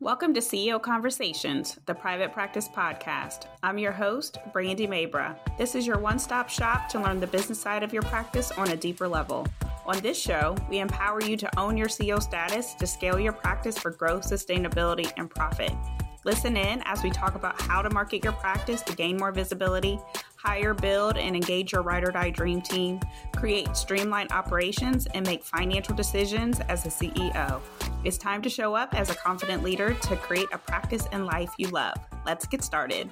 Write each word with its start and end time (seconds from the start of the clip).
Welcome 0.00 0.32
to 0.34 0.40
CEO 0.40 0.80
Conversations, 0.80 1.76
the 1.86 1.94
private 1.94 2.32
practice 2.32 2.68
podcast. 2.68 3.46
I'm 3.64 3.78
your 3.78 3.90
host, 3.90 4.38
Brandy 4.52 4.86
Mabra. 4.86 5.36
This 5.58 5.74
is 5.74 5.88
your 5.88 5.98
one 5.98 6.20
stop 6.20 6.48
shop 6.48 6.88
to 6.90 7.00
learn 7.00 7.18
the 7.18 7.26
business 7.26 7.60
side 7.60 7.82
of 7.82 7.92
your 7.92 8.04
practice 8.04 8.52
on 8.52 8.70
a 8.70 8.76
deeper 8.76 9.08
level. 9.08 9.44
On 9.86 9.98
this 9.98 10.16
show, 10.16 10.54
we 10.70 10.78
empower 10.78 11.20
you 11.20 11.36
to 11.38 11.58
own 11.58 11.76
your 11.76 11.88
CEO 11.88 12.22
status 12.22 12.74
to 12.74 12.86
scale 12.86 13.18
your 13.18 13.32
practice 13.32 13.76
for 13.76 13.90
growth, 13.90 14.22
sustainability, 14.22 15.12
and 15.16 15.28
profit. 15.28 15.72
Listen 16.28 16.58
in 16.58 16.82
as 16.84 17.02
we 17.02 17.08
talk 17.08 17.36
about 17.36 17.58
how 17.58 17.80
to 17.80 17.88
market 17.88 18.22
your 18.22 18.34
practice 18.34 18.82
to 18.82 18.94
gain 18.94 19.16
more 19.16 19.32
visibility, 19.32 19.98
hire, 20.36 20.74
build, 20.74 21.16
and 21.16 21.34
engage 21.34 21.72
your 21.72 21.80
ride 21.80 22.06
or 22.06 22.12
die 22.12 22.28
dream 22.28 22.60
team, 22.60 23.00
create 23.34 23.74
streamlined 23.74 24.30
operations, 24.30 25.06
and 25.14 25.26
make 25.26 25.42
financial 25.42 25.96
decisions 25.96 26.60
as 26.68 26.84
a 26.84 26.90
CEO. 26.90 27.62
It's 28.04 28.18
time 28.18 28.42
to 28.42 28.50
show 28.50 28.74
up 28.74 28.94
as 28.94 29.08
a 29.08 29.14
confident 29.14 29.62
leader 29.62 29.94
to 29.94 30.16
create 30.16 30.48
a 30.52 30.58
practice 30.58 31.08
and 31.12 31.24
life 31.24 31.50
you 31.56 31.68
love. 31.68 31.96
Let's 32.26 32.46
get 32.46 32.62
started. 32.62 33.10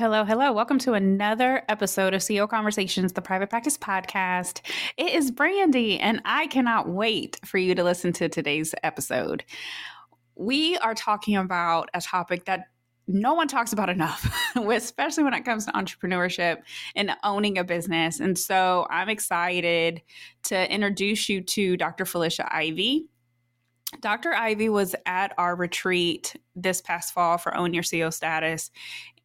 Hello, 0.00 0.24
hello. 0.24 0.50
Welcome 0.50 0.78
to 0.78 0.94
another 0.94 1.62
episode 1.68 2.14
of 2.14 2.22
CEO 2.22 2.48
Conversations, 2.48 3.12
the 3.12 3.20
private 3.20 3.50
practice 3.50 3.76
podcast. 3.76 4.62
It 4.96 5.12
is 5.12 5.30
Brandy, 5.30 6.00
and 6.00 6.22
I 6.24 6.46
cannot 6.46 6.88
wait 6.88 7.38
for 7.44 7.58
you 7.58 7.74
to 7.74 7.84
listen 7.84 8.14
to 8.14 8.30
today's 8.30 8.74
episode. 8.82 9.44
We 10.36 10.78
are 10.78 10.94
talking 10.94 11.36
about 11.36 11.90
a 11.92 12.00
topic 12.00 12.46
that 12.46 12.68
no 13.08 13.34
one 13.34 13.46
talks 13.46 13.74
about 13.74 13.90
enough, 13.90 14.34
especially 14.56 15.22
when 15.22 15.34
it 15.34 15.44
comes 15.44 15.66
to 15.66 15.72
entrepreneurship 15.72 16.62
and 16.96 17.10
owning 17.22 17.58
a 17.58 17.64
business. 17.64 18.20
And 18.20 18.38
so 18.38 18.86
I'm 18.88 19.10
excited 19.10 20.00
to 20.44 20.72
introduce 20.72 21.28
you 21.28 21.42
to 21.42 21.76
Dr. 21.76 22.06
Felicia 22.06 22.48
Ivey. 22.50 23.10
Dr. 24.00 24.32
Ivey 24.32 24.68
was 24.68 24.94
at 25.04 25.32
our 25.36 25.56
retreat 25.56 26.36
this 26.54 26.80
past 26.80 27.12
fall 27.12 27.38
for 27.38 27.56
Own 27.56 27.74
Your 27.74 27.82
CEO 27.82 28.12
status. 28.12 28.70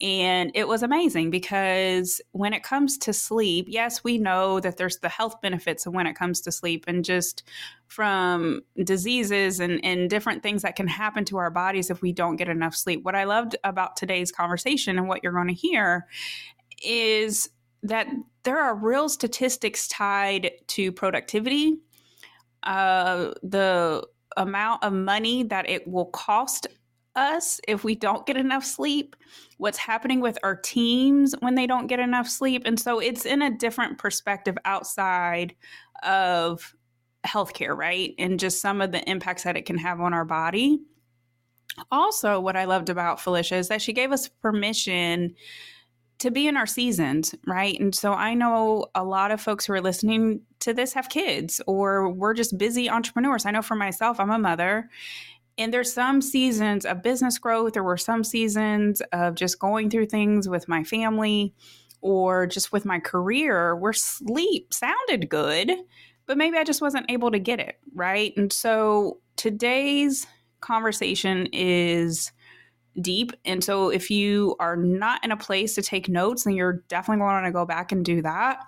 And 0.02 0.52
it 0.54 0.68
was 0.68 0.84
amazing 0.84 1.30
because 1.30 2.20
when 2.32 2.52
it 2.52 2.64
comes 2.64 2.98
to 3.00 3.14
sleep, 3.14 3.68
yes, 3.70 4.04
we 4.04 4.18
know 4.18 4.60
that 4.60 4.76
there's 4.76 4.98
the 4.98 5.08
health 5.08 5.40
benefits 5.42 5.86
of 5.86 5.94
when 5.94 6.06
it 6.06 6.16
comes 6.16 6.42
to 6.42 6.52
sleep 6.52 6.84
and 6.88 7.06
just 7.06 7.44
from 7.88 8.62
diseases 8.84 9.62
and, 9.62 9.84
and 9.86 10.10
different 10.10 10.44
things 10.44 10.64
that 10.64 10.76
can 10.76 10.88
happen 10.88 11.24
to 11.26 11.38
our 11.38 11.50
bodies 11.50 11.90
if 11.90 12.02
we 12.02 12.12
don't 12.12 12.36
get 12.36 12.50
enough 12.50 12.76
sleep. 12.76 13.04
What 13.04 13.16
I 13.16 13.24
loved 13.24 13.56
about 13.64 13.96
today's 13.96 14.34
conversation 14.34 14.98
and 14.98 15.08
what 15.08 15.24
you're 15.24 15.32
going 15.32 15.48
to 15.48 15.54
hear 15.54 16.08
is 16.84 17.50
that 17.84 18.08
there 18.44 18.60
are 18.60 18.76
real 18.76 19.08
statistics 19.08 19.88
tied 19.88 20.52
to 20.68 20.92
productivity, 20.92 21.78
uh, 22.64 23.32
the 23.44 24.06
amount 24.36 24.84
of 24.84 24.92
money 24.92 25.44
that 25.44 25.70
it 25.70 25.88
will 25.88 26.08
cost 26.08 26.68
us 27.16 27.60
if 27.68 27.84
we 27.84 27.96
don't 27.96 28.26
get 28.26 28.38
enough 28.38 28.66
sleep, 28.66 29.16
what's 29.58 29.78
happening 29.78 30.20
with 30.20 30.38
our 30.44 30.56
teams 30.56 31.34
when 31.40 31.56
they 31.56 31.68
don't 31.68 31.88
get 31.88 32.00
enough 32.00 32.28
sleep. 32.28 32.64
And 32.66 32.80
so 32.80 33.00
it's 33.00 33.26
in 33.26 33.42
a 33.42 33.56
different 33.56 33.98
perspective 33.98 34.58
outside 34.66 35.56
of 36.04 36.76
healthcare, 37.26 37.76
right? 37.76 38.14
And 38.18 38.40
just 38.40 38.62
some 38.62 38.82
of 38.82 38.92
the 38.92 39.08
impacts 39.10 39.44
that 39.44 39.58
it 39.58 39.66
can 39.66 39.78
have 39.78 40.02
on 40.02 40.14
our 40.14 40.26
body. 40.26 40.80
Also, 41.92 42.40
what 42.40 42.56
I 42.56 42.66
loved 42.66 42.90
about 42.90 43.20
Felicia 43.20 43.56
is 43.56 43.68
that 43.68 43.82
she 43.82 43.94
gave 43.94 44.12
us 44.12 44.28
permission 44.28 45.36
to 46.20 46.32
be 46.32 46.48
in 46.48 46.56
our 46.56 46.66
seasons, 46.66 47.36
right? 47.46 47.78
And 47.80 47.94
so 47.94 48.14
I 48.14 48.34
know 48.34 48.88
a 48.96 49.04
lot 49.04 49.32
of 49.32 49.42
folks 49.42 49.66
who 49.66 49.74
are 49.74 49.82
listening 49.82 50.42
to 50.62 50.74
this 50.74 50.94
have 50.94 51.10
kids 51.10 51.62
or 51.68 52.10
we're 52.10 52.34
just 52.34 52.58
busy 52.58 52.90
entrepreneurs. 52.90 53.46
I 53.46 53.52
know 53.52 53.62
for 53.62 53.76
myself, 53.76 54.20
I'm 54.20 54.30
a 54.30 54.40
mother. 54.40 54.90
And 55.58 55.74
there's 55.74 55.94
some 55.94 56.22
seasons 56.22 56.86
of 56.86 57.02
business 57.02 57.38
growth, 57.38 57.74
there 57.74 57.84
were 57.84 57.98
some 57.98 58.24
seasons 58.24 59.02
of 59.14 59.36
just 59.36 59.60
going 59.60 59.90
through 59.90 60.08
things 60.08 60.50
with 60.50 60.68
my 60.68 60.84
family 60.84 61.54
or 62.02 62.46
just 62.46 62.72
with 62.72 62.86
my 62.86 63.00
career 63.00 63.76
where 63.76 63.94
sleep 63.94 64.74
sounded 64.74 65.30
good, 65.30 65.72
but 66.26 66.38
maybe 66.38 66.58
I 66.58 66.64
just 66.64 66.82
wasn't 66.82 67.10
able 67.10 67.32
to 67.32 67.40
get 67.40 67.60
it, 67.60 67.80
right? 67.94 68.34
And 68.36 68.52
so 68.52 69.20
today's 69.38 70.28
conversation 70.60 71.48
is 71.52 72.32
deep. 73.02 73.32
And 73.46 73.64
so 73.64 73.90
if 73.90 74.10
you 74.10 74.56
are 74.60 74.76
not 74.76 75.24
in 75.24 75.32
a 75.32 75.38
place 75.38 75.76
to 75.76 75.82
take 75.82 76.10
notes, 76.10 76.44
then 76.44 76.56
you're 76.56 76.84
definitely 76.88 77.22
going 77.22 77.30
to 77.30 77.34
want 77.34 77.46
to 77.46 77.52
go 77.52 77.66
back 77.66 77.92
and 77.92 78.04
do 78.04 78.22
that. 78.22 78.60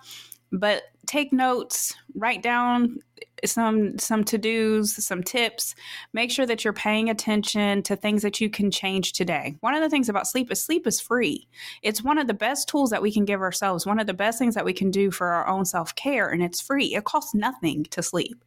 But 0.52 0.82
take 1.08 1.32
notes, 1.32 1.94
write 2.14 2.42
down 2.42 2.98
some 3.44 3.98
some 3.98 4.24
to-dos, 4.24 5.04
some 5.04 5.22
tips. 5.22 5.74
Make 6.12 6.30
sure 6.30 6.46
that 6.46 6.64
you're 6.64 6.72
paying 6.72 7.08
attention 7.08 7.82
to 7.84 7.96
things 7.96 8.22
that 8.22 8.40
you 8.40 8.50
can 8.50 8.70
change 8.70 9.12
today. 9.12 9.56
One 9.60 9.74
of 9.74 9.82
the 9.82 9.90
things 9.90 10.08
about 10.08 10.26
sleep 10.26 10.50
is 10.52 10.64
sleep 10.64 10.86
is 10.86 11.00
free. 11.00 11.48
It's 11.82 12.02
one 12.02 12.18
of 12.18 12.26
the 12.26 12.34
best 12.34 12.68
tools 12.68 12.90
that 12.90 13.02
we 13.02 13.12
can 13.12 13.24
give 13.24 13.40
ourselves, 13.40 13.86
one 13.86 13.98
of 13.98 14.06
the 14.06 14.14
best 14.14 14.38
things 14.38 14.54
that 14.54 14.64
we 14.64 14.72
can 14.72 14.90
do 14.90 15.10
for 15.10 15.28
our 15.28 15.48
own 15.48 15.64
self-care 15.64 16.28
and 16.28 16.42
it's 16.42 16.60
free. 16.60 16.94
It 16.94 17.04
costs 17.04 17.34
nothing 17.34 17.84
to 17.84 18.02
sleep 18.02 18.44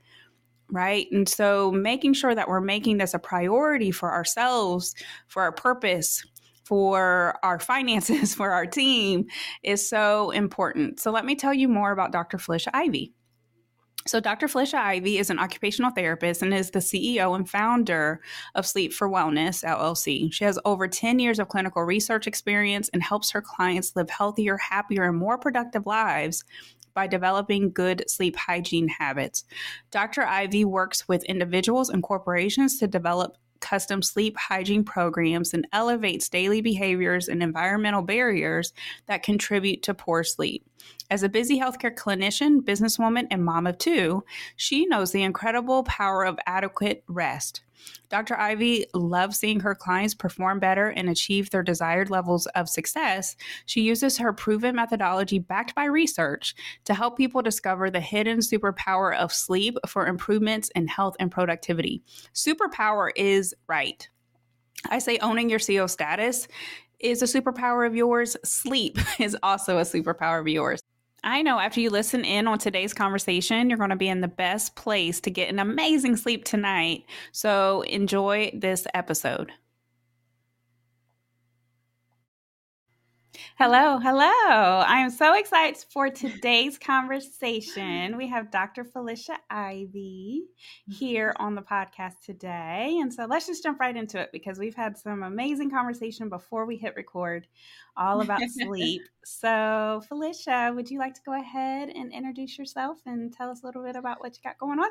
right? 0.74 1.08
And 1.12 1.28
so 1.28 1.70
making 1.72 2.14
sure 2.14 2.34
that 2.34 2.48
we're 2.48 2.62
making 2.62 2.98
this 2.98 3.14
a 3.14 3.20
priority 3.20 3.92
for 3.92 4.12
ourselves, 4.12 4.96
for 5.28 5.42
our 5.42 5.52
purpose, 5.52 6.24
for 6.72 7.38
our 7.44 7.59
finances, 7.59 8.34
for 8.40 8.52
our 8.52 8.66
team 8.66 9.26
is 9.62 9.86
so 9.86 10.32
important. 10.32 11.02
So 11.02 11.12
let 11.12 11.26
me 11.26 11.36
tell 11.36 11.54
you 11.54 11.68
more 11.68 11.92
about 11.92 12.14
Dr. 12.14 12.38
Felicia 12.38 12.74
Ivey. 12.74 13.12
So, 14.08 14.22
Dr. 14.22 14.48
Felicia 14.48 14.78
Ivey 14.78 15.18
is 15.18 15.30
an 15.30 15.38
occupational 15.38 15.92
therapist 15.92 16.42
and 16.42 16.54
is 16.54 16.72
the 16.72 16.80
CEO 16.80 17.36
and 17.36 17.48
founder 17.48 18.22
of 18.56 18.66
Sleep 18.66 18.94
for 18.94 19.10
Wellness 19.10 19.66
LLC. 19.66 20.31
She 20.31 20.46
has 20.46 20.58
over 20.64 20.88
10 20.88 21.20
years 21.20 21.40
of 21.40 21.50
clinical 21.50 21.84
research 21.84 22.26
experience 22.26 22.90
and 22.94 23.04
helps 23.04 23.31
her 23.31 23.42
clients 23.42 23.94
live 23.98 24.10
healthier, 24.10 24.58
happier, 24.58 25.04
and 25.04 25.18
more 25.18 25.38
productive 25.38 25.86
lives 25.86 26.46
by 26.94 27.06
developing 27.06 27.72
good 27.72 28.04
sleep 28.10 28.36
hygiene 28.38 28.88
habits. 28.88 29.44
Dr. 29.92 30.24
Ivey 30.24 30.66
works 30.66 31.08
with 31.08 31.24
individuals 31.26 31.90
and 31.90 32.02
corporations 32.02 32.80
to 32.80 32.88
develop 32.88 33.38
custom 33.62 34.02
sleep 34.02 34.38
hygiene 34.38 34.84
programs 34.84 35.54
and 35.54 35.68
elevates 35.72 36.28
daily 36.30 36.62
behaviors 36.62 37.28
and 37.28 37.42
environmental 37.42 38.02
barriers 38.02 38.74
that 39.08 39.24
contribute 39.24 39.84
to 39.84 39.94
poor 39.94 40.24
sleep. 40.24 40.66
As 41.12 41.24
a 41.24 41.30
busy 41.30 41.60
healthcare 41.60 41.94
clinician, 41.94 42.62
businesswoman, 42.62 43.28
and 43.30 43.44
mom 43.44 43.68
of 43.68 43.78
two, 43.78 44.24
she 44.56 44.86
knows 44.86 45.12
the 45.12 45.24
incredible 45.24 45.84
power 45.84 46.24
of 46.24 46.40
adequate 46.46 47.04
rest. 47.10 47.64
Dr. 48.08 48.40
Ivey 48.40 48.86
loves 48.94 49.38
seeing 49.38 49.60
her 49.60 49.76
clients 49.76 50.14
perform 50.14 50.60
better 50.60 50.88
and 50.88 51.10
achieve 51.10 51.50
their 51.50 51.64
desired 51.64 52.10
levels 52.10 52.46
of 52.56 52.70
success. 52.70 53.36
She 53.66 53.82
uses 53.82 54.20
her 54.20 54.32
proven 54.32 54.74
methodology 54.74 55.38
backed 55.38 55.76
by 55.76 55.84
research 55.84 56.56
to 56.86 56.94
help 56.94 57.18
people 57.18 57.42
discover 57.42 57.92
the 57.92 58.00
hidden 58.00 58.40
superpower 58.40 59.14
of 59.14 59.34
sleep 59.34 59.78
for 59.88 60.08
improvements 60.08 60.70
in 60.76 60.88
health 60.88 61.18
and 61.20 61.30
productivity. 61.30 62.04
Superpower 62.34 63.10
is 63.18 63.54
right. 63.68 64.08
I 64.90 65.00
say 65.00 65.18
owning 65.18 65.50
your 65.50 65.60
CEO 65.60 65.90
status 65.90 66.48
is 67.02 67.22
a 67.22 67.26
superpower 67.26 67.86
of 67.86 67.96
yours. 67.96 68.38
Sleep 68.46 68.98
is 69.20 69.36
also 69.44 69.80
a 69.80 69.82
superpower 69.82 70.40
of 70.40 70.48
yours. 70.48 70.81
I 71.24 71.44
know 71.44 71.59
after 71.59 71.80
you 71.80 71.92
listen 71.92 72.26
in 72.26 72.48
on 72.48 72.58
today's 72.58 72.94
conversation, 72.94 73.70
you're 73.70 73.78
going 73.78 73.92
to 73.92 73.96
be 73.96 74.09
in 74.09 74.22
the 74.22 74.28
best 74.28 74.76
place 74.76 75.20
to 75.22 75.30
get 75.30 75.50
an 75.50 75.59
amazing 75.59 76.16
sleep 76.18 76.46
tonight. 76.46 77.06
So 77.32 77.82
enjoy 77.82 78.52
this 78.56 78.88
episode. 78.96 79.52
Hello, 83.58 83.97
hello. 83.97 84.25
I 84.25 85.00
am 85.00 85.09
so 85.09 85.34
excited 85.36 85.81
for 85.90 86.09
today's 86.09 86.78
conversation. 86.78 88.18
We 88.18 88.28
have 88.28 88.52
Dr. 88.52 88.84
Felicia 88.84 89.38
Ivey 89.50 90.44
here 90.89 91.33
on 91.38 91.56
the 91.56 91.62
podcast 91.62 92.19
today. 92.25 92.98
And 93.01 93.13
so 93.13 93.25
let's 93.25 93.48
just 93.48 93.63
jump 93.63 93.80
right 93.80 93.95
into 93.95 94.19
it 94.19 94.30
because 94.33 94.60
we've 94.60 94.75
had 94.75 94.98
some 94.98 95.24
amazing 95.24 95.72
conversation 95.72 96.28
before 96.28 96.66
we 96.66 96.75
hit 96.75 96.95
record 96.95 97.48
all 97.95 98.22
about 98.22 98.42
sleep. 98.50 99.01
So, 99.24 100.01
Felicia, 100.10 100.74
would 100.75 100.89
you 100.89 100.98
like 100.98 101.13
to 101.13 101.22
go 101.24 101.39
ahead 101.39 101.89
and 101.89 102.12
introduce 102.12 102.57
yourself 102.57 102.98
and 103.06 103.31
tell 103.31 103.51
us 103.51 103.62
a 103.62 103.68
little 103.68 103.83
bit 103.83 103.95
about 103.95 104.19
what 104.19 104.36
you 104.36 104.42
got 104.44 104.57
going 104.57 104.80
on? 104.80 104.89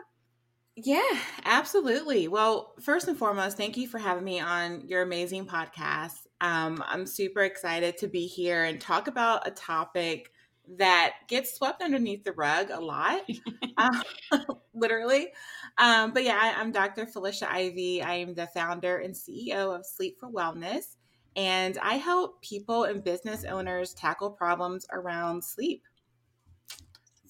Yeah, 0.77 1.19
absolutely. 1.45 2.29
Well, 2.29 2.75
first 2.81 3.09
and 3.09 3.19
foremost, 3.19 3.57
thank 3.57 3.77
you 3.77 3.89
for 3.89 3.99
having 3.99 4.23
me 4.23 4.39
on 4.39 4.87
your 4.87 5.03
amazing 5.03 5.47
podcast. 5.47 6.15
Um, 6.41 6.83
I'm 6.87 7.07
super 7.07 7.43
excited 7.43 7.99
to 7.99 8.09
be 8.09 8.27
here 8.27 8.65
and 8.65 8.81
talk 8.81 9.09
about 9.09 9.47
a 9.47 9.51
topic 9.51 10.33
that 10.79 11.15
gets 11.29 11.55
swept 11.55 11.83
underneath 11.83 12.25
the 12.25 12.33
rug 12.33 12.71
a 12.71 12.81
lot, 12.81 13.23
uh, 13.77 14.03
literally. 14.75 15.29
Um, 15.79 16.13
but 16.13 16.25
yeah, 16.25 16.39
I, 16.41 16.61
am 16.61 16.73
Dr. 16.73 17.07
Felicia 17.07 17.51
Ivey. 17.51 18.03
I 18.03 18.15
am 18.15 18.35
the 18.35 18.47
founder 18.47 18.99
and 18.99 19.15
CEO 19.15 19.75
of 19.75 19.85
Sleep 19.85 20.19
for 20.19 20.31
Wellness, 20.31 20.97
and 21.37 21.77
I 21.79 21.95
help 21.95 22.41
people 22.43 22.85
and 22.85 23.03
business 23.03 23.45
owners 23.45 23.95
tackle 23.95 24.31
problems 24.31 24.87
around 24.93 25.43
sleep. 25.43 25.83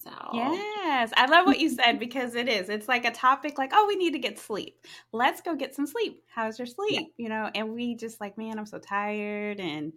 So, 0.03 0.09
yes, 0.33 1.11
I 1.15 1.27
love 1.27 1.45
what 1.45 1.59
you 1.59 1.69
said 1.69 1.99
because 1.99 2.33
it 2.33 2.49
is. 2.49 2.69
It's 2.69 2.87
like 2.87 3.05
a 3.05 3.11
topic 3.11 3.59
like, 3.59 3.69
oh, 3.71 3.85
we 3.87 3.95
need 3.95 4.13
to 4.13 4.19
get 4.19 4.39
sleep. 4.39 4.83
Let's 5.11 5.41
go 5.41 5.55
get 5.55 5.75
some 5.75 5.85
sleep. 5.85 6.23
How's 6.27 6.57
your 6.57 6.65
sleep? 6.65 7.13
Yeah. 7.17 7.23
You 7.23 7.29
know, 7.29 7.51
and 7.53 7.71
we 7.73 7.95
just 7.95 8.19
like, 8.19 8.35
man, 8.35 8.57
I'm 8.57 8.65
so 8.65 8.79
tired. 8.79 9.59
And, 9.59 9.93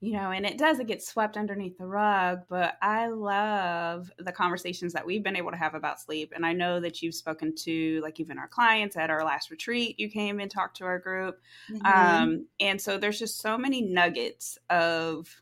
you 0.00 0.12
know, 0.12 0.30
and 0.30 0.44
it 0.44 0.58
does, 0.58 0.78
it 0.78 0.88
gets 0.88 1.08
swept 1.08 1.38
underneath 1.38 1.78
the 1.78 1.86
rug. 1.86 2.42
But 2.50 2.76
I 2.82 3.06
love 3.06 4.10
the 4.18 4.32
conversations 4.32 4.92
that 4.92 5.06
we've 5.06 5.24
been 5.24 5.36
able 5.36 5.52
to 5.52 5.56
have 5.56 5.74
about 5.74 6.00
sleep. 6.00 6.34
And 6.36 6.44
I 6.44 6.52
know 6.52 6.78
that 6.80 7.00
you've 7.00 7.14
spoken 7.14 7.54
to, 7.64 8.00
like, 8.02 8.20
even 8.20 8.38
our 8.38 8.48
clients 8.48 8.96
at 8.98 9.08
our 9.08 9.24
last 9.24 9.50
retreat, 9.50 9.98
you 9.98 10.10
came 10.10 10.38
and 10.38 10.50
talked 10.50 10.76
to 10.78 10.84
our 10.84 10.98
group. 10.98 11.40
Mm-hmm. 11.72 11.86
Um, 11.86 12.46
and 12.60 12.78
so 12.78 12.98
there's 12.98 13.18
just 13.18 13.40
so 13.40 13.56
many 13.56 13.80
nuggets 13.80 14.58
of 14.68 15.34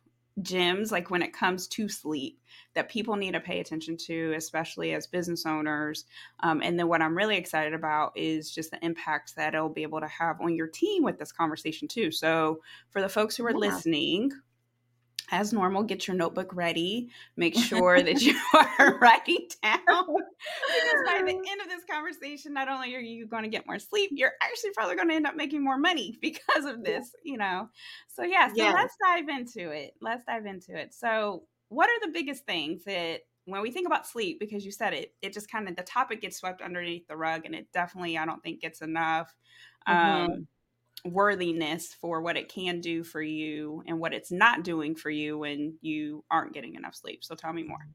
gems, 0.43 0.91
like 0.91 1.11
when 1.11 1.23
it 1.23 1.33
comes 1.33 1.69
to 1.69 1.89
sleep 1.89 2.41
that 2.75 2.89
people 2.89 3.17
need 3.17 3.33
to 3.33 3.41
pay 3.41 3.61
attention 3.61 3.97
to, 3.97 4.33
especially 4.37 4.93
as 4.95 5.07
business 5.07 5.47
owners. 5.47 6.05
Um, 6.41 6.61
and 6.63 6.79
then 6.79 6.89
what 6.89 7.03
I'm 7.03 7.17
really 7.17 7.37
excited 7.37 7.75
about 7.75 8.17
is 8.17 8.51
just 8.51 8.71
the 8.71 8.85
impact 8.85 9.37
that 9.37 9.55
it'll 9.55 9.69
be 9.69 9.83
able 9.83 10.01
to 10.01 10.09
have 10.09 10.41
on 10.41 10.55
your 10.55 10.67
team 10.67 11.03
with 11.03 11.19
this 11.19 11.33
conversation 11.33 11.89
too. 11.89 12.11
So 12.11 12.61
for 12.91 13.01
the 13.01 13.09
folks 13.09 13.37
who 13.37 13.47
are 13.47 13.51
yeah. 13.51 13.57
listening, 13.57 14.33
as 15.31 15.53
normal, 15.53 15.83
get 15.83 16.07
your 16.07 16.17
notebook 16.17 16.55
ready. 16.55 17.11
Make 17.37 17.55
sure 17.59 18.03
that 18.03 18.23
you 18.23 18.39
are 18.79 18.99
writing 18.99 19.49
down. 19.63 19.81
because 19.89 21.03
by 21.07 21.23
the 21.25 21.33
end 21.33 21.61
of 21.61 21.69
this 21.69 21.83
conversation, 21.91 22.53
not 22.53 22.69
only 22.69 22.95
are 22.95 23.01
you 23.01 23.27
going 23.27 23.45
to 23.45 23.49
get 23.49 23.67
more 23.67 23.79
sleep, 23.79 24.11
you're 24.13 24.33
actually 24.43 24.71
probably 24.73 24.97
going 24.97 25.09
to 25.09 25.15
end 25.15 25.27
up 25.27 25.37
making 25.37 25.63
more 25.63 25.79
money 25.79 26.19
because 26.21 26.65
of 26.65 26.85
this, 26.85 27.11
you 27.25 27.37
know. 27.37 27.69
So, 28.09 28.23
yeah, 28.23 28.49
so 28.49 28.55
yes. 28.57 28.75
let's 28.75 28.97
dive 29.03 29.29
into 29.29 29.71
it. 29.71 29.95
Let's 30.01 30.25
dive 30.25 30.47
into 30.47 30.77
it. 30.77 30.95
So, 30.95 31.45
what 31.75 31.89
are 31.89 32.07
the 32.07 32.13
biggest 32.13 32.47
things 32.47 32.85
that 32.85 33.21
when 33.47 33.63
we 33.63 33.71
think 33.71 33.87
about 33.87 34.07
sleep, 34.07 34.41
because 34.41 34.65
you 34.65 34.73
said 34.73 34.95
it, 34.95 35.15
it 35.21 35.33
just 35.33 35.51
kind 35.51 35.69
of 35.69 35.77
the 35.77 35.83
topic 35.83 36.23
gets 36.23 36.39
swept 36.39 36.63
underneath 36.63 37.07
the 37.07 37.17
rug, 37.17 37.45
and 37.45 37.55
it 37.55 37.69
definitely, 37.73 38.17
I 38.17 38.25
don't 38.25 38.43
think, 38.43 38.61
gets 38.61 38.81
enough 38.81 39.35
mm-hmm. 39.87 40.33
um, 40.33 40.47
worthiness 41.05 41.95
for 42.01 42.23
what 42.23 42.37
it 42.37 42.49
can 42.49 42.81
do 42.81 43.05
for 43.05 43.21
you 43.21 43.83
and 43.87 43.99
what 43.99 44.15
it's 44.15 44.33
not 44.33 44.65
doing 44.65 44.95
for 44.95 45.11
you 45.11 45.39
when 45.39 45.75
you 45.83 46.25
aren't 46.31 46.55
getting 46.55 46.75
enough 46.75 46.95
sleep. 46.95 47.23
So, 47.23 47.35
tell 47.35 47.53
me 47.53 47.65
more. 47.65 47.87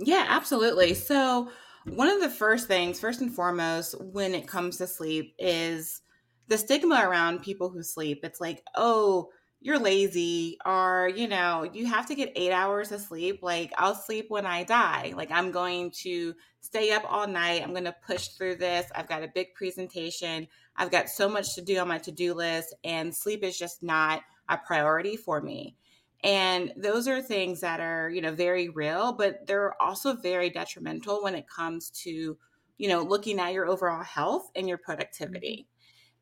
Yeah, 0.00 0.26
absolutely. 0.28 0.94
So, 0.94 1.50
one 1.84 2.08
of 2.08 2.20
the 2.20 2.30
first 2.30 2.66
things, 2.66 2.98
first 2.98 3.20
and 3.20 3.32
foremost, 3.32 4.00
when 4.00 4.34
it 4.34 4.48
comes 4.48 4.78
to 4.78 4.86
sleep, 4.86 5.34
is 5.38 6.00
the 6.48 6.58
stigma 6.58 7.02
around 7.06 7.42
people 7.42 7.68
who 7.68 7.82
sleep. 7.82 8.20
It's 8.24 8.40
like, 8.40 8.62
oh, 8.76 9.28
you're 9.62 9.78
lazy 9.78 10.58
or 10.66 11.10
you 11.14 11.28
know 11.28 11.68
you 11.72 11.86
have 11.86 12.06
to 12.06 12.14
get 12.14 12.32
eight 12.34 12.52
hours 12.52 12.92
of 12.92 13.00
sleep 13.00 13.40
like 13.42 13.72
i'll 13.78 13.94
sleep 13.94 14.26
when 14.28 14.44
i 14.44 14.64
die. 14.64 15.14
Like 15.16 15.30
i'm 15.30 15.50
going 15.50 15.90
to 16.02 16.34
stay 16.60 16.92
up 16.92 17.04
all 17.06 17.26
night 17.26 17.62
i'm 17.62 17.70
going 17.72 17.84
to 17.84 17.94
push 18.06 18.28
through 18.28 18.56
this 18.56 18.90
i've 18.94 19.08
got 19.08 19.22
a 19.22 19.28
big 19.34 19.54
presentation 19.54 20.46
i've 20.76 20.90
got 20.90 21.08
so 21.08 21.28
much 21.28 21.54
to 21.54 21.62
do 21.62 21.78
on 21.78 21.88
my 21.88 21.98
to-do 21.98 22.34
list 22.34 22.74
and 22.84 23.14
sleep 23.14 23.44
is 23.44 23.58
just 23.58 23.82
not 23.82 24.22
a 24.48 24.58
priority 24.58 25.16
for 25.16 25.40
me. 25.40 25.76
And 26.24 26.72
those 26.76 27.08
are 27.08 27.20
things 27.20 27.60
that 27.60 27.80
are 27.80 28.08
you 28.08 28.20
know 28.20 28.32
very 28.32 28.68
real 28.68 29.12
but 29.12 29.44
they're 29.46 29.80
also 29.82 30.14
very 30.14 30.50
detrimental 30.50 31.22
when 31.22 31.34
it 31.34 31.48
comes 31.48 31.90
to 32.04 32.38
you 32.78 32.88
know 32.88 33.02
looking 33.02 33.40
at 33.40 33.52
your 33.52 33.66
overall 33.66 34.04
health 34.04 34.50
and 34.54 34.68
your 34.68 34.78
mm-hmm. 34.78 34.84
productivity 34.84 35.66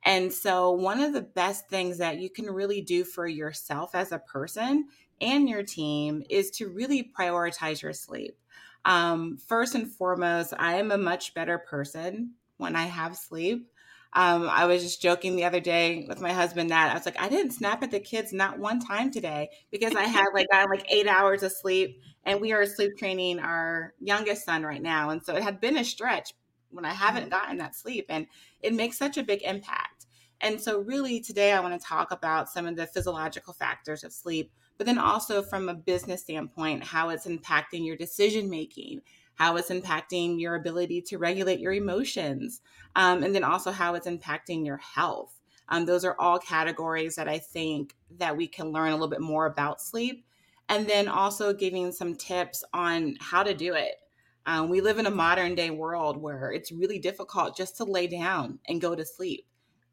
and 0.04 0.32
so, 0.32 0.70
one 0.72 1.00
of 1.00 1.12
the 1.12 1.20
best 1.20 1.68
things 1.68 1.98
that 1.98 2.18
you 2.18 2.30
can 2.30 2.46
really 2.46 2.80
do 2.80 3.04
for 3.04 3.26
yourself 3.26 3.94
as 3.94 4.12
a 4.12 4.18
person 4.18 4.88
and 5.20 5.48
your 5.48 5.62
team 5.62 6.22
is 6.30 6.50
to 6.52 6.68
really 6.68 7.10
prioritize 7.18 7.82
your 7.82 7.92
sleep. 7.92 8.36
Um, 8.84 9.36
first 9.36 9.74
and 9.74 9.90
foremost, 9.90 10.54
I 10.58 10.76
am 10.76 10.90
a 10.90 10.96
much 10.96 11.34
better 11.34 11.58
person 11.58 12.32
when 12.56 12.76
I 12.76 12.86
have 12.86 13.16
sleep. 13.16 13.70
Um, 14.12 14.48
I 14.48 14.66
was 14.66 14.82
just 14.82 15.02
joking 15.02 15.36
the 15.36 15.44
other 15.44 15.60
day 15.60 16.06
with 16.08 16.20
my 16.20 16.32
husband 16.32 16.70
that 16.70 16.90
I 16.90 16.94
was 16.94 17.06
like, 17.06 17.20
I 17.20 17.28
didn't 17.28 17.52
snap 17.52 17.82
at 17.82 17.92
the 17.92 18.00
kids 18.00 18.32
not 18.32 18.58
one 18.58 18.80
time 18.80 19.12
today 19.12 19.50
because 19.70 19.94
I 19.94 20.02
had 20.04 20.26
like 20.34 20.48
got 20.50 20.68
like 20.68 20.90
eight 20.90 21.06
hours 21.06 21.44
of 21.44 21.52
sleep, 21.52 22.00
and 22.24 22.40
we 22.40 22.52
are 22.52 22.66
sleep 22.66 22.96
training 22.98 23.38
our 23.38 23.94
youngest 24.00 24.44
son 24.44 24.64
right 24.64 24.82
now, 24.82 25.10
and 25.10 25.22
so 25.22 25.36
it 25.36 25.44
had 25.44 25.60
been 25.60 25.76
a 25.76 25.84
stretch 25.84 26.34
when 26.70 26.84
I 26.84 26.92
haven't 26.92 27.24
mm-hmm. 27.24 27.30
gotten 27.30 27.58
that 27.58 27.76
sleep, 27.76 28.06
and 28.08 28.26
it 28.62 28.74
makes 28.74 28.98
such 28.98 29.16
a 29.16 29.22
big 29.22 29.42
impact. 29.42 29.89
And 30.42 30.58
so, 30.58 30.80
really, 30.80 31.20
today 31.20 31.52
I 31.52 31.60
want 31.60 31.78
to 31.78 31.86
talk 31.86 32.12
about 32.12 32.48
some 32.48 32.66
of 32.66 32.74
the 32.74 32.86
physiological 32.86 33.52
factors 33.52 34.04
of 34.04 34.12
sleep, 34.12 34.50
but 34.78 34.86
then 34.86 34.98
also 34.98 35.42
from 35.42 35.68
a 35.68 35.74
business 35.74 36.22
standpoint, 36.22 36.82
how 36.82 37.10
it's 37.10 37.26
impacting 37.26 37.84
your 37.84 37.96
decision 37.96 38.48
making, 38.48 39.02
how 39.34 39.56
it's 39.56 39.68
impacting 39.68 40.40
your 40.40 40.54
ability 40.54 41.02
to 41.02 41.18
regulate 41.18 41.60
your 41.60 41.74
emotions, 41.74 42.62
um, 42.96 43.22
and 43.22 43.34
then 43.34 43.44
also 43.44 43.70
how 43.70 43.94
it's 43.94 44.06
impacting 44.06 44.64
your 44.64 44.78
health. 44.78 45.34
Um, 45.68 45.84
those 45.84 46.06
are 46.06 46.16
all 46.18 46.38
categories 46.38 47.16
that 47.16 47.28
I 47.28 47.38
think 47.38 47.94
that 48.18 48.36
we 48.36 48.48
can 48.48 48.72
learn 48.72 48.88
a 48.88 48.94
little 48.94 49.08
bit 49.08 49.20
more 49.20 49.44
about 49.44 49.82
sleep, 49.82 50.24
and 50.70 50.88
then 50.88 51.06
also 51.06 51.52
giving 51.52 51.92
some 51.92 52.14
tips 52.14 52.64
on 52.72 53.16
how 53.20 53.42
to 53.42 53.52
do 53.52 53.74
it. 53.74 53.96
Um, 54.46 54.70
we 54.70 54.80
live 54.80 54.98
in 54.98 55.04
a 55.04 55.10
modern 55.10 55.54
day 55.54 55.68
world 55.68 56.16
where 56.16 56.50
it's 56.50 56.72
really 56.72 56.98
difficult 56.98 57.58
just 57.58 57.76
to 57.76 57.84
lay 57.84 58.06
down 58.06 58.58
and 58.66 58.80
go 58.80 58.94
to 58.94 59.04
sleep 59.04 59.44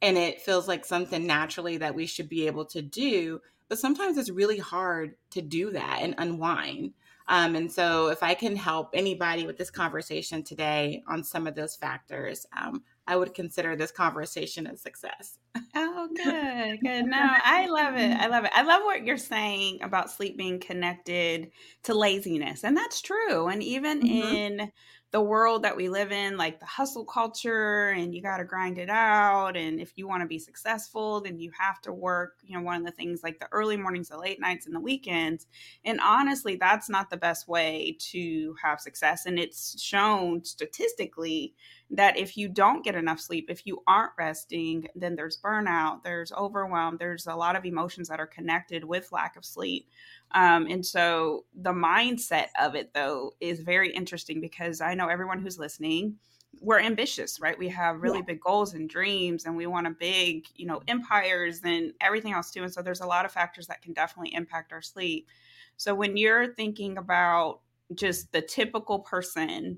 and 0.01 0.17
it 0.17 0.41
feels 0.41 0.67
like 0.67 0.85
something 0.85 1.25
naturally 1.25 1.77
that 1.77 1.95
we 1.95 2.05
should 2.05 2.29
be 2.29 2.47
able 2.47 2.65
to 2.65 2.81
do 2.81 3.39
but 3.69 3.79
sometimes 3.79 4.17
it's 4.17 4.29
really 4.29 4.59
hard 4.59 5.15
to 5.31 5.41
do 5.41 5.71
that 5.71 5.99
and 6.01 6.15
unwind. 6.17 6.93
Um, 7.29 7.55
and 7.55 7.69
so 7.69 8.07
if 8.07 8.23
i 8.23 8.33
can 8.33 8.55
help 8.55 8.91
anybody 8.93 9.45
with 9.45 9.57
this 9.57 9.69
conversation 9.69 10.43
today 10.43 11.03
on 11.09 11.25
some 11.25 11.45
of 11.45 11.55
those 11.55 11.75
factors 11.75 12.45
um, 12.57 12.83
i 13.05 13.17
would 13.17 13.33
consider 13.33 13.75
this 13.75 13.91
conversation 13.91 14.65
a 14.67 14.77
success. 14.77 15.37
Oh 15.75 16.07
good 16.15 16.79
good. 16.81 17.05
No 17.05 17.17
i 17.19 17.67
love 17.67 17.95
it 17.95 18.17
i 18.17 18.27
love 18.29 18.45
it. 18.45 18.51
I 18.55 18.61
love 18.61 18.83
what 18.83 19.05
you're 19.05 19.17
saying 19.17 19.79
about 19.81 20.09
sleep 20.09 20.37
being 20.37 20.59
connected 20.61 21.51
to 21.83 21.93
laziness 21.93 22.63
and 22.63 22.77
that's 22.77 23.01
true 23.01 23.47
and 23.47 23.61
even 23.61 24.01
mm-hmm. 24.01 24.35
in 24.35 24.71
the 25.11 25.21
world 25.21 25.63
that 25.63 25.77
we 25.77 25.87
live 25.87 26.11
in, 26.11 26.35
like 26.35 26.59
the 26.59 26.65
hustle 26.65 27.05
culture, 27.05 27.89
and 27.89 28.13
you 28.13 28.21
got 28.21 28.37
to 28.37 28.43
grind 28.43 28.77
it 28.77 28.89
out. 28.89 29.55
And 29.55 29.79
if 29.79 29.93
you 29.95 30.07
want 30.07 30.21
to 30.21 30.27
be 30.27 30.37
successful, 30.37 31.21
then 31.21 31.39
you 31.39 31.51
have 31.57 31.81
to 31.83 31.93
work, 31.93 32.39
you 32.43 32.57
know, 32.57 32.63
one 32.63 32.75
of 32.75 32.85
the 32.85 32.91
things 32.91 33.23
like 33.23 33.39
the 33.39 33.47
early 33.53 33.77
mornings, 33.77 34.09
the 34.09 34.17
late 34.17 34.41
nights, 34.41 34.65
and 34.65 34.75
the 34.75 34.81
weekends. 34.81 35.47
And 35.85 36.01
honestly, 36.01 36.57
that's 36.57 36.89
not 36.89 37.09
the 37.09 37.17
best 37.17 37.47
way 37.47 37.97
to 38.11 38.55
have 38.61 38.81
success. 38.81 39.25
And 39.25 39.39
it's 39.39 39.81
shown 39.81 40.43
statistically 40.43 41.53
that 41.89 42.17
if 42.17 42.35
you 42.35 42.49
don't 42.49 42.83
get 42.83 42.95
enough 42.95 43.19
sleep, 43.19 43.49
if 43.49 43.65
you 43.65 43.81
aren't 43.87 44.11
resting, 44.17 44.87
then 44.95 45.15
there's 45.15 45.37
burnout, 45.37 46.03
there's 46.03 46.33
overwhelm, 46.33 46.97
there's 46.97 47.27
a 47.27 47.35
lot 47.35 47.55
of 47.55 47.65
emotions 47.65 48.09
that 48.09 48.19
are 48.19 48.27
connected 48.27 48.83
with 48.83 49.11
lack 49.11 49.37
of 49.37 49.45
sleep. 49.45 49.89
Um, 50.31 50.67
and 50.67 50.85
so 50.85 51.45
the 51.55 51.71
mindset 51.71 52.47
of 52.59 52.75
it, 52.75 52.93
though, 52.93 53.33
is 53.39 53.61
very 53.61 53.91
interesting 53.93 54.41
because 54.41 54.81
I 54.81 54.95
know 54.95 55.07
everyone 55.07 55.39
who's 55.39 55.57
listening, 55.57 56.15
we're 56.59 56.79
ambitious, 56.79 57.39
right? 57.39 57.57
We 57.57 57.69
have 57.69 58.01
really 58.01 58.17
yeah. 58.19 58.25
big 58.25 58.41
goals 58.41 58.73
and 58.73 58.89
dreams, 58.89 59.45
and 59.45 59.55
we 59.55 59.67
want 59.67 59.87
a 59.87 59.91
big, 59.91 60.45
you 60.55 60.65
know, 60.65 60.81
empires 60.87 61.61
and 61.63 61.93
everything 62.01 62.33
else 62.33 62.51
too. 62.51 62.63
And 62.63 62.73
so 62.73 62.81
there's 62.81 63.01
a 63.01 63.07
lot 63.07 63.25
of 63.25 63.31
factors 63.31 63.67
that 63.67 63.81
can 63.81 63.93
definitely 63.93 64.33
impact 64.33 64.73
our 64.73 64.81
sleep. 64.81 65.27
So 65.77 65.95
when 65.95 66.17
you're 66.17 66.53
thinking 66.53 66.97
about 66.97 67.61
just 67.95 68.31
the 68.33 68.41
typical 68.41 68.99
person 68.99 69.77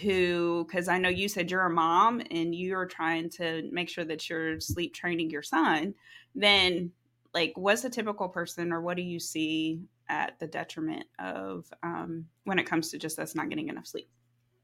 who 0.00 0.64
because 0.66 0.88
i 0.88 0.98
know 0.98 1.08
you 1.08 1.28
said 1.28 1.50
you're 1.50 1.66
a 1.66 1.70
mom 1.70 2.20
and 2.30 2.54
you're 2.54 2.86
trying 2.86 3.28
to 3.30 3.68
make 3.72 3.88
sure 3.88 4.04
that 4.04 4.28
you're 4.28 4.58
sleep 4.60 4.94
training 4.94 5.30
your 5.30 5.42
son 5.42 5.94
then 6.34 6.90
like 7.32 7.52
what's 7.56 7.84
a 7.84 7.90
typical 7.90 8.28
person 8.28 8.72
or 8.72 8.80
what 8.80 8.96
do 8.96 9.02
you 9.02 9.20
see 9.20 9.80
at 10.08 10.38
the 10.38 10.46
detriment 10.46 11.06
of 11.18 11.66
um, 11.82 12.26
when 12.44 12.58
it 12.58 12.66
comes 12.66 12.90
to 12.90 12.98
just 12.98 13.18
us 13.18 13.34
not 13.34 13.48
getting 13.48 13.68
enough 13.68 13.86
sleep 13.86 14.08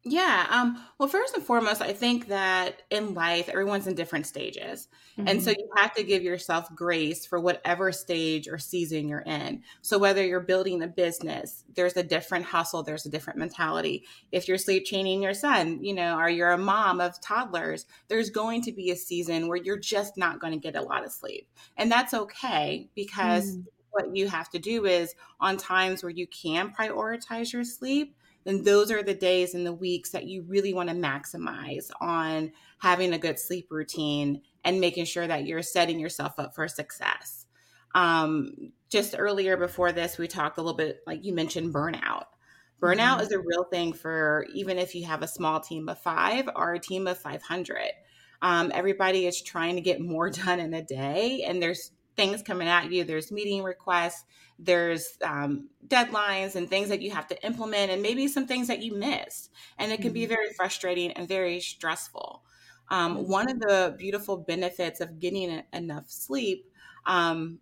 yeah. 0.02 0.46
Um, 0.48 0.82
well, 0.98 1.10
first 1.10 1.34
and 1.34 1.44
foremost, 1.44 1.82
I 1.82 1.92
think 1.92 2.28
that 2.28 2.82
in 2.88 3.12
life, 3.12 3.50
everyone's 3.50 3.86
in 3.86 3.94
different 3.94 4.26
stages. 4.26 4.88
Mm-hmm. 5.18 5.28
And 5.28 5.42
so 5.42 5.50
mm-hmm. 5.50 5.60
you 5.60 5.68
have 5.76 5.94
to 5.94 6.02
give 6.02 6.22
yourself 6.22 6.74
grace 6.74 7.26
for 7.26 7.38
whatever 7.38 7.92
stage 7.92 8.48
or 8.48 8.56
season 8.56 9.08
you're 9.08 9.20
in. 9.20 9.62
So 9.82 9.98
whether 9.98 10.24
you're 10.24 10.40
building 10.40 10.82
a 10.82 10.86
business, 10.86 11.64
there's 11.74 11.98
a 11.98 12.02
different 12.02 12.46
hustle, 12.46 12.82
there's 12.82 13.04
a 13.04 13.10
different 13.10 13.38
mentality. 13.38 14.06
If 14.32 14.48
you're 14.48 14.56
sleep 14.56 14.86
training 14.86 15.22
your 15.22 15.34
son, 15.34 15.84
you 15.84 15.92
know, 15.92 16.16
or 16.16 16.30
you're 16.30 16.52
a 16.52 16.58
mom 16.58 17.02
of 17.02 17.20
toddlers, 17.20 17.84
there's 18.08 18.30
going 18.30 18.62
to 18.62 18.72
be 18.72 18.90
a 18.90 18.96
season 18.96 19.48
where 19.48 19.58
you're 19.58 19.78
just 19.78 20.16
not 20.16 20.40
going 20.40 20.54
to 20.54 20.58
get 20.58 20.76
a 20.76 20.82
lot 20.82 21.04
of 21.04 21.12
sleep. 21.12 21.46
And 21.76 21.92
that's 21.92 22.14
okay 22.14 22.88
because 22.94 23.50
mm-hmm. 23.50 23.60
what 23.90 24.16
you 24.16 24.28
have 24.28 24.48
to 24.50 24.58
do 24.58 24.86
is 24.86 25.14
on 25.40 25.58
times 25.58 26.02
where 26.02 26.10
you 26.10 26.26
can 26.26 26.72
prioritize 26.72 27.52
your 27.52 27.64
sleep 27.64 28.16
then 28.44 28.64
those 28.64 28.90
are 28.90 29.02
the 29.02 29.14
days 29.14 29.54
and 29.54 29.66
the 29.66 29.72
weeks 29.72 30.10
that 30.10 30.26
you 30.26 30.42
really 30.48 30.72
want 30.72 30.88
to 30.88 30.94
maximize 30.94 31.90
on 32.00 32.52
having 32.78 33.12
a 33.12 33.18
good 33.18 33.38
sleep 33.38 33.68
routine 33.70 34.42
and 34.64 34.80
making 34.80 35.04
sure 35.04 35.26
that 35.26 35.46
you're 35.46 35.62
setting 35.62 35.98
yourself 35.98 36.38
up 36.38 36.54
for 36.54 36.66
success. 36.68 37.46
Um, 37.94 38.72
just 38.88 39.14
earlier 39.18 39.56
before 39.56 39.92
this, 39.92 40.18
we 40.18 40.28
talked 40.28 40.58
a 40.58 40.62
little 40.62 40.76
bit, 40.76 41.00
like 41.06 41.24
you 41.24 41.34
mentioned, 41.34 41.74
burnout. 41.74 42.24
Burnout 42.80 43.16
mm-hmm. 43.16 43.22
is 43.22 43.32
a 43.32 43.38
real 43.38 43.64
thing 43.64 43.92
for 43.92 44.46
even 44.54 44.78
if 44.78 44.94
you 44.94 45.04
have 45.04 45.22
a 45.22 45.28
small 45.28 45.60
team 45.60 45.88
of 45.88 45.98
five 45.98 46.48
or 46.56 46.74
a 46.74 46.78
team 46.78 47.06
of 47.06 47.18
500. 47.18 47.90
Um, 48.42 48.72
everybody 48.74 49.26
is 49.26 49.42
trying 49.42 49.76
to 49.76 49.82
get 49.82 50.00
more 50.00 50.30
done 50.30 50.60
in 50.60 50.72
a 50.72 50.82
day, 50.82 51.44
and 51.46 51.62
there's 51.62 51.92
things 52.20 52.42
coming 52.42 52.68
at 52.68 52.92
you. 52.92 53.02
There's 53.02 53.32
meeting 53.32 53.62
requests, 53.62 54.24
there's 54.58 55.16
um, 55.24 55.70
deadlines, 55.88 56.54
and 56.54 56.68
things 56.68 56.90
that 56.90 57.00
you 57.00 57.10
have 57.12 57.26
to 57.28 57.46
implement, 57.46 57.90
and 57.90 58.02
maybe 58.02 58.28
some 58.28 58.46
things 58.46 58.68
that 58.68 58.82
you 58.82 58.94
missed. 58.94 59.50
And 59.78 59.90
it 59.90 59.96
can 59.96 60.08
mm-hmm. 60.08 60.14
be 60.14 60.26
very 60.26 60.52
frustrating 60.54 61.12
and 61.12 61.26
very 61.26 61.60
stressful. 61.60 62.42
Um, 62.90 63.16
mm-hmm. 63.16 63.30
one 63.30 63.50
of 63.50 63.58
the 63.58 63.94
beautiful 63.96 64.36
benefits 64.36 65.00
of 65.00 65.18
getting 65.18 65.62
enough 65.72 66.10
sleep, 66.10 66.66
um, 67.06 67.58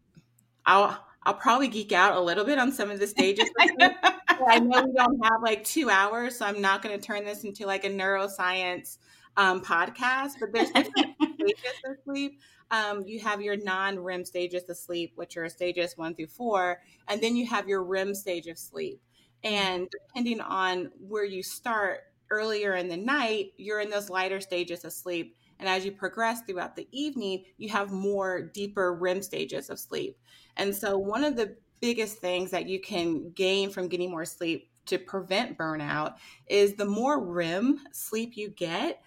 I'll 0.67 1.05
I'll 1.23 1.35
probably 1.35 1.69
geek 1.69 1.93
out 1.93 2.17
a 2.17 2.21
little 2.21 2.45
bit 2.45 2.59
on 2.59 2.73
some 2.73 2.91
of 2.91 2.99
the 2.99 3.07
stages. 3.07 3.49
I 3.61 4.59
know 4.59 4.83
we 4.83 4.93
don't 4.93 5.25
have 5.25 5.41
like 5.41 5.63
two 5.63 5.89
hours, 5.89 6.37
so 6.37 6.47
I'm 6.47 6.61
not 6.61 6.83
going 6.83 6.99
to 6.99 7.07
turn 7.07 7.25
this 7.25 7.45
into 7.45 7.65
like 7.65 7.85
a 7.85 7.91
neuroscience 7.91 8.99
um, 9.37 9.61
podcast. 9.63 10.33
But 10.41 10.53
there's 10.53 10.71
different 10.71 11.15
stages 11.35 11.81
of 11.85 11.97
sleep. 12.05 12.41
Um, 12.71 13.05
you 13.07 13.21
have 13.21 13.41
your 13.41 13.57
non-REM 13.57 14.25
stages 14.25 14.65
of 14.69 14.77
sleep, 14.77 15.13
which 15.17 15.37
are 15.37 15.49
stages 15.49 15.97
one 15.97 16.15
through 16.15 16.27
four, 16.29 16.81
and 17.09 17.21
then 17.23 17.37
you 17.37 17.47
have 17.47 17.69
your 17.69 17.83
REM 17.83 18.15
stage 18.15 18.47
of 18.47 18.59
sleep. 18.59 19.01
And 19.45 19.89
depending 19.91 20.41
on 20.41 20.91
where 21.01 21.25
you 21.25 21.43
start 21.43 22.01
earlier 22.31 22.75
in 22.75 22.89
the 22.89 22.97
night, 22.97 23.53
you're 23.57 23.81
in 23.81 23.91
those 23.91 24.11
lighter 24.11 24.41
stages 24.41 24.85
of 24.85 24.93
sleep. 24.93 25.37
And 25.59 25.69
as 25.69 25.85
you 25.85 25.93
progress 25.93 26.43
throughout 26.43 26.77
the 26.77 26.89
evening, 26.93 27.45
you 27.57 27.69
have 27.71 27.91
more 27.91 28.43
deeper 28.43 28.95
REM 28.95 29.23
stages 29.23 29.71
of 29.71 29.79
sleep. 29.79 30.19
And 30.57 30.75
so, 30.75 30.99
one 30.99 31.25
of 31.25 31.37
the 31.37 31.57
biggest 31.81 32.19
things 32.19 32.51
that 32.51 32.69
you 32.69 32.81
can 32.81 33.31
gain 33.31 33.71
from 33.71 33.89
getting 33.89 34.11
more 34.11 34.25
sleep 34.25 34.71
to 34.87 34.99
prevent 34.99 35.59
burnout 35.59 36.15
is 36.49 36.75
the 36.75 36.85
more 36.85 37.23
REM 37.25 37.81
sleep 37.93 38.37
you 38.37 38.51
get, 38.51 39.03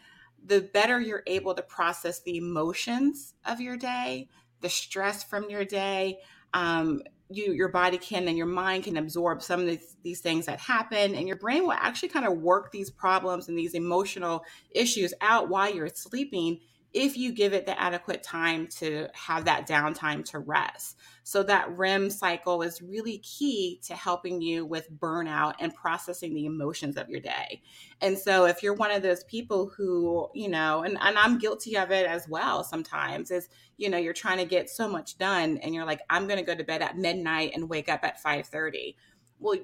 the 0.46 0.62
better 0.62 1.00
you're 1.00 1.24
able 1.28 1.54
to 1.54 1.62
process 1.62 2.22
the 2.22 2.38
emotions 2.38 3.34
of 3.46 3.62
your 3.62 3.78
day, 3.78 4.30
the 4.62 4.70
stress 4.70 5.24
from 5.24 5.50
your 5.50 5.66
day. 5.66 6.20
Um, 6.54 7.02
you, 7.30 7.54
your 7.54 7.70
body 7.70 7.98
can 7.98 8.28
and 8.28 8.38
your 8.38 8.48
mind 8.48 8.84
can 8.84 8.98
absorb 8.98 9.42
some 9.42 9.62
of 9.62 9.66
these, 9.66 9.96
these 10.04 10.20
things 10.20 10.48
that 10.48 10.60
happen, 10.60 11.16
and 11.16 11.28
your 11.28 11.38
brain 11.38 11.64
will 11.64 11.72
actually 11.72 12.10
kind 12.10 12.26
of 12.26 12.38
work 12.40 12.72
these 12.72 12.90
problems 12.90 13.48
and 13.48 13.58
these 13.58 13.74
emotional 13.74 14.44
issues 14.72 15.14
out 15.22 15.48
while 15.48 15.74
you're 15.74 15.88
sleeping 15.88 16.60
if 16.94 17.16
you 17.16 17.32
give 17.32 17.54
it 17.54 17.66
the 17.66 17.80
adequate 17.80 18.22
time 18.22 18.68
to 18.68 19.08
have 19.14 19.46
that 19.46 19.68
downtime 19.68 20.26
to 20.26 20.40
rest. 20.40 20.98
So, 21.24 21.44
that 21.44 21.78
REM 21.78 22.10
cycle 22.10 22.62
is 22.62 22.82
really 22.82 23.20
key 23.20 23.80
to 23.84 23.96
helping 23.96 24.42
you 24.42 24.66
with 24.66 24.92
burnout 25.00 25.54
and 25.60 25.74
processing 25.74 26.34
the 26.34 26.46
emotions 26.46 26.98
of 26.98 27.10
your 27.10 27.22
day. 27.22 27.62
And 28.02 28.18
so, 28.18 28.46
if 28.46 28.62
you're 28.64 28.74
one 28.74 28.92
of 28.92 29.04
those 29.04 29.24
people 29.26 29.72
who, 29.76 30.30
you 30.34 30.50
know, 30.50 30.82
and, 30.82 30.98
and 31.00 31.18
I'm 31.18 31.38
guilty 31.38 31.78
of 31.78 31.92
it 31.92 32.08
as 32.08 32.28
well 32.28 32.64
sometimes, 32.64 33.32
is, 33.32 33.48
you 33.78 33.90
know, 33.90 33.98
you're 33.98 34.14
trying 34.14 34.40
to 34.40 34.46
get 34.46 34.70
so 34.70 34.88
much 34.88 35.18
done 35.18 35.58
and 35.60 35.74
you're 35.74 35.86
like, 35.86 36.02
I'm 36.10 36.28
going 36.28 36.40
to 36.40 36.46
go 36.46 36.56
to 36.56 36.64
bed 36.64 36.82
at 36.82 36.98
midnight 36.98 37.52
and 37.54 37.70
wake 37.70 37.90
up 37.90 38.04
at 38.04 38.22
5 38.22 38.48
30. 38.48 38.98
Well, 39.40 39.58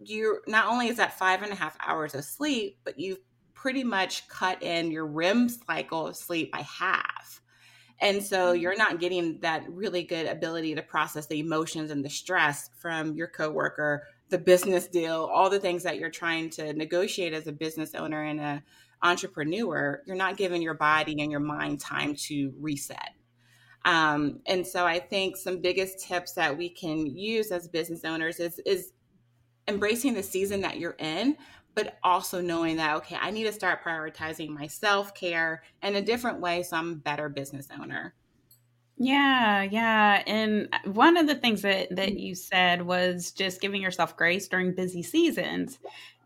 you're 0.00 0.42
not 0.46 0.68
only 0.68 0.88
is 0.88 0.96
that 0.98 1.18
five 1.18 1.42
and 1.42 1.52
a 1.52 1.56
half 1.56 1.76
hours 1.80 2.14
of 2.14 2.24
sleep, 2.24 2.78
but 2.84 2.98
you've 2.98 3.18
pretty 3.60 3.82
much 3.82 4.28
cut 4.28 4.62
in 4.62 4.90
your 4.90 5.04
REM 5.04 5.48
cycle 5.48 6.06
of 6.06 6.16
sleep 6.16 6.52
by 6.52 6.60
half. 6.60 7.42
And 8.00 8.22
so 8.22 8.52
mm-hmm. 8.52 8.62
you're 8.62 8.76
not 8.76 9.00
getting 9.00 9.40
that 9.40 9.64
really 9.68 10.04
good 10.04 10.26
ability 10.26 10.76
to 10.76 10.82
process 10.82 11.26
the 11.26 11.40
emotions 11.40 11.90
and 11.90 12.04
the 12.04 12.10
stress 12.10 12.70
from 12.78 13.14
your 13.14 13.26
coworker, 13.26 14.04
the 14.28 14.38
business 14.38 14.86
deal, 14.86 15.28
all 15.32 15.50
the 15.50 15.58
things 15.58 15.82
that 15.82 15.98
you're 15.98 16.08
trying 16.08 16.50
to 16.50 16.72
negotiate 16.72 17.32
as 17.32 17.48
a 17.48 17.52
business 17.52 17.96
owner 17.96 18.22
and 18.22 18.40
a 18.40 18.62
entrepreneur. 19.02 20.02
You're 20.06 20.16
not 20.16 20.36
giving 20.36 20.62
your 20.62 20.74
body 20.74 21.20
and 21.20 21.30
your 21.30 21.40
mind 21.40 21.80
time 21.80 22.14
to 22.26 22.52
reset. 22.60 23.10
Um, 23.84 24.40
and 24.46 24.64
so 24.64 24.86
I 24.86 25.00
think 25.00 25.36
some 25.36 25.60
biggest 25.60 26.06
tips 26.06 26.34
that 26.34 26.56
we 26.56 26.68
can 26.68 27.06
use 27.06 27.50
as 27.50 27.66
business 27.66 28.04
owners 28.04 28.38
is 28.38 28.60
is 28.66 28.92
embracing 29.68 30.14
the 30.14 30.22
season 30.22 30.62
that 30.62 30.78
you're 30.78 30.96
in, 30.98 31.36
but 31.78 31.96
also 32.02 32.40
knowing 32.40 32.76
that, 32.76 32.96
okay, 32.96 33.16
I 33.20 33.30
need 33.30 33.44
to 33.44 33.52
start 33.52 33.84
prioritizing 33.84 34.48
my 34.48 34.66
self 34.66 35.14
care 35.14 35.62
in 35.80 35.94
a 35.94 36.02
different 36.02 36.40
way 36.40 36.64
so 36.64 36.76
I'm 36.76 36.92
a 36.92 36.96
better 36.96 37.28
business 37.28 37.68
owner. 37.80 38.14
Yeah, 38.96 39.62
yeah. 39.62 40.24
And 40.26 40.68
one 40.86 41.16
of 41.16 41.28
the 41.28 41.36
things 41.36 41.62
that 41.62 41.94
that 41.94 42.18
you 42.18 42.34
said 42.34 42.82
was 42.82 43.30
just 43.30 43.60
giving 43.60 43.80
yourself 43.80 44.16
grace 44.16 44.48
during 44.48 44.74
busy 44.74 45.04
seasons. 45.04 45.78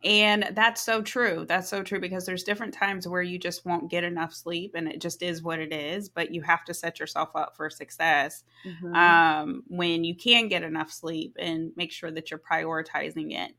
And 0.02 0.48
that's 0.52 0.82
so 0.82 1.02
true. 1.02 1.44
That's 1.46 1.68
so 1.68 1.82
true 1.82 2.00
because 2.00 2.24
there's 2.24 2.44
different 2.44 2.72
times 2.72 3.06
where 3.06 3.22
you 3.22 3.38
just 3.38 3.66
won't 3.66 3.90
get 3.90 4.04
enough 4.04 4.32
sleep 4.32 4.72
and 4.74 4.88
it 4.88 5.02
just 5.02 5.22
is 5.22 5.42
what 5.42 5.60
it 5.60 5.72
is, 5.72 6.08
but 6.08 6.32
you 6.32 6.40
have 6.40 6.64
to 6.64 6.74
set 6.74 6.98
yourself 6.98 7.28
up 7.34 7.56
for 7.56 7.68
success 7.68 8.42
mm-hmm. 8.66 8.94
um, 8.94 9.64
when 9.68 10.02
you 10.02 10.16
can 10.16 10.48
get 10.48 10.62
enough 10.62 10.90
sleep 10.90 11.36
and 11.38 11.72
make 11.76 11.92
sure 11.92 12.10
that 12.10 12.30
you're 12.30 12.40
prioritizing 12.40 13.38
it 13.38 13.52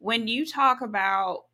when 0.00 0.26
you 0.26 0.44
talk 0.44 0.80
about 0.80 1.44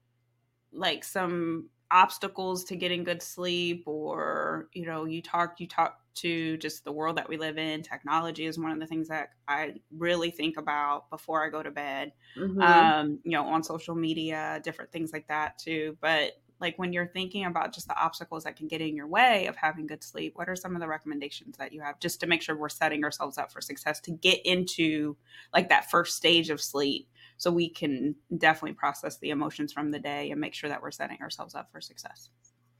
like 0.73 1.05
some 1.05 1.69
obstacles 1.91 2.65
to 2.65 2.76
getting 2.76 3.05
good 3.05 3.23
sleep 3.23 3.85
or 3.87 4.69
you 4.73 4.87
know 4.87 5.05
you 5.05 5.23
talk 5.23 5.61
you 5.61 5.69
talk 5.69 6.00
to 6.15 6.57
just 6.57 6.83
the 6.85 6.91
world 6.91 7.17
that 7.17 7.29
we 7.29 7.37
live 7.37 7.59
in 7.59 7.83
technology 7.83 8.47
is 8.47 8.59
one 8.59 8.73
of 8.73 8.81
the 8.81 8.87
things 8.87 9.07
that 9.07 9.31
i 9.47 9.73
really 9.97 10.31
think 10.31 10.57
about 10.57 11.09
before 11.11 11.45
i 11.45 11.49
go 11.49 11.62
to 11.62 11.71
bed 11.71 12.12
mm-hmm. 12.37 12.61
um 12.61 13.21
you 13.23 13.33
know 13.33 13.47
on 13.47 13.62
social 13.62 13.95
media 13.95 14.61
different 14.65 14.91
things 14.91 15.12
like 15.12 15.29
that 15.29 15.59
too 15.59 15.97
but 16.00 16.33
like 16.59 16.79
when 16.79 16.93
you're 16.93 17.07
thinking 17.07 17.45
about 17.45 17.73
just 17.73 17.87
the 17.87 17.97
obstacles 17.97 18.45
that 18.45 18.57
can 18.57 18.67
get 18.67 18.81
in 18.81 18.97
your 18.97 19.07
way 19.07 19.47
of 19.47 19.55
having 19.55 19.87
good 19.87 20.03
sleep 20.03 20.33
what 20.37 20.49
are 20.49 20.57
some 20.57 20.75
of 20.75 20.81
the 20.81 20.88
recommendations 20.88 21.57
that 21.57 21.73
you 21.73 21.81
have 21.81 22.00
just 22.00 22.19
to 22.19 22.26
make 22.26 22.43
sure 22.43 22.57
we're 22.57 22.69
setting 22.69 23.05
ourselves 23.05 23.38
up 23.38 23.53
for 23.53 23.61
success 23.61 24.00
to 24.00 24.11
get 24.11 24.45
into 24.45 25.17
like 25.55 25.69
that 25.69 25.88
first 25.91 26.17
stage 26.17 26.50
of 26.50 26.61
sleep 26.61 27.09
so 27.37 27.50
we 27.50 27.69
can 27.69 28.14
definitely 28.38 28.75
process 28.75 29.19
the 29.19 29.31
emotions 29.31 29.73
from 29.73 29.90
the 29.90 29.99
day 29.99 30.31
and 30.31 30.40
make 30.40 30.55
sure 30.55 30.69
that 30.69 30.83
we're 30.83 30.90
setting 30.90 31.19
ourselves 31.21 31.55
up 31.55 31.71
for 31.71 31.81
success 31.81 32.31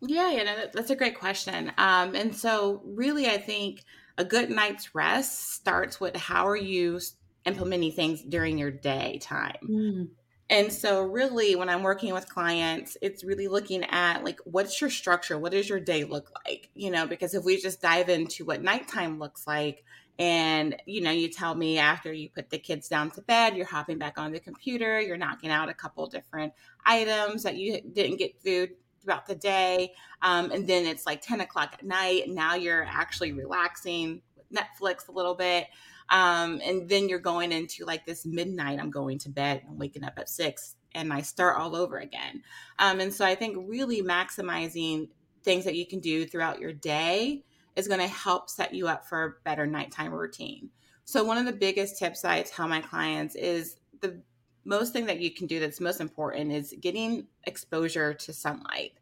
yeah 0.01 0.31
yeah 0.31 0.67
that's 0.73 0.91
a 0.91 0.97
great 0.97 1.19
question 1.19 1.73
um, 1.79 2.15
and 2.15 2.35
so 2.35 2.83
really 2.85 3.29
i 3.29 3.39
think 3.39 3.85
a 4.19 4.25
good 4.25 4.51
night's 4.51 4.95
rest 4.95 5.55
starts 5.55 6.01
with 6.01 6.17
how 6.17 6.47
are 6.47 6.57
you 6.57 7.01
implementing 7.45 7.93
things 7.93 8.23
during 8.23 8.59
your 8.59 8.71
day 8.71 9.19
time 9.23 9.57
mm. 9.69 10.09
And 10.49 10.73
so, 10.73 11.03
really, 11.03 11.57
when 11.57 11.69
I'm 11.69 11.83
working 11.83 12.15
with 12.15 12.29
clients, 12.29 12.97
it's 13.03 13.25
really 13.25 13.49
looking 13.49 13.83
at 13.85 14.23
like, 14.23 14.39
what's 14.45 14.81
your 14.81 14.91
structure? 14.91 15.39
What 15.39 15.53
does 15.53 15.69
your 15.69 15.81
day 15.81 16.05
look 16.05 16.31
like? 16.47 16.71
You 16.75 16.93
know, 16.93 17.07
because 17.07 17.35
if 17.35 17.45
we 17.45 17.61
just 17.61 17.83
dive 17.83 18.09
into 18.09 18.45
what 18.45 18.63
nighttime 18.63 19.19
looks 19.19 19.47
like, 19.47 19.85
and 20.19 20.77
you 20.87 21.01
know 21.01 21.11
you 21.11 21.29
tell 21.29 21.55
me 21.55 21.79
after 21.79 22.13
you 22.13 22.29
put 22.31 22.49
the 22.51 22.59
kids 22.59 22.89
down 22.89 23.11
to 23.11 23.21
bed 23.23 23.57
you're 23.57 23.67
hopping 23.67 23.99
back 23.99 24.19
on 24.19 24.33
the 24.33 24.41
computer 24.41 25.01
you're 25.01 25.17
knocking 25.17 25.51
out 25.51 25.69
a 25.69 25.75
couple 25.75 26.07
different 26.07 26.53
items 26.87 27.43
that 27.43 27.57
you 27.57 27.81
didn't 27.93 28.17
get 28.17 28.41
through 28.41 28.69
throughout 29.07 29.27
the 29.27 29.35
day. 29.35 29.93
Um, 30.21 30.51
and 30.51 30.67
then 30.67 30.85
it's 30.85 31.07
like 31.07 31.23
10 31.23 31.41
o'clock 31.41 31.75
at 31.75 31.85
night 31.85 32.25
now 32.29 32.55
you're 32.55 32.85
actually 32.85 33.33
relaxing 33.33 34.21
with 34.37 34.47
netflix 34.51 35.09
a 35.09 35.13
little 35.13 35.35
bit. 35.35 35.69
Um, 36.09 36.61
and 36.65 36.89
then 36.89 37.09
you're 37.09 37.19
going 37.19 37.53
into 37.53 37.85
like 37.85 38.07
this 38.07 38.25
midnight 38.27 38.79
i'm 38.81 38.91
going 38.91 39.19
to 39.19 39.29
bed 39.29 39.63
i'm 39.69 39.79
waking 39.79 40.05
up 40.05 40.15
at 40.19 40.29
six 40.29 40.77
and 40.95 41.13
i 41.13 41.21
start 41.21 41.59
all 41.59 41.77
over 41.77 41.99
again. 41.99 42.43
Um, 42.79 43.01
and 43.01 43.13
so 43.13 43.25
i 43.25 43.35
think 43.35 43.57
really 43.69 44.03
maximizing 44.03 45.09
things 45.43 45.65
that 45.65 45.77
you 45.77 45.87
can 45.87 46.01
do 46.01 46.27
throughout 46.27 46.59
your 46.61 46.73
day 46.73 47.45
is 47.77 47.89
going 47.89 48.01
to 48.01 48.09
help 48.09 48.51
set 48.51 48.75
you 48.75 48.89
up 48.89 49.07
for 49.07 49.25
a 49.25 49.35
better 49.45 49.67
nighttime 49.67 50.13
routine. 50.13 50.71
So, 51.05 51.23
one 51.23 51.39
of 51.39 51.47
the 51.47 51.53
biggest 51.53 51.99
tips 51.99 52.25
I 52.25 52.43
tell 52.43 52.67
my 52.67 52.81
clients 52.81 53.37
is 53.37 53.77
the 54.01 54.21
most 54.65 54.93
thing 54.93 55.07
that 55.07 55.21
you 55.21 55.31
can 55.31 55.47
do 55.47 55.61
that's 55.61 55.81
most 55.81 56.01
important 56.01 56.53
is 56.53 56.75
getting 56.81 57.29
exposure 57.45 58.13
to 58.13 58.33
sunlight. 58.33 58.93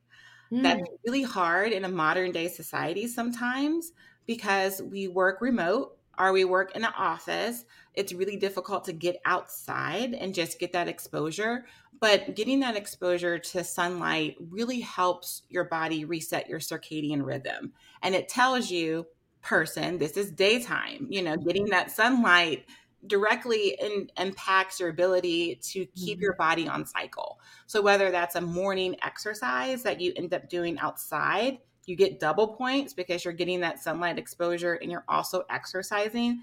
Mm. 0.52 0.62
That's 0.62 0.90
really 1.06 1.22
hard 1.22 1.72
in 1.72 1.84
a 1.84 1.88
modern 1.88 2.32
day 2.32 2.48
society 2.48 3.08
sometimes 3.08 3.92
because 4.26 4.82
we 4.82 5.08
work 5.08 5.40
remote 5.40 5.96
or 6.18 6.32
we 6.32 6.44
work 6.44 6.76
in 6.76 6.84
an 6.84 6.92
office. 6.96 7.64
It's 7.94 8.12
really 8.12 8.36
difficult 8.36 8.84
to 8.84 8.92
get 8.92 9.16
outside 9.24 10.14
and 10.14 10.34
just 10.34 10.58
get 10.58 10.72
that 10.72 10.88
exposure. 10.88 11.64
But 12.00 12.34
getting 12.34 12.60
that 12.60 12.76
exposure 12.76 13.38
to 13.38 13.64
sunlight 13.64 14.36
really 14.38 14.80
helps 14.80 15.42
your 15.48 15.64
body 15.64 16.04
reset 16.04 16.48
your 16.48 16.58
circadian 16.58 17.24
rhythm. 17.24 17.72
And 18.02 18.14
it 18.14 18.28
tells 18.28 18.70
you, 18.70 19.06
person, 19.42 19.98
this 19.98 20.16
is 20.16 20.30
daytime. 20.30 21.06
You 21.10 21.22
know, 21.22 21.36
getting 21.36 21.66
that 21.66 21.90
sunlight 21.90 22.66
directly 23.06 23.76
in, 23.80 24.10
impacts 24.18 24.80
your 24.80 24.88
ability 24.88 25.56
to 25.56 25.86
keep 25.94 26.20
your 26.20 26.32
mm-hmm. 26.32 26.42
body 26.42 26.68
on 26.68 26.86
cycle. 26.86 27.38
So, 27.66 27.82
whether 27.82 28.10
that's 28.10 28.34
a 28.34 28.40
morning 28.40 28.96
exercise 29.02 29.82
that 29.82 30.00
you 30.00 30.12
end 30.16 30.34
up 30.34 30.48
doing 30.48 30.78
outside, 30.78 31.58
you 31.86 31.96
get 31.96 32.18
double 32.18 32.48
points 32.48 32.94
because 32.94 33.24
you're 33.24 33.34
getting 33.34 33.60
that 33.60 33.78
sunlight 33.78 34.18
exposure 34.18 34.74
and 34.74 34.90
you're 34.90 35.04
also 35.08 35.44
exercising 35.50 36.42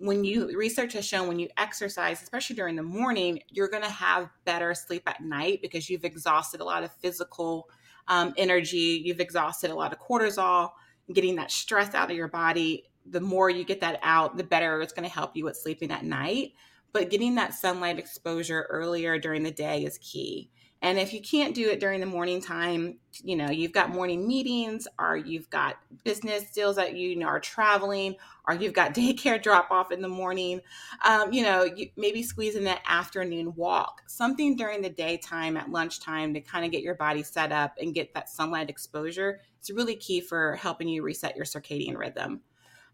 when 0.00 0.24
you 0.24 0.56
research 0.56 0.94
has 0.94 1.06
shown 1.06 1.28
when 1.28 1.38
you 1.38 1.48
exercise, 1.58 2.22
especially 2.22 2.56
during 2.56 2.74
the 2.74 2.82
morning, 2.82 3.40
you're 3.50 3.68
going 3.68 3.82
to 3.82 3.90
have 3.90 4.30
better 4.46 4.74
sleep 4.74 5.02
at 5.06 5.22
night 5.22 5.60
because 5.60 5.90
you've 5.90 6.04
exhausted 6.04 6.60
a 6.60 6.64
lot 6.64 6.82
of 6.82 6.90
physical 7.00 7.68
um, 8.08 8.32
energy, 8.38 9.02
you've 9.04 9.20
exhausted 9.20 9.70
a 9.70 9.74
lot 9.74 9.92
of 9.92 9.98
cortisol, 9.98 10.70
getting 11.12 11.36
that 11.36 11.50
stress 11.50 11.94
out 11.94 12.10
of 12.10 12.16
your 12.16 12.28
body. 12.28 12.84
The 13.06 13.20
more 13.20 13.50
you 13.50 13.62
get 13.62 13.80
that 13.82 14.00
out, 14.02 14.38
the 14.38 14.44
better 14.44 14.80
it's 14.80 14.92
going 14.92 15.06
to 15.06 15.14
help 15.14 15.36
you 15.36 15.44
with 15.44 15.56
sleeping 15.56 15.90
at 15.90 16.04
night. 16.04 16.52
But 16.92 17.10
getting 17.10 17.34
that 17.34 17.54
sunlight 17.54 17.98
exposure 17.98 18.66
earlier 18.70 19.18
during 19.18 19.42
the 19.42 19.50
day 19.50 19.84
is 19.84 19.98
key. 19.98 20.50
And 20.82 20.98
if 20.98 21.12
you 21.12 21.20
can't 21.20 21.54
do 21.54 21.68
it 21.68 21.78
during 21.78 22.00
the 22.00 22.06
morning 22.06 22.40
time, 22.40 22.98
you 23.22 23.36
know, 23.36 23.50
you've 23.50 23.72
got 23.72 23.90
morning 23.90 24.26
meetings 24.26 24.88
or 24.98 25.14
you've 25.14 25.50
got 25.50 25.76
business 26.04 26.50
deals 26.52 26.76
that 26.76 26.96
you 26.96 27.22
are 27.26 27.38
traveling 27.38 28.16
or 28.48 28.54
you've 28.54 28.72
got 28.72 28.94
daycare 28.94 29.42
drop 29.42 29.70
off 29.70 29.92
in 29.92 30.00
the 30.00 30.08
morning, 30.08 30.60
um, 31.04 31.32
you 31.32 31.42
know, 31.42 31.64
you, 31.64 31.90
maybe 31.98 32.22
squeeze 32.22 32.56
in 32.56 32.64
that 32.64 32.80
afternoon 32.86 33.54
walk, 33.56 34.02
something 34.06 34.56
during 34.56 34.80
the 34.80 34.88
daytime 34.88 35.58
at 35.58 35.70
lunchtime 35.70 36.32
to 36.32 36.40
kind 36.40 36.64
of 36.64 36.70
get 36.70 36.82
your 36.82 36.94
body 36.94 37.22
set 37.22 37.52
up 37.52 37.74
and 37.78 37.94
get 37.94 38.14
that 38.14 38.30
sunlight 38.30 38.70
exposure. 38.70 39.40
It's 39.58 39.70
really 39.70 39.96
key 39.96 40.22
for 40.22 40.56
helping 40.56 40.88
you 40.88 41.02
reset 41.02 41.36
your 41.36 41.44
circadian 41.44 41.98
rhythm. 41.98 42.40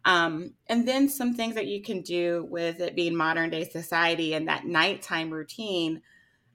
Um, 0.05 0.55
and 0.69 0.87
then 0.87 1.09
some 1.09 1.35
things 1.35 1.57
that 1.57 1.67
you 1.67 1.83
can 1.83 2.01
do 2.01 2.47
with 2.49 2.81
it 2.81 2.95
being 2.95 3.17
modern 3.17 3.51
day 3.51 3.69
society 3.69 4.35
and 4.35 4.49
that 4.49 4.65
nighttime 4.65 5.31
routine 5.31 6.01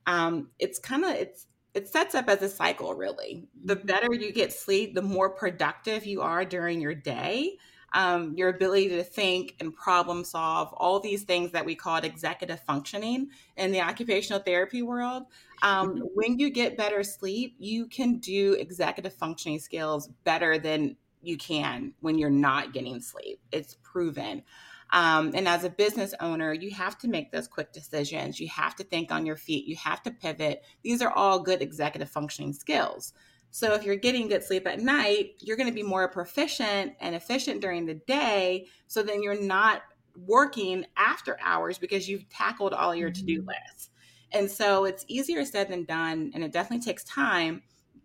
um, 0.08 0.50
it's 0.60 0.80
kind 0.80 1.04
of 1.06 1.12
it's 1.12 1.48
it 1.74 1.88
sets 1.88 2.16
up 2.16 2.28
as 2.28 2.42
a 2.42 2.50
cycle 2.50 2.94
really. 2.94 3.48
The 3.66 3.76
mm-hmm. 3.76 3.88
better 3.88 4.14
you 4.14 4.32
get 4.32 4.54
sleep 4.54 4.94
the 4.94 5.02
more 5.02 5.30
productive 5.30 6.06
you 6.06 6.22
are 6.22 6.46
during 6.46 6.82
your 6.82 6.96
day. 6.96 7.58
Um, 7.94 8.36
your 8.38 8.48
ability 8.48 8.88
to 8.90 9.04
think 9.04 9.56
and 9.60 9.76
problem 9.76 10.24
solve 10.24 10.72
all 10.78 11.02
these 11.02 11.24
things 11.24 11.52
that 11.52 11.66
we 11.66 11.76
call 11.76 11.98
executive 11.98 12.62
functioning 12.62 13.28
in 13.58 13.74
the 13.74 13.82
occupational 13.82 14.42
therapy 14.42 14.82
world. 14.82 15.24
Um, 15.62 15.90
mm-hmm. 15.90 16.02
when 16.14 16.40
you 16.40 16.50
get 16.50 16.78
better 16.78 17.04
sleep 17.04 17.56
you 17.60 17.88
can 17.88 18.18
do 18.18 18.54
executive 18.54 19.14
functioning 19.14 19.60
skills 19.60 20.08
better 20.24 20.58
than 20.58 20.96
you 21.22 21.38
can 21.38 21.94
when 22.00 22.18
you're 22.18 22.30
not 22.30 22.74
getting 22.74 23.00
sleep. 23.02 23.40
It's 23.52 23.78
proven 23.84 24.44
um, 24.92 25.32
and 25.34 25.48
as 25.48 25.64
a 25.64 25.70
business 25.70 26.14
owner, 26.20 26.54
you 26.54 26.72
have 26.72 26.98
to 27.00 27.08
make 27.08 27.32
those 27.32 27.48
quick 27.48 27.72
decisions. 27.72 28.40
You 28.40 28.50
have 28.50 28.76
to 28.76 28.84
think 28.84 29.12
on 29.12 29.26
your 29.26 29.38
feet. 29.38 29.66
You 29.66 29.76
have 29.78 30.04
to 30.04 30.12
pivot. 30.12 30.64
These 30.84 31.02
are 31.02 31.12
all 31.12 31.40
good 31.40 31.62
executive 31.62 32.10
functioning 32.10 32.54
skills. 32.54 33.14
So 33.52 33.74
if 33.74 33.84
you're 33.84 33.96
getting 33.96 34.28
good 34.28 34.44
sleep 34.44 34.68
at 34.68 34.80
night, 34.80 35.36
you're 35.40 35.58
going 35.58 35.70
to 35.70 35.76
be 35.76 35.84
more 35.84 36.08
proficient 36.08 36.94
and 37.00 37.16
efficient 37.16 37.62
during 37.62 37.86
the 37.86 37.96
day. 37.96 38.68
So 38.88 39.04
then 39.04 39.22
you're 39.22 39.42
not 39.42 39.82
working 40.16 40.86
after 40.98 41.38
hours 41.42 41.78
because 41.78 42.08
you've 42.10 42.28
tackled 42.30 42.74
all 42.74 42.96
your 42.96 43.12
to 43.12 43.24
do 43.24 43.40
mm-hmm. 43.40 43.50
lists. 43.50 43.90
And 44.34 44.50
so 44.50 44.86
it's 44.86 45.06
easier 45.08 45.44
said 45.44 45.70
than 45.70 45.84
done, 45.84 46.32
and 46.34 46.44
it 46.44 46.54
definitely 46.54 46.86
takes 46.86 47.04
time 47.04 47.64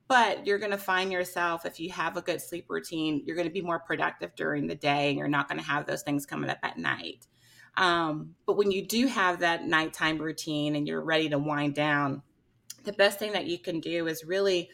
but 0.08 0.46
you're 0.46 0.58
going 0.58 0.70
to 0.70 0.78
find 0.78 1.10
yourself 1.10 1.66
if 1.66 1.80
you 1.80 1.90
have 1.90 2.16
a 2.16 2.22
good 2.22 2.40
sleep 2.40 2.66
routine 2.68 3.22
you're 3.26 3.36
going 3.36 3.48
to 3.48 3.52
be 3.52 3.62
more 3.62 3.80
productive 3.80 4.34
during 4.36 4.66
the 4.66 4.74
day 4.74 5.08
and 5.08 5.18
you're 5.18 5.28
not 5.28 5.48
going 5.48 5.58
to 5.58 5.66
have 5.66 5.86
those 5.86 6.02
things 6.02 6.26
coming 6.26 6.50
up 6.50 6.58
at 6.62 6.78
night. 6.78 7.26
Um, 7.76 8.34
but 8.46 8.56
when 8.56 8.70
you 8.70 8.86
do 8.86 9.06
have 9.06 9.40
that 9.40 9.64
nighttime 9.64 10.18
routine 10.18 10.76
and 10.76 10.88
you're 10.88 11.02
ready 11.02 11.28
to 11.28 11.38
wind 11.38 11.74
down 11.74 12.22
the 12.84 12.92
best 12.92 13.18
thing 13.18 13.32
that 13.32 13.46
you 13.46 13.58
can 13.58 13.80
do 13.80 14.06
is 14.06 14.24
really 14.24 14.70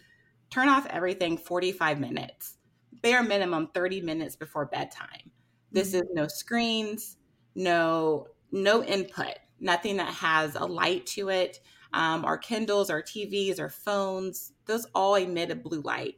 turn 0.50 0.68
off 0.68 0.86
everything 0.86 1.38
45 1.38 1.98
minutes 1.98 2.58
bare 3.02 3.22
minimum 3.22 3.68
30 3.74 4.02
minutes 4.02 4.36
before 4.36 4.66
bedtime. 4.66 5.30
This 5.72 5.88
mm-hmm. 5.88 6.02
is 6.02 6.10
no 6.12 6.26
screens 6.28 7.16
no 7.54 8.28
no 8.50 8.82
input 8.82 9.34
nothing 9.62 9.96
that 9.96 10.12
has 10.12 10.54
a 10.56 10.64
light 10.64 11.06
to 11.06 11.30
it. 11.30 11.60
Um, 11.94 12.24
our 12.24 12.36
Kindles, 12.36 12.90
our 12.90 13.02
TVs, 13.02 13.60
our 13.60 13.68
phones, 13.68 14.52
those 14.66 14.86
all 14.94 15.14
emit 15.16 15.50
a 15.50 15.56
blue 15.56 15.80
light. 15.80 16.16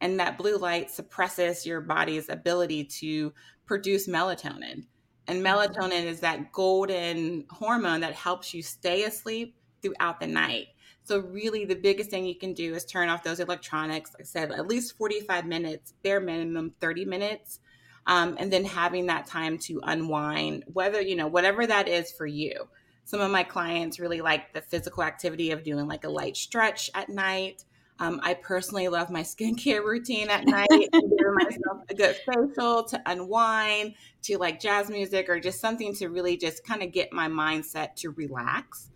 And 0.00 0.20
that 0.20 0.36
blue 0.36 0.56
light 0.56 0.90
suppresses 0.90 1.64
your 1.64 1.80
body's 1.80 2.28
ability 2.28 2.84
to 2.84 3.32
produce 3.64 4.08
melatonin. 4.08 4.84
And 5.26 5.42
mm-hmm. 5.42 5.46
melatonin 5.46 6.04
is 6.04 6.20
that 6.20 6.52
golden 6.52 7.46
hormone 7.50 8.00
that 8.00 8.14
helps 8.14 8.54
you 8.54 8.62
stay 8.62 9.04
asleep 9.04 9.56
throughout 9.82 10.20
the 10.20 10.26
night. 10.26 10.68
So, 11.02 11.20
really, 11.20 11.64
the 11.64 11.76
biggest 11.76 12.10
thing 12.10 12.24
you 12.24 12.34
can 12.34 12.52
do 12.52 12.74
is 12.74 12.84
turn 12.84 13.08
off 13.08 13.22
those 13.22 13.38
electronics. 13.38 14.12
Like 14.12 14.22
I 14.22 14.24
said, 14.24 14.50
at 14.50 14.66
least 14.66 14.96
45 14.98 15.46
minutes, 15.46 15.94
bare 16.02 16.20
minimum 16.20 16.74
30 16.80 17.04
minutes. 17.04 17.60
Um, 18.08 18.36
and 18.38 18.52
then 18.52 18.64
having 18.64 19.06
that 19.06 19.26
time 19.26 19.58
to 19.58 19.80
unwind, 19.84 20.64
whether, 20.72 21.00
you 21.00 21.16
know, 21.16 21.26
whatever 21.26 21.66
that 21.66 21.88
is 21.88 22.12
for 22.12 22.26
you. 22.26 22.68
Some 23.04 23.20
of 23.20 23.30
my 23.30 23.44
clients 23.44 24.00
really 24.00 24.20
like 24.20 24.52
the 24.52 24.60
physical 24.60 25.04
activity 25.04 25.52
of 25.52 25.62
doing 25.62 25.86
like 25.86 26.04
a 26.04 26.08
light 26.08 26.36
stretch 26.36 26.90
at 26.94 27.08
night. 27.08 27.64
Um, 27.98 28.20
I 28.22 28.34
personally 28.34 28.88
love 28.88 29.10
my 29.10 29.22
skincare 29.22 29.84
routine 29.84 30.28
at 30.30 30.46
night, 30.46 30.68
give 30.70 31.34
myself 31.34 31.82
a 31.88 31.94
good 31.94 32.16
facial 32.16 32.84
to 32.84 33.02
unwind, 33.06 33.94
to 34.22 34.38
like 34.38 34.60
jazz 34.60 34.90
music 34.90 35.28
or 35.28 35.40
just 35.40 35.60
something 35.60 35.94
to 35.94 36.08
really 36.08 36.36
just 36.36 36.64
kind 36.64 36.82
of 36.82 36.92
get 36.92 37.12
my 37.12 37.28
mindset 37.28 37.94
to 37.96 38.10
relax. 38.10 38.90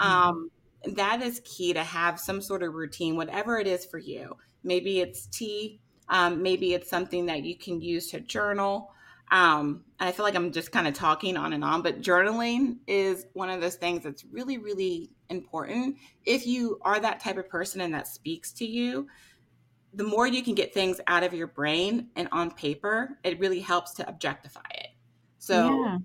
Mm-hmm. 0.00 0.28
Um, 0.28 0.50
that 0.94 1.22
is 1.22 1.40
key 1.44 1.72
to 1.72 1.82
have 1.84 2.18
some 2.18 2.42
sort 2.42 2.62
of 2.62 2.74
routine, 2.74 3.16
whatever 3.16 3.58
it 3.58 3.66
is 3.66 3.84
for 3.84 3.98
you. 3.98 4.36
Maybe 4.64 5.00
it's 5.00 5.26
tea, 5.26 5.80
um, 6.08 6.42
maybe 6.42 6.74
it's 6.74 6.90
something 6.90 7.26
that 7.26 7.44
you 7.44 7.56
can 7.56 7.80
use 7.80 8.10
to 8.10 8.20
journal. 8.20 8.90
Um, 9.30 9.84
I 9.98 10.12
feel 10.12 10.24
like 10.24 10.34
I'm 10.34 10.52
just 10.52 10.72
kind 10.72 10.86
of 10.86 10.94
talking 10.94 11.36
on 11.36 11.52
and 11.52 11.64
on, 11.64 11.82
but 11.82 12.02
journaling 12.02 12.76
is 12.86 13.26
one 13.32 13.48
of 13.48 13.60
those 13.60 13.76
things 13.76 14.02
that's 14.02 14.24
really, 14.26 14.58
really 14.58 15.10
important. 15.32 15.96
If 16.24 16.46
you 16.46 16.78
are 16.82 17.00
that 17.00 17.20
type 17.20 17.38
of 17.38 17.48
person 17.48 17.80
and 17.80 17.92
that 17.94 18.06
speaks 18.06 18.52
to 18.52 18.66
you, 18.66 19.08
the 19.94 20.04
more 20.04 20.26
you 20.26 20.42
can 20.42 20.54
get 20.54 20.72
things 20.72 21.00
out 21.06 21.22
of 21.22 21.34
your 21.34 21.48
brain 21.48 22.08
and 22.16 22.28
on 22.32 22.50
paper, 22.52 23.18
it 23.24 23.38
really 23.40 23.60
helps 23.60 23.94
to 23.94 24.08
objectify 24.08 24.60
it. 24.74 24.88
So 25.38 25.84
yeah 25.84 25.98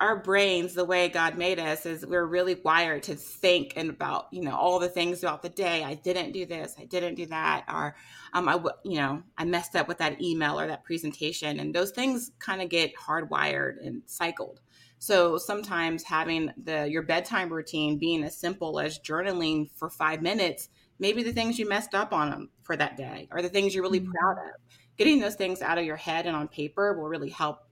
our 0.00 0.16
brains 0.16 0.74
the 0.74 0.84
way 0.84 1.08
god 1.08 1.38
made 1.38 1.58
us 1.58 1.86
is 1.86 2.04
we're 2.04 2.26
really 2.26 2.54
wired 2.56 3.02
to 3.02 3.14
think 3.14 3.72
and 3.76 3.88
about 3.88 4.26
you 4.30 4.42
know 4.42 4.54
all 4.54 4.78
the 4.78 4.88
things 4.88 5.20
throughout 5.20 5.42
the 5.42 5.48
day 5.48 5.82
i 5.84 5.94
didn't 5.94 6.32
do 6.32 6.44
this 6.44 6.74
i 6.78 6.84
didn't 6.84 7.14
do 7.14 7.24
that 7.26 7.64
or 7.68 7.96
um, 8.34 8.48
i 8.48 8.54
you 8.84 8.98
know 8.98 9.22
i 9.38 9.44
messed 9.44 9.74
up 9.74 9.88
with 9.88 9.98
that 9.98 10.20
email 10.20 10.60
or 10.60 10.66
that 10.66 10.84
presentation 10.84 11.60
and 11.60 11.74
those 11.74 11.90
things 11.90 12.32
kind 12.38 12.60
of 12.60 12.68
get 12.68 12.94
hardwired 12.96 13.84
and 13.84 14.02
cycled 14.04 14.60
so 14.98 15.36
sometimes 15.38 16.02
having 16.02 16.52
the 16.64 16.88
your 16.88 17.02
bedtime 17.02 17.52
routine 17.52 17.98
being 17.98 18.24
as 18.24 18.36
simple 18.36 18.80
as 18.80 18.98
journaling 18.98 19.70
for 19.76 19.88
five 19.90 20.22
minutes 20.22 20.68
maybe 20.98 21.22
the 21.22 21.32
things 21.32 21.58
you 21.58 21.68
messed 21.68 21.94
up 21.94 22.12
on 22.12 22.30
them 22.30 22.48
for 22.62 22.76
that 22.76 22.96
day 22.96 23.28
or 23.30 23.42
the 23.42 23.48
things 23.48 23.74
you're 23.74 23.84
really 23.84 24.00
mm-hmm. 24.00 24.12
proud 24.12 24.38
of 24.38 24.54
getting 24.96 25.20
those 25.20 25.34
things 25.34 25.62
out 25.62 25.78
of 25.78 25.84
your 25.84 25.96
head 25.96 26.26
and 26.26 26.34
on 26.34 26.48
paper 26.48 26.94
will 26.94 27.08
really 27.08 27.30
help 27.30 27.66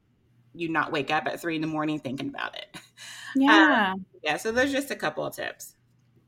you 0.55 0.69
not 0.69 0.93
wake 0.93 1.11
up 1.11 1.27
at 1.27 1.41
three 1.41 1.57
in 1.57 1.61
the 1.61 1.67
morning 1.67 1.99
thinking 1.99 2.29
about 2.29 2.57
it. 2.57 2.67
Yeah. 3.37 3.93
Um, 3.95 4.07
yeah. 4.23 4.37
So 4.37 4.53
there's 4.53 4.73
just 4.73 4.91
a 4.91 4.97
couple 4.97 5.27
of 5.27 5.35
tips. 5.35 5.74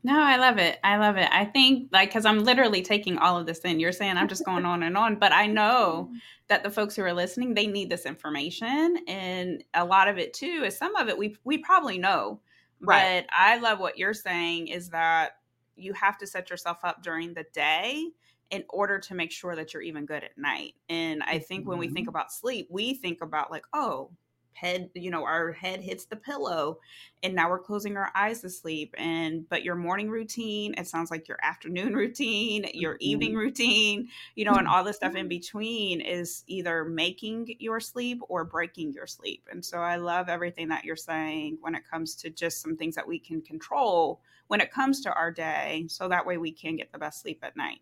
No, 0.06 0.22
I 0.22 0.36
love 0.36 0.58
it. 0.58 0.78
I 0.84 0.98
love 0.98 1.16
it. 1.16 1.28
I 1.32 1.44
think 1.44 1.88
like 1.90 2.10
because 2.10 2.24
I'm 2.26 2.44
literally 2.44 2.80
taking 2.80 3.18
all 3.18 3.38
of 3.38 3.44
this 3.44 3.58
in. 3.58 3.80
You're 3.80 3.90
saying 3.90 4.16
I'm 4.16 4.28
just 4.28 4.44
going 4.44 4.64
on 4.64 4.84
and 4.84 4.96
on, 4.96 5.16
but 5.16 5.32
I 5.32 5.48
know 5.48 6.12
that 6.48 6.62
the 6.62 6.70
folks 6.70 6.94
who 6.94 7.02
are 7.02 7.12
listening 7.12 7.54
they 7.54 7.66
need 7.66 7.90
this 7.90 8.06
information, 8.06 8.98
and 9.08 9.64
a 9.74 9.84
lot 9.84 10.06
of 10.06 10.16
it 10.16 10.32
too 10.32 10.62
is 10.64 10.78
some 10.78 10.94
of 10.94 11.08
it 11.08 11.18
we 11.18 11.36
we 11.42 11.58
probably 11.58 11.98
know. 11.98 12.40
Right. 12.80 13.26
But 13.26 13.34
I 13.36 13.58
love 13.58 13.80
what 13.80 13.98
you're 13.98 14.14
saying 14.14 14.68
is 14.68 14.90
that 14.90 15.38
you 15.74 15.92
have 15.94 16.18
to 16.18 16.26
set 16.28 16.50
yourself 16.50 16.84
up 16.84 17.02
during 17.02 17.34
the 17.34 17.44
day 17.52 18.06
in 18.50 18.62
order 18.68 19.00
to 19.00 19.14
make 19.16 19.32
sure 19.32 19.56
that 19.56 19.74
you're 19.74 19.82
even 19.82 20.06
good 20.06 20.22
at 20.22 20.38
night. 20.38 20.74
And 20.88 21.20
I 21.24 21.40
think 21.40 21.66
when 21.66 21.78
we 21.78 21.88
think 21.88 22.06
mm-hmm. 22.06 22.10
about 22.10 22.30
sleep, 22.32 22.68
we 22.70 22.94
think 22.94 23.22
about 23.22 23.50
like, 23.50 23.64
oh, 23.72 24.12
head, 24.56 24.90
you 24.94 25.10
know, 25.10 25.24
our 25.24 25.52
head 25.52 25.80
hits 25.80 26.06
the 26.06 26.16
pillow 26.16 26.78
and 27.22 27.34
now 27.34 27.50
we're 27.50 27.58
closing 27.58 27.96
our 27.96 28.10
eyes 28.14 28.40
to 28.40 28.50
sleep. 28.50 28.94
And 28.96 29.48
but 29.48 29.62
your 29.62 29.74
morning 29.74 30.08
routine, 30.08 30.74
it 30.78 30.86
sounds 30.86 31.10
like 31.10 31.28
your 31.28 31.38
afternoon 31.42 31.94
routine, 31.94 32.66
your 32.72 32.94
mm-hmm. 32.94 33.02
evening 33.02 33.34
routine, 33.34 34.08
you 34.34 34.44
know, 34.44 34.54
and 34.54 34.66
all 34.66 34.84
the 34.84 34.92
stuff 34.92 35.14
in 35.14 35.22
mm-hmm. 35.22 35.28
between 35.28 36.00
is 36.00 36.42
either 36.46 36.84
making 36.84 37.54
your 37.58 37.80
sleep 37.80 38.20
or 38.28 38.44
breaking 38.44 38.92
your 38.92 39.06
sleep. 39.06 39.46
And 39.50 39.64
so 39.64 39.78
I 39.78 39.96
love 39.96 40.28
everything 40.28 40.68
that 40.68 40.84
you're 40.84 40.96
saying 40.96 41.58
when 41.60 41.74
it 41.74 41.88
comes 41.88 42.14
to 42.16 42.30
just 42.30 42.62
some 42.62 42.76
things 42.76 42.94
that 42.94 43.06
we 43.06 43.18
can 43.18 43.42
control 43.42 44.20
when 44.48 44.60
it 44.60 44.70
comes 44.70 45.00
to 45.00 45.12
our 45.12 45.32
day 45.32 45.86
so 45.88 46.08
that 46.08 46.24
way 46.24 46.36
we 46.36 46.52
can 46.52 46.76
get 46.76 46.92
the 46.92 46.98
best 46.98 47.20
sleep 47.20 47.40
at 47.42 47.56
night 47.56 47.80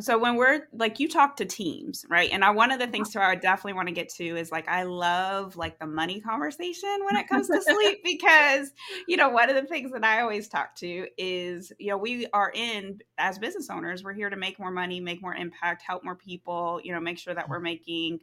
so 0.00 0.18
when 0.18 0.34
we're 0.36 0.66
like 0.72 0.98
you 0.98 1.08
talk 1.08 1.36
to 1.36 1.44
teams 1.44 2.04
right? 2.08 2.30
And 2.32 2.44
i 2.44 2.50
one 2.50 2.70
of 2.70 2.78
the 2.78 2.86
things 2.86 3.10
too 3.10 3.20
i 3.20 3.34
definitely 3.34 3.74
want 3.74 3.88
to 3.88 3.94
get 3.94 4.08
to 4.08 4.24
is 4.24 4.50
like 4.50 4.68
i 4.68 4.82
love 4.82 5.56
like 5.56 5.78
the 5.78 5.86
money 5.86 6.20
conversation 6.20 6.96
when 7.04 7.16
it 7.16 7.28
comes 7.28 7.48
to 7.48 7.60
sleep 7.66 8.00
because 8.04 8.70
you 9.06 9.16
know 9.16 9.28
one 9.28 9.48
of 9.48 9.56
the 9.56 9.68
things 9.68 9.92
that 9.92 10.04
i 10.04 10.20
always 10.20 10.48
talk 10.48 10.74
to 10.76 11.06
is 11.18 11.72
you 11.78 11.88
know 11.88 11.96
we 11.96 12.26
are 12.32 12.50
in 12.54 12.98
as 13.18 13.38
business 13.38 13.70
owners 13.70 14.02
we're 14.02 14.12
here 14.12 14.30
to 14.30 14.36
make 14.36 14.58
more 14.58 14.70
money 14.70 15.00
make 15.00 15.22
more 15.22 15.34
impact 15.34 15.82
help 15.82 16.04
more 16.04 16.16
people 16.16 16.80
you 16.82 16.92
know 16.92 17.00
make 17.00 17.18
sure 17.18 17.34
that 17.34 17.48
we're 17.48 17.60
making 17.60 18.18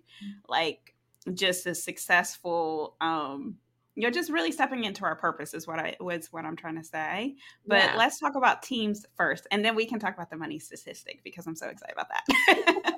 like 0.47 0.95
just 1.34 1.65
a 1.67 1.75
successful 1.75 2.95
um 3.01 3.55
you 4.01 4.07
know, 4.07 4.11
just 4.11 4.31
really 4.31 4.51
stepping 4.51 4.83
into 4.85 5.05
our 5.05 5.15
purpose 5.15 5.53
is 5.53 5.67
what 5.67 5.77
I 5.77 5.95
was 5.99 6.33
what 6.33 6.43
I'm 6.43 6.55
trying 6.55 6.75
to 6.75 6.83
say. 6.83 7.35
But 7.67 7.83
yeah. 7.83 7.95
let's 7.95 8.19
talk 8.19 8.33
about 8.33 8.63
teams 8.63 9.05
first, 9.15 9.45
and 9.51 9.63
then 9.63 9.75
we 9.75 9.85
can 9.85 9.99
talk 9.99 10.15
about 10.15 10.31
the 10.31 10.37
money 10.37 10.57
statistic 10.57 11.21
because 11.23 11.45
I'm 11.45 11.55
so 11.55 11.67
excited 11.67 11.93
about 11.93 12.07
that. 12.09 12.95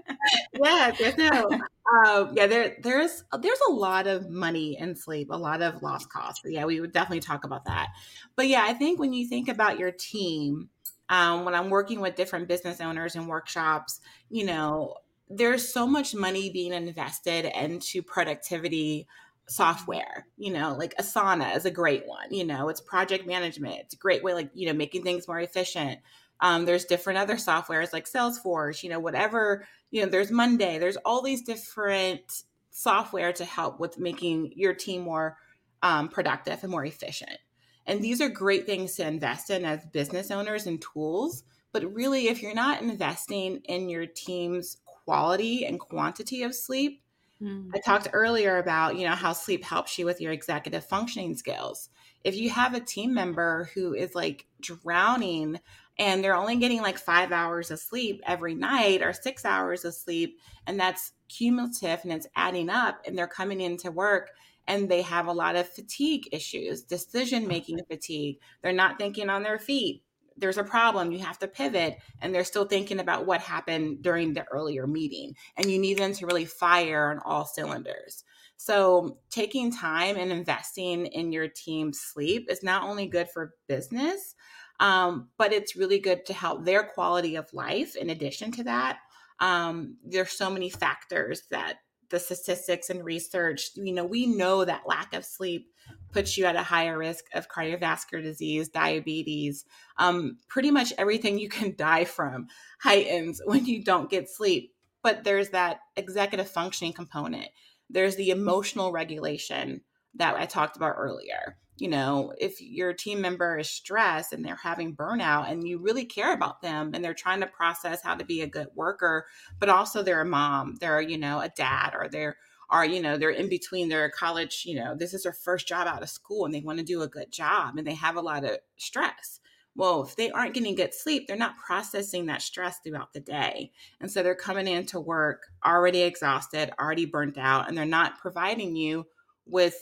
yeah, 0.64 1.12
no, 1.18 1.50
um, 1.94 2.32
yeah. 2.38 2.48
There, 2.48 2.78
there's 2.82 3.26
there's 3.38 3.60
a 3.68 3.74
lot 3.74 4.08
of 4.08 4.30
money 4.30 4.78
in 4.80 4.96
sleep, 4.96 5.28
a 5.30 5.36
lot 5.36 5.62
of 5.62 5.84
lost 5.84 6.10
costs. 6.10 6.40
Yeah, 6.46 6.64
we 6.64 6.80
would 6.80 6.94
definitely 6.94 7.20
talk 7.20 7.44
about 7.44 7.66
that. 7.66 7.90
But 8.38 8.48
yeah, 8.48 8.64
I 8.66 8.72
think 8.72 8.98
when 8.98 9.12
you 9.12 9.28
think 9.28 9.50
about 9.50 9.78
your 9.78 9.92
team, 9.92 10.70
um, 11.10 11.44
when 11.44 11.54
I'm 11.54 11.70
working 11.70 12.00
with 12.00 12.16
different 12.16 12.48
business 12.48 12.80
owners 12.80 13.18
and 13.18 13.28
workshops, 13.28 14.00
you 14.30 14.46
know, 14.46 14.96
there's 15.30 15.68
so 15.68 15.86
much 15.86 16.16
money 16.16 16.50
being 16.50 16.72
invested 16.72 17.44
into 17.44 18.02
productivity 18.02 19.06
software 19.48 20.26
you 20.38 20.52
know 20.52 20.76
like 20.78 20.96
asana 20.98 21.56
is 21.56 21.66
a 21.66 21.72
great 21.72 22.08
one 22.08 22.32
you 22.32 22.46
know 22.46 22.70
it's 22.70 22.80
project 22.80 23.28
management 23.28 23.76
it's 23.80 23.94
a 23.94 23.98
great 23.98 24.24
way 24.24 24.34
like 24.34 24.50
you 24.54 24.68
know 24.68 24.74
making 24.74 25.04
things 25.04 25.28
more 25.28 25.40
efficient. 25.40 26.00
Um, 26.40 26.66
there's 26.66 26.86
different 26.86 27.20
other 27.20 27.36
softwares 27.36 27.94
like 27.94 28.10
salesforce 28.10 28.84
you 28.84 28.90
know 28.90 29.00
whatever 29.00 29.68
you 29.92 30.02
know 30.02 30.10
there's 30.10 30.32
monday 30.32 30.78
there's 30.78 30.98
all 30.98 31.22
these 31.22 31.42
different 31.42 32.44
software 32.72 33.32
to 33.34 33.46
help 33.46 33.80
with 33.80 34.00
making 34.00 34.52
your 34.56 34.74
team 34.74 35.04
more 35.04 35.38
um, 35.84 36.10
productive 36.10 36.60
and 36.64 36.72
more 36.72 36.86
efficient. 36.86 37.38
And 37.86 38.02
these 38.02 38.22
are 38.22 38.30
great 38.30 38.66
things 38.66 38.96
to 38.96 39.06
invest 39.06 39.50
in 39.50 39.66
as 39.66 39.86
business 39.86 40.32
owners 40.32 40.66
and 40.66 40.82
tools 40.82 41.44
but 41.74 41.94
really 41.94 42.28
if 42.28 42.42
you're 42.42 42.54
not 42.54 42.82
investing 42.82 43.60
in 43.66 43.90
your 43.90 44.06
team's 44.06 44.78
quality 44.86 45.66
and 45.66 45.80
quantity 45.80 46.44
of 46.44 46.56
sleep 46.56 47.03
Mm. 47.44 47.72
I 47.76 47.80
talked 47.80 48.08
earlier 48.14 48.58
about, 48.58 48.98
you 48.98 49.08
know, 49.08 49.16
how 49.16 49.34
sleep 49.34 49.64
helps 49.64 49.98
you 50.00 50.06
with 50.06 50.22
your 50.22 50.32
executive 50.32 50.86
functioning 50.86 51.36
skills. 51.36 51.90
If 52.24 52.36
you 52.36 52.50
have 52.52 52.74
a 52.74 52.80
team 52.80 53.14
member 53.14 53.70
who 53.74 53.94
is 53.94 54.16
like 54.16 54.48
drowning 54.62 55.60
and 56.00 56.24
they're 56.24 56.36
only 56.36 56.56
getting 56.56 56.82
like 56.82 56.98
5 56.98 57.32
hours 57.34 57.70
of 57.70 57.80
sleep 57.80 58.22
every 58.26 58.56
night 58.56 59.02
or 59.02 59.12
6 59.12 59.46
hours 59.46 59.84
of 59.84 59.94
sleep 59.94 60.40
and 60.66 60.80
that's 60.80 61.12
cumulative 61.28 62.00
and 62.04 62.14
it's 62.14 62.28
adding 62.36 62.70
up 62.70 63.02
and 63.06 63.18
they're 63.18 63.28
coming 63.28 63.60
into 63.60 63.92
work 63.92 64.32
and 64.66 64.90
they 64.90 65.02
have 65.02 65.28
a 65.28 65.34
lot 65.34 65.58
of 65.58 65.68
fatigue 65.68 66.30
issues, 66.32 66.84
decision 66.84 67.46
making 67.48 67.80
fatigue. 67.90 68.40
They're 68.62 68.72
not 68.72 68.98
thinking 68.98 69.30
on 69.30 69.44
their 69.44 69.60
feet 69.60 70.02
there's 70.38 70.58
a 70.58 70.64
problem, 70.64 71.12
you 71.12 71.20
have 71.20 71.40
to 71.40 71.48
pivot, 71.48 71.98
and 72.22 72.34
they're 72.34 72.44
still 72.44 72.66
thinking 72.66 73.00
about 73.00 73.26
what 73.26 73.42
happened 73.42 74.02
during 74.02 74.34
the 74.34 74.46
earlier 74.46 74.88
meeting. 74.88 75.36
And 75.58 75.70
you 75.70 75.80
need 75.80 75.98
them 75.98 76.14
to 76.14 76.26
really 76.26 76.46
fire 76.46 77.12
on 77.12 77.20
all 77.26 77.46
cylinders. 77.46 78.24
So, 78.58 79.18
taking 79.30 79.72
time 79.72 80.16
and 80.16 80.32
investing 80.32 81.08
in 81.08 81.32
your 81.32 81.48
team's 81.48 82.00
sleep 82.00 82.48
is 82.50 82.64
not 82.64 82.84
only 82.84 83.08
good 83.08 83.30
for 83.30 83.56
business, 83.68 84.36
um, 84.80 85.30
but 85.38 85.52
it's 85.52 85.76
really 85.76 86.00
good 86.00 86.26
to 86.28 86.34
help 86.34 86.64
their 86.64 86.84
quality 86.84 87.36
of 87.36 87.54
life. 87.54 87.96
In 87.96 88.10
addition 88.10 88.52
to 88.54 88.64
that, 88.66 89.00
um, 89.40 89.98
there's 90.06 90.32
so 90.32 90.50
many 90.50 90.70
factors 90.70 91.44
that 91.52 91.80
the 92.10 92.20
statistics 92.20 92.90
and 92.90 93.04
research, 93.04 93.72
you 93.76 93.92
know, 93.92 94.06
we 94.06 94.28
know 94.28 94.64
that 94.64 94.84
lack 94.86 95.14
of 95.14 95.26
sleep 95.26 95.73
puts 96.14 96.38
you 96.38 96.46
at 96.46 96.56
a 96.56 96.64
higher 96.64 96.98
risk 96.98 97.26
of 97.34 97.50
cardiovascular 97.50 98.22
disease, 98.22 98.70
diabetes, 98.70 99.66
um, 99.98 100.38
pretty 100.48 100.72
much 100.72 100.94
everything 100.98 101.40
you 101.40 101.50
can 101.50 101.76
die 101.78 102.06
from 102.06 102.48
heightens 102.82 103.42
when 103.46 103.66
you 103.66 103.84
don't 103.84 104.10
get 104.10 104.30
sleep. 104.30 104.74
But 105.02 105.24
there's 105.24 105.50
that 105.50 105.80
executive 105.96 106.50
functioning 106.50 106.94
component. 106.94 107.50
There's 107.90 108.16
the 108.16 108.30
emotional 108.30 108.92
regulation 108.92 109.82
that 110.16 110.36
I 110.36 110.46
talked 110.46 110.78
about 110.78 110.96
earlier 110.98 111.58
you 111.78 111.90
know, 111.90 112.34
if 112.38 112.62
your 112.62 112.94
team 112.94 113.20
member 113.22 113.58
is 113.58 113.70
stressed 113.70 114.32
and 114.32 114.46
they're 114.46 114.56
having 114.56 114.96
burnout 114.96 115.52
and 115.52 115.68
you 115.68 115.80
really 115.80 116.06
care 116.06 116.34
about 116.34 116.62
them 116.62 116.92
and 116.94 117.04
they're 117.04 117.14
trying 117.14 117.40
to 117.40 117.48
process 117.48 118.02
how 118.04 118.16
to 118.16 118.24
be 118.24 118.42
a 118.42 118.48
good 118.48 118.68
worker, 118.76 119.26
but 119.60 119.70
also 119.70 120.04
they're 120.04 120.22
a 120.22 120.26
mom, 120.26 120.76
they're, 120.80 121.02
you 121.02 121.18
know, 121.18 121.40
a 121.40 121.50
dad 121.50 121.94
or 121.96 122.08
they're, 122.10 122.38
are, 122.74 122.86
you 122.86 123.00
know, 123.00 123.18
they're 123.18 123.30
in 123.30 123.50
between 123.50 123.88
their 123.88 124.10
college, 124.10 124.64
you 124.66 124.76
know, 124.76 124.96
this 124.96 125.14
is 125.14 125.24
their 125.24 125.32
first 125.32 125.68
job 125.68 125.88
out 125.88 126.02
of 126.02 126.10
school 126.10 126.44
and 126.44 126.54
they 126.54 126.60
want 126.60 126.80
to 126.80 126.84
do 126.84 127.04
a 127.04 127.08
good 127.08 127.32
job 127.32 127.78
and 127.78 127.86
they 127.86 127.94
have 127.94 128.16
a 128.16 128.22
lot 128.22 128.44
of 128.44 128.58
stress. 128.78 129.40
Well, 129.76 130.04
if 130.04 130.16
they 130.16 130.32
aren't 130.32 130.56
getting 130.56 130.74
good 130.74 130.94
sleep, 130.94 131.28
they're 131.28 131.38
not 131.38 131.58
processing 131.58 132.26
that 132.26 132.42
stress 132.42 132.80
throughout 132.80 133.14
the 133.14 133.20
day. 133.20 133.72
And 134.02 134.12
so 134.12 134.24
they're 134.24 134.36
coming 134.36 134.68
into 134.68 135.00
work 135.00 135.44
already 135.64 136.02
exhausted, 136.02 136.72
already 136.80 137.06
burnt 137.06 137.38
out, 137.38 137.70
and 137.70 137.78
they're 137.78 137.86
not 137.86 138.18
providing 138.18 138.76
you 138.76 139.06
with 139.46 139.76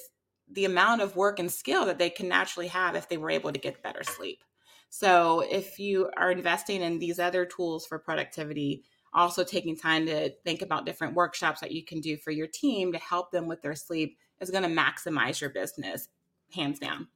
the 0.52 0.66
amount 0.66 1.02
of 1.02 1.16
work 1.16 1.40
and 1.40 1.50
skill 1.50 1.86
that 1.86 1.98
they 1.98 2.10
can 2.10 2.28
naturally 2.28 2.68
have 2.68 2.96
if 2.96 3.08
they 3.08 3.18
were 3.18 3.32
able 3.32 3.54
to 3.54 3.60
get 3.60 3.84
better 3.84 4.04
sleep. 4.04 4.44
So, 4.90 5.40
if 5.50 5.80
you 5.80 6.10
are 6.18 6.32
investing 6.32 6.82
in 6.82 7.00
these 7.00 7.20
other 7.20 7.46
tools 7.46 7.86
for 7.86 7.98
productivity, 7.98 8.84
also 9.14 9.44
taking 9.44 9.78
time 9.78 10.06
to 10.06 10.30
think 10.44 10.62
about 10.62 10.86
different 10.86 11.14
workshops 11.14 11.62
that 11.62 11.72
you 11.72 11.84
can 11.84 12.00
do 12.02 12.18
for 12.18 12.32
your 12.32 12.48
team 12.48 12.92
to 12.94 13.00
help 13.00 13.32
them 13.32 13.48
with 13.48 13.62
their 13.62 13.76
sleep 13.76 14.18
is 14.40 14.52
going 14.52 14.64
to 14.64 14.70
maximize 14.70 15.40
your 15.40 15.50
business, 15.50 16.08
hands 16.54 16.80
down. 16.80 17.08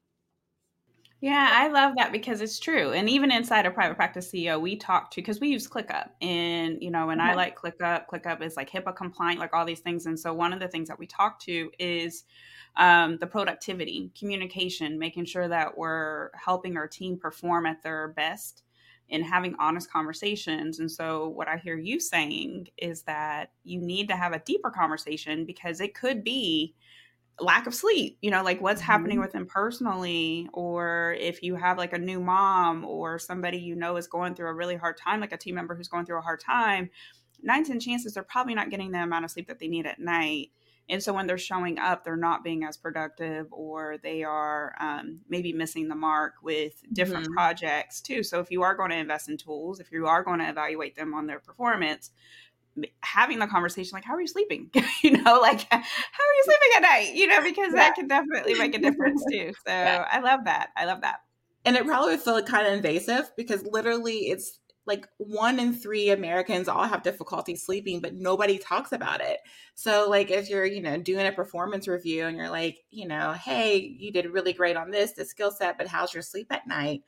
Yeah, 1.22 1.50
I 1.54 1.70
love 1.70 1.96
that 1.96 2.12
because 2.12 2.42
it's 2.42 2.60
true. 2.60 2.92
And 2.92 3.10
even 3.10 3.32
inside 3.32 3.66
a 3.66 3.72
private 3.72 3.96
practice 3.96 4.30
CEO, 4.30 4.60
we 4.60 4.76
talk 4.76 5.10
to 5.12 5.22
because 5.22 5.40
we 5.40 5.48
use 5.48 5.68
ClickUp, 5.68 6.10
and 6.22 6.78
you 6.82 6.92
know, 6.92 7.10
and 7.10 7.22
I 7.22 7.34
like 7.34 7.58
ClickUp. 7.58 8.06
ClickUp 8.12 8.44
is 8.44 8.58
like 8.58 8.70
HIPAA 8.70 8.96
compliant, 8.96 9.40
like 9.40 9.54
all 9.54 9.66
these 9.66 9.80
things. 9.80 10.06
And 10.06 10.20
so 10.20 10.34
one 10.34 10.54
of 10.54 10.60
the 10.60 10.68
things 10.68 10.88
that 10.90 11.00
we 11.00 11.08
talk 11.08 11.40
to 11.42 11.72
is 11.80 12.26
um, 12.76 13.18
the 13.18 13.28
productivity, 13.28 14.12
communication, 14.18 15.00
making 15.00 15.26
sure 15.26 15.48
that 15.48 15.78
we're 15.78 16.32
helping 16.36 16.78
our 16.78 16.88
team 16.88 17.18
perform 17.18 17.66
at 17.66 17.82
their 17.82 18.10
best 18.10 18.64
and 19.10 19.24
having 19.24 19.56
honest 19.60 19.92
conversations. 19.92 20.80
And 20.80 20.92
so, 20.92 21.30
what 21.30 21.48
I 21.48 21.58
hear 21.58 21.78
you 21.78 22.00
saying 22.00 22.68
is 22.78 23.04
that 23.04 23.52
you 23.64 23.80
need 23.80 24.08
to 24.10 24.16
have 24.16 24.34
a 24.34 24.40
deeper 24.40 24.70
conversation 24.70 25.46
because 25.46 25.82
it 25.82 25.94
could 25.94 26.24
be 26.24 26.74
lack 27.40 27.68
of 27.68 27.76
sleep, 27.76 28.18
you 28.22 28.32
know, 28.32 28.44
like 28.44 28.62
what's 28.62 28.82
mm-hmm. 28.82 28.92
happening 28.92 29.20
with 29.20 29.32
them 29.32 29.46
personally, 29.46 30.50
or 30.54 31.16
if 31.20 31.44
you 31.44 31.56
have 31.56 31.78
like 31.78 31.94
a 31.94 31.98
new 31.98 32.20
mom 32.20 32.86
or 32.86 33.20
somebody 33.20 33.58
you 33.58 33.76
know 33.76 33.98
is 33.98 34.08
going 34.08 34.34
through 34.36 34.48
a 34.48 34.54
really 34.54 34.76
hard 34.76 34.98
time, 34.98 35.20
like 35.20 35.34
a 35.34 35.38
team 35.38 35.56
member 35.56 35.76
who's 35.76 35.88
going 35.88 36.06
through 36.06 36.18
a 36.18 36.22
hard 36.22 36.40
time, 36.40 36.90
nine, 37.44 37.64
10 37.64 37.80
chances 37.80 38.14
they're 38.14 38.24
probably 38.24 38.56
not 38.56 38.70
getting 38.70 38.92
the 38.92 39.00
amount 39.00 39.26
of 39.26 39.32
sleep 39.32 39.48
that 39.48 39.60
they 39.60 39.68
need 39.68 39.86
at 39.86 40.00
night. 40.00 40.52
And 40.88 41.02
so 41.02 41.14
when 41.14 41.26
they're 41.26 41.38
showing 41.38 41.80
up, 41.80 42.04
they're 42.04 42.16
not 42.16 42.44
being 42.44 42.64
as 42.64 42.78
productive 42.78 43.48
or 43.52 43.98
they 44.04 44.24
are 44.24 44.76
um, 44.80 45.22
maybe 45.28 45.52
missing 45.52 45.88
the 45.88 45.96
mark 45.96 46.34
with 46.44 46.82
different 46.94 47.26
mm-hmm. 47.26 47.34
projects 47.34 48.02
too. 48.02 48.22
So 48.22 48.40
if 48.40 48.52
you 48.52 48.62
are 48.62 48.76
going 48.76 48.92
to 48.92 48.98
invest 48.98 49.30
in 49.30 49.38
tools, 49.38 49.80
if 49.80 49.92
you 49.92 50.06
are 50.06 50.24
going 50.24 50.40
to 50.40 50.50
evaluate 50.50 50.96
them 50.96 51.14
on 51.14 51.26
their 51.26 51.40
performance, 51.40 52.12
having 53.02 53.40
the 53.40 53.48
conversation 53.48 53.96
like 53.96 54.04
how 54.04 54.14
are 54.14 54.20
you 54.20 54.28
sleeping 54.28 54.70
you 55.02 55.12
know 55.12 55.40
like 55.40 55.62
how 55.72 55.78
are 55.78 56.36
you 56.36 56.44
sleeping 56.44 56.70
at 56.76 56.82
night 56.82 57.14
you 57.14 57.26
know 57.26 57.42
because 57.42 57.72
yeah. 57.74 57.80
that 57.80 57.96
can 57.96 58.06
definitely 58.06 58.54
make 58.56 58.76
a 58.76 58.80
difference 58.80 59.24
too 59.32 59.54
so 59.66 59.72
yeah. 59.72 60.06
i 60.12 60.20
love 60.20 60.42
that 60.44 60.72
i 60.76 60.84
love 60.84 61.00
that 61.00 61.22
and 61.64 61.78
it 61.78 61.86
probably 61.86 62.12
would 62.12 62.20
feel 62.20 62.42
kind 62.44 62.68
of 62.68 62.74
invasive 62.74 63.32
because 63.38 63.64
literally 63.64 64.30
it's 64.30 64.60
like 64.86 65.08
one 65.18 65.60
in 65.60 65.74
three 65.74 66.10
Americans 66.10 66.68
all 66.68 66.84
have 66.84 67.04
difficulty 67.04 67.56
sleeping, 67.56 68.02
but 68.02 68.14
nobody 68.14 68.58
talks 68.58 68.92
about 68.92 69.22
it. 69.22 69.40
So, 69.74 70.08
like, 70.10 70.32
if 70.32 70.50
you're, 70.50 70.66
you 70.66 70.82
know, 70.82 70.98
doing 70.98 71.26
a 71.26 71.32
performance 71.32 71.88
review 71.88 72.26
and 72.26 72.38
you're 72.38 72.50
like, 72.50 72.80
you 72.92 73.08
know, 73.08 73.34
hey, 73.34 73.78
you 73.78 74.12
did 74.12 74.28
really 74.28 74.54
great 74.54 74.78
on 74.78 74.92
this, 74.92 75.14
the 75.14 75.26
skill 75.26 75.52
set, 75.52 75.78
but 75.78 75.88
how's 75.88 76.14
your 76.14 76.24
sleep 76.24 76.48
at 76.52 76.68
night? 76.68 77.04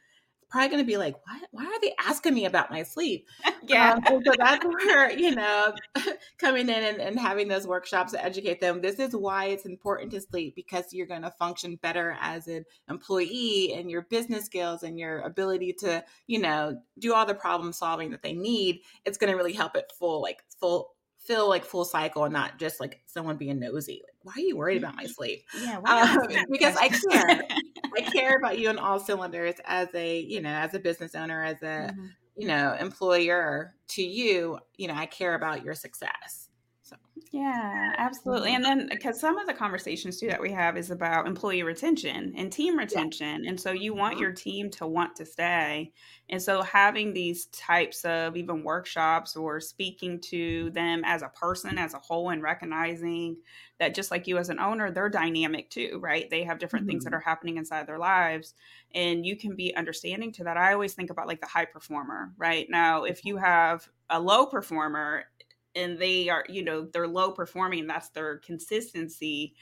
Probably 0.49 0.69
going 0.69 0.83
to 0.83 0.87
be 0.87 0.97
like, 0.97 1.15
what? 1.25 1.41
Why 1.51 1.65
are 1.65 1.81
they 1.81 1.93
asking 1.99 2.33
me 2.33 2.45
about 2.45 2.71
my 2.71 2.83
sleep? 2.83 3.27
yeah. 3.63 3.99
Um, 4.07 4.21
so 4.25 4.31
that's 4.37 4.65
where, 4.65 5.11
you 5.11 5.35
know, 5.35 5.73
coming 6.37 6.69
in 6.69 6.83
and, 6.83 7.01
and 7.01 7.19
having 7.19 7.47
those 7.47 7.67
workshops 7.67 8.13
to 8.13 8.23
educate 8.23 8.61
them. 8.61 8.81
This 8.81 8.99
is 8.99 9.15
why 9.15 9.45
it's 9.45 9.65
important 9.65 10.11
to 10.11 10.21
sleep 10.21 10.55
because 10.55 10.93
you're 10.93 11.07
going 11.07 11.23
to 11.23 11.31
function 11.31 11.77
better 11.81 12.17
as 12.21 12.47
an 12.47 12.65
employee 12.89 13.73
and 13.75 13.91
your 13.91 14.03
business 14.03 14.45
skills 14.45 14.83
and 14.83 14.97
your 14.97 15.21
ability 15.21 15.73
to, 15.79 16.03
you 16.27 16.39
know, 16.39 16.79
do 16.99 17.13
all 17.13 17.25
the 17.25 17.35
problem 17.35 17.73
solving 17.73 18.11
that 18.11 18.23
they 18.23 18.33
need. 18.33 18.81
It's 19.05 19.17
going 19.17 19.31
to 19.31 19.37
really 19.37 19.53
help 19.53 19.75
it 19.75 19.91
full, 19.97 20.21
like 20.21 20.43
full 20.59 20.91
feel 21.27 21.49
like 21.49 21.65
full 21.65 21.83
cycle 21.83 22.23
and 22.23 22.33
not 22.33 22.57
just 22.57 22.79
like 22.79 23.01
someone 23.05 23.35
being 23.35 23.59
nosy. 23.59 24.01
Like, 24.03 24.15
why 24.23 24.33
are 24.41 24.45
you 24.45 24.55
worried 24.55 24.77
about 24.77 24.95
my 24.95 25.05
sleep? 25.05 25.43
Yeah, 25.61 25.79
um, 25.85 26.45
because 26.49 26.77
I 26.77 26.87
care. 26.87 27.43
Care 28.27 28.37
about 28.37 28.59
you 28.59 28.69
on 28.69 28.77
all 28.77 28.99
cylinders 28.99 29.55
as 29.65 29.87
a, 29.93 30.19
you 30.19 30.41
know, 30.41 30.49
as 30.49 30.73
a 30.73 30.79
business 30.79 31.15
owner, 31.15 31.43
as 31.43 31.61
a, 31.61 31.91
mm-hmm. 31.91 32.05
you 32.35 32.47
know, 32.47 32.75
employer 32.79 33.73
to 33.89 34.03
you, 34.03 34.59
you 34.77 34.87
know, 34.87 34.95
I 34.95 35.05
care 35.05 35.35
about 35.35 35.63
your 35.63 35.75
success. 35.75 36.46
Yeah, 37.31 37.93
absolutely. 37.97 38.55
And 38.55 38.63
then 38.63 38.87
because 38.89 39.19
some 39.19 39.37
of 39.37 39.47
the 39.47 39.53
conversations 39.53 40.19
too 40.19 40.27
that 40.27 40.41
we 40.41 40.51
have 40.51 40.77
is 40.77 40.91
about 40.91 41.27
employee 41.27 41.63
retention 41.63 42.33
and 42.37 42.51
team 42.51 42.77
retention. 42.77 43.43
Yeah. 43.43 43.49
And 43.49 43.59
so 43.59 43.71
you 43.71 43.93
want 43.93 44.15
mm-hmm. 44.15 44.23
your 44.23 44.31
team 44.31 44.69
to 44.71 44.87
want 44.87 45.15
to 45.17 45.25
stay. 45.25 45.91
And 46.29 46.41
so 46.41 46.61
having 46.61 47.13
these 47.13 47.47
types 47.47 48.05
of 48.05 48.37
even 48.37 48.63
workshops 48.63 49.35
or 49.35 49.59
speaking 49.59 50.19
to 50.21 50.69
them 50.71 51.03
as 51.05 51.21
a 51.21 51.29
person 51.29 51.77
as 51.77 51.93
a 51.93 51.99
whole 51.99 52.29
and 52.29 52.41
recognizing 52.41 53.37
that 53.79 53.95
just 53.95 54.11
like 54.11 54.27
you 54.27 54.37
as 54.37 54.49
an 54.49 54.59
owner, 54.59 54.91
they're 54.91 55.09
dynamic 55.09 55.69
too, 55.69 55.99
right? 56.01 56.29
They 56.29 56.43
have 56.43 56.59
different 56.59 56.83
mm-hmm. 56.83 56.91
things 56.91 57.03
that 57.03 57.11
mm-hmm. 57.11 57.17
are 57.17 57.29
happening 57.29 57.57
inside 57.57 57.87
their 57.87 57.99
lives. 57.99 58.53
And 58.93 59.25
you 59.25 59.35
can 59.35 59.55
be 59.55 59.75
understanding 59.75 60.31
to 60.33 60.43
that. 60.45 60.57
I 60.57 60.73
always 60.73 60.93
think 60.93 61.09
about 61.09 61.27
like 61.27 61.41
the 61.41 61.47
high 61.47 61.65
performer, 61.65 62.33
right? 62.37 62.67
Now, 62.69 63.03
if 63.03 63.25
you 63.25 63.37
have 63.37 63.87
a 64.09 64.19
low 64.19 64.45
performer 64.45 65.25
and 65.77 65.99
they 65.99 66.29
are 66.29 66.43
you 66.49 66.63
know 66.63 66.87
they're 66.91 67.07
low 67.07 67.31
performing 67.31 67.87
that's 67.87 68.09
their 68.09 68.37
consistency 68.37 69.53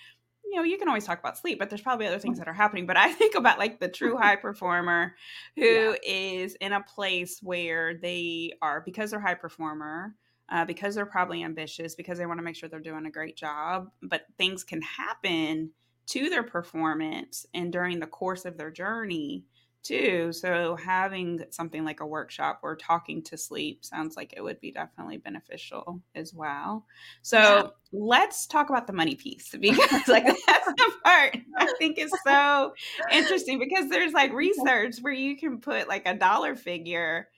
you 0.45 0.55
know 0.55 0.63
you 0.63 0.77
can 0.77 0.87
always 0.87 1.05
talk 1.05 1.19
about 1.19 1.37
sleep 1.37 1.59
but 1.59 1.69
there's 1.69 1.81
probably 1.81 2.07
other 2.07 2.19
things 2.19 2.37
that 2.37 2.47
are 2.47 2.53
happening 2.53 2.85
but 2.85 2.97
i 2.97 3.11
think 3.13 3.35
about 3.35 3.59
like 3.59 3.79
the 3.79 3.87
true 3.87 4.17
high 4.21 4.35
performer 4.35 5.15
who 5.55 5.63
yeah. 5.63 5.95
is 6.03 6.55
in 6.55 6.73
a 6.73 6.83
place 6.83 7.39
where 7.41 7.95
they 7.95 8.51
are 8.61 8.81
because 8.81 9.11
they're 9.11 9.19
high 9.19 9.33
performer 9.33 10.15
uh, 10.47 10.63
because 10.63 10.93
they're 10.93 11.07
probably 11.07 11.43
ambitious 11.43 11.95
because 11.95 12.19
they 12.19 12.25
want 12.27 12.37
to 12.37 12.43
make 12.43 12.55
sure 12.55 12.69
they're 12.69 12.79
doing 12.79 13.05
a 13.05 13.11
great 13.11 13.35
job 13.35 13.89
but 14.01 14.25
things 14.37 14.63
can 14.63 14.81
happen 14.81 15.71
to 16.07 16.29
their 16.29 16.43
performance 16.43 17.47
and 17.55 17.71
during 17.71 17.99
the 17.99 18.05
course 18.05 18.45
of 18.45 18.57
their 18.57 18.69
journey 18.69 19.43
too. 19.85 20.33
So 20.33 20.75
having 20.75 21.45
something 21.51 21.85
like 21.85 21.99
a 21.99 22.05
workshop 22.05 22.59
or 22.63 22.75
talking 22.75 23.21
to 23.23 23.37
sleep 23.37 23.85
sounds 23.85 24.17
like 24.17 24.33
it 24.35 24.41
would 24.41 24.59
be 24.59 24.71
definitely 24.71 25.17
beneficial 25.17 26.01
as 26.15 26.33
well. 26.33 26.85
So 27.21 27.37
yeah. 27.37 27.67
let's 27.93 28.47
talk 28.47 28.69
about 28.69 28.87
the 28.87 28.93
money 28.93 29.15
piece 29.15 29.55
because 29.59 30.07
like 30.07 30.25
that's 30.25 30.65
the 30.65 30.91
part 31.03 31.37
I 31.57 31.73
think 31.77 31.99
is 31.99 32.11
so 32.25 32.73
interesting 33.11 33.59
because 33.59 33.89
there's 33.89 34.13
like 34.13 34.33
research 34.33 34.97
where 35.01 35.13
you 35.13 35.37
can 35.37 35.59
put 35.59 35.87
like 35.87 36.07
a 36.07 36.15
dollar 36.15 36.55
figure 36.55 37.29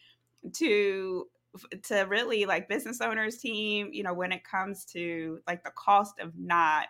to 0.54 1.28
to 1.84 2.02
really 2.04 2.46
like 2.46 2.70
business 2.70 3.02
owners 3.02 3.38
team, 3.40 3.90
you 3.92 4.04
know, 4.04 4.14
when 4.14 4.32
it 4.32 4.44
comes 4.44 4.86
to 4.86 5.40
like 5.48 5.64
the 5.64 5.72
cost 5.72 6.20
of 6.20 6.32
not 6.38 6.88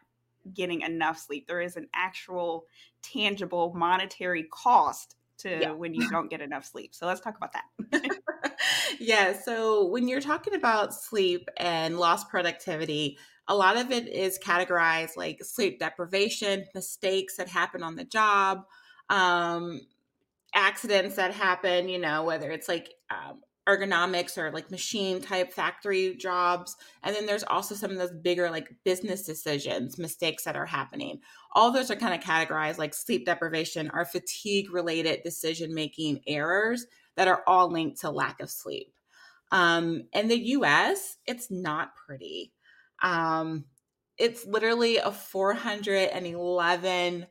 getting 0.54 0.82
enough 0.82 1.18
sleep. 1.18 1.48
There 1.48 1.62
is 1.62 1.76
an 1.76 1.88
actual 1.94 2.66
tangible 3.02 3.74
monetary 3.76 4.48
cost 4.52 5.16
to 5.40 5.50
yeah. 5.50 5.72
when 5.72 5.94
you 5.94 6.10
don't 6.10 6.30
get 6.30 6.42
enough 6.42 6.66
sleep. 6.66 6.94
So 6.94 7.06
let's 7.06 7.22
talk 7.22 7.38
about 7.38 7.54
that. 7.54 8.12
yeah. 9.00 9.34
So 9.34 9.88
when 9.88 10.08
you're 10.08 10.22
talking 10.22 10.56
about 10.56 10.94
sleep 10.94 11.50
and 11.58 11.98
lost 11.98 12.30
productivity, 12.30 13.18
a 13.48 13.56
lot 13.56 13.78
of 13.78 13.92
it 13.92 14.08
is 14.08 14.40
categorized 14.40 15.16
like 15.16 15.44
sleep 15.44 15.80
deprivation, 15.80 16.66
mistakes 16.76 17.38
that 17.38 17.48
happen 17.48 17.84
on 17.84 17.96
the 17.96 18.04
job, 18.04 18.64
um, 19.10 19.82
accidents 20.54 21.16
that 21.16 21.34
happen, 21.34 21.88
you 21.88 22.00
know, 22.00 22.24
whether 22.24 22.52
it's 22.52 22.68
like 22.68 22.94
um, 23.10 23.42
ergonomics 23.68 24.38
or 24.38 24.52
like 24.52 24.72
machine 24.72 25.22
type 25.22 25.52
factory 25.52 26.16
jobs. 26.16 26.78
And 27.04 27.16
then 27.16 27.26
there's 27.26 27.44
also 27.44 27.76
some 27.76 27.92
of 27.92 27.98
those 27.98 28.14
bigger 28.14 28.50
like 28.50 28.74
business 28.84 29.24
decisions, 29.24 29.98
mistakes 29.98 30.44
that 30.46 30.56
are 30.56 30.66
happening. 30.66 31.20
All 31.54 31.72
those 31.72 31.92
are 31.92 31.96
kind 31.96 32.14
of 32.14 32.22
categorized 32.22 32.78
like 32.78 32.94
sleep 32.94 33.26
deprivation 33.26 33.92
or 33.94 34.06
fatigue 34.06 34.72
related 34.72 35.24
decision 35.24 35.74
making 35.74 36.22
errors 36.28 36.86
that 37.16 37.28
are 37.28 37.44
all 37.46 37.70
linked 37.70 38.00
to 38.02 38.10
lack 38.10 38.40
of 38.40 38.50
sleep. 38.50 38.94
Um, 39.52 40.04
in 40.14 40.28
the 40.28 40.40
US, 40.52 41.18
it's 41.26 41.52
not 41.52 41.96
pretty. 41.96 42.54
Um, 43.02 43.66
it's 44.18 44.46
literally 44.46 44.98
a 44.98 45.12
411 45.12 47.28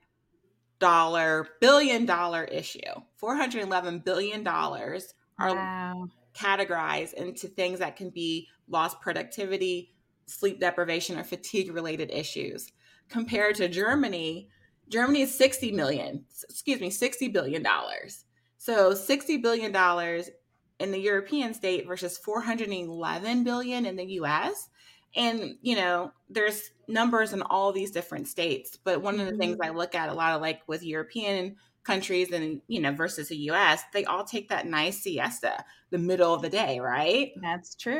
dollar 0.78 1.48
billion 1.58 2.04
dollar 2.04 2.44
issue 2.44 2.80
411 3.16 4.00
billion 4.00 4.44
dollars 4.44 5.14
are 5.38 5.54
wow 5.54 6.06
categorize 6.36 7.12
into 7.14 7.48
things 7.48 7.78
that 7.78 7.96
can 7.96 8.10
be 8.10 8.48
lost 8.68 9.00
productivity, 9.00 9.94
sleep 10.26 10.60
deprivation, 10.60 11.18
or 11.18 11.24
fatigue 11.24 11.72
related 11.72 12.10
issues. 12.10 12.72
Compared 13.08 13.54
to 13.56 13.68
Germany, 13.68 14.48
Germany 14.88 15.22
is 15.22 15.36
60 15.36 15.72
million, 15.72 16.24
excuse 16.48 16.80
me, 16.80 16.90
60 16.90 17.28
billion 17.28 17.62
dollars. 17.62 18.24
So 18.58 18.94
60 18.94 19.38
billion 19.38 19.72
dollars 19.72 20.30
in 20.78 20.90
the 20.90 20.98
European 20.98 21.54
state 21.54 21.86
versus 21.86 22.18
411 22.18 23.44
billion 23.44 23.86
in 23.86 23.96
the 23.96 24.04
US. 24.20 24.68
And, 25.14 25.56
you 25.62 25.76
know, 25.76 26.12
there's 26.28 26.70
numbers 26.88 27.32
in 27.32 27.42
all 27.42 27.72
these 27.72 27.90
different 27.90 28.28
states. 28.28 28.78
But 28.82 29.00
one 29.00 29.18
of 29.18 29.26
the 29.26 29.36
things 29.36 29.56
mm-hmm. 29.56 29.72
I 29.72 29.76
look 29.76 29.94
at 29.94 30.10
a 30.10 30.14
lot 30.14 30.34
of 30.34 30.42
like 30.42 30.60
with 30.66 30.84
European 30.84 31.56
countries 31.86 32.32
and 32.32 32.60
you 32.66 32.80
know 32.80 32.92
versus 32.92 33.28
the 33.28 33.36
US, 33.50 33.82
they 33.92 34.04
all 34.04 34.24
take 34.24 34.48
that 34.48 34.66
nice 34.66 35.02
siesta 35.02 35.64
the 35.90 35.98
middle 35.98 36.34
of 36.34 36.42
the 36.42 36.48
day, 36.48 36.80
right? 36.80 37.32
That's 37.40 37.74
true. 37.76 37.94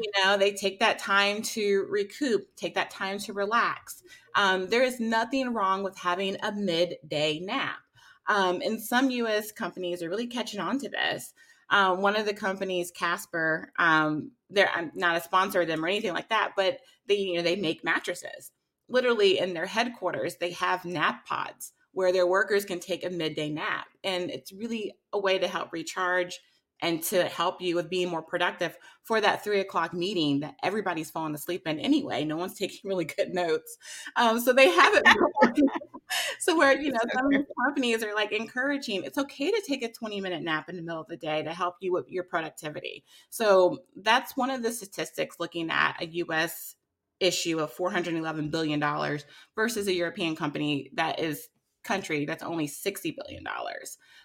You 0.00 0.10
know, 0.22 0.36
they 0.36 0.52
take 0.52 0.80
that 0.80 0.98
time 0.98 1.42
to 1.42 1.86
recoup, 1.88 2.54
take 2.56 2.74
that 2.74 2.90
time 2.90 3.18
to 3.20 3.32
relax. 3.32 4.02
Um, 4.34 4.68
there 4.68 4.82
is 4.82 4.98
nothing 4.98 5.54
wrong 5.54 5.82
with 5.82 5.96
having 5.96 6.36
a 6.42 6.52
midday 6.52 7.38
nap. 7.40 7.78
Um, 8.26 8.60
and 8.62 8.82
some 8.82 9.10
US 9.10 9.52
companies 9.52 10.02
are 10.02 10.10
really 10.10 10.26
catching 10.26 10.60
on 10.60 10.78
to 10.80 10.88
this. 10.88 11.32
Um, 11.70 12.00
one 12.00 12.16
of 12.16 12.26
the 12.26 12.34
companies, 12.34 12.90
Casper, 12.90 13.72
um, 13.78 14.32
they're 14.50 14.70
I'm 14.74 14.90
not 14.94 15.16
a 15.16 15.20
sponsor 15.20 15.60
of 15.60 15.68
them 15.68 15.84
or 15.84 15.88
anything 15.88 16.14
like 16.14 16.30
that, 16.30 16.52
but 16.56 16.78
they 17.06 17.16
you 17.16 17.36
know 17.36 17.42
they 17.42 17.56
make 17.56 17.84
mattresses. 17.84 18.50
Literally 18.88 19.38
in 19.38 19.52
their 19.52 19.66
headquarters, 19.66 20.36
they 20.36 20.52
have 20.52 20.84
nap 20.84 21.26
pods 21.26 21.72
where 21.98 22.12
their 22.12 22.28
workers 22.28 22.64
can 22.64 22.78
take 22.78 23.04
a 23.04 23.10
midday 23.10 23.50
nap. 23.50 23.88
And 24.04 24.30
it's 24.30 24.52
really 24.52 24.94
a 25.12 25.18
way 25.18 25.36
to 25.36 25.48
help 25.48 25.72
recharge 25.72 26.38
and 26.80 27.02
to 27.02 27.24
help 27.24 27.60
you 27.60 27.74
with 27.74 27.90
being 27.90 28.08
more 28.08 28.22
productive 28.22 28.78
for 29.02 29.20
that 29.20 29.42
three 29.42 29.58
o'clock 29.58 29.92
meeting 29.92 30.38
that 30.38 30.54
everybody's 30.62 31.10
falling 31.10 31.34
asleep 31.34 31.66
in 31.66 31.80
anyway. 31.80 32.24
No 32.24 32.36
one's 32.36 32.54
taking 32.58 32.88
really 32.88 33.04
good 33.04 33.34
notes. 33.34 33.78
Um, 34.14 34.38
so 34.38 34.52
they 34.52 34.70
have 34.70 34.94
it. 34.94 35.64
so 36.38 36.56
where, 36.56 36.80
you 36.80 36.92
know, 36.92 37.00
some 37.12 37.44
companies 37.66 38.04
are 38.04 38.14
like 38.14 38.30
encouraging, 38.30 39.02
it's 39.02 39.18
okay 39.18 39.50
to 39.50 39.60
take 39.66 39.82
a 39.82 39.90
20 39.90 40.20
minute 40.20 40.44
nap 40.44 40.68
in 40.68 40.76
the 40.76 40.82
middle 40.82 41.00
of 41.00 41.08
the 41.08 41.16
day 41.16 41.42
to 41.42 41.52
help 41.52 41.74
you 41.80 41.92
with 41.92 42.08
your 42.08 42.22
productivity. 42.22 43.02
So 43.28 43.78
that's 43.96 44.36
one 44.36 44.50
of 44.50 44.62
the 44.62 44.70
statistics 44.70 45.40
looking 45.40 45.68
at 45.68 46.00
a 46.00 46.06
US 46.06 46.76
issue 47.18 47.58
of 47.58 47.74
$411 47.74 48.52
billion 48.52 49.18
versus 49.56 49.88
a 49.88 49.92
European 49.92 50.36
company 50.36 50.90
that 50.94 51.18
is 51.18 51.48
country 51.84 52.24
that's 52.24 52.42
only 52.42 52.66
$60 52.66 53.14
billion. 53.16 53.44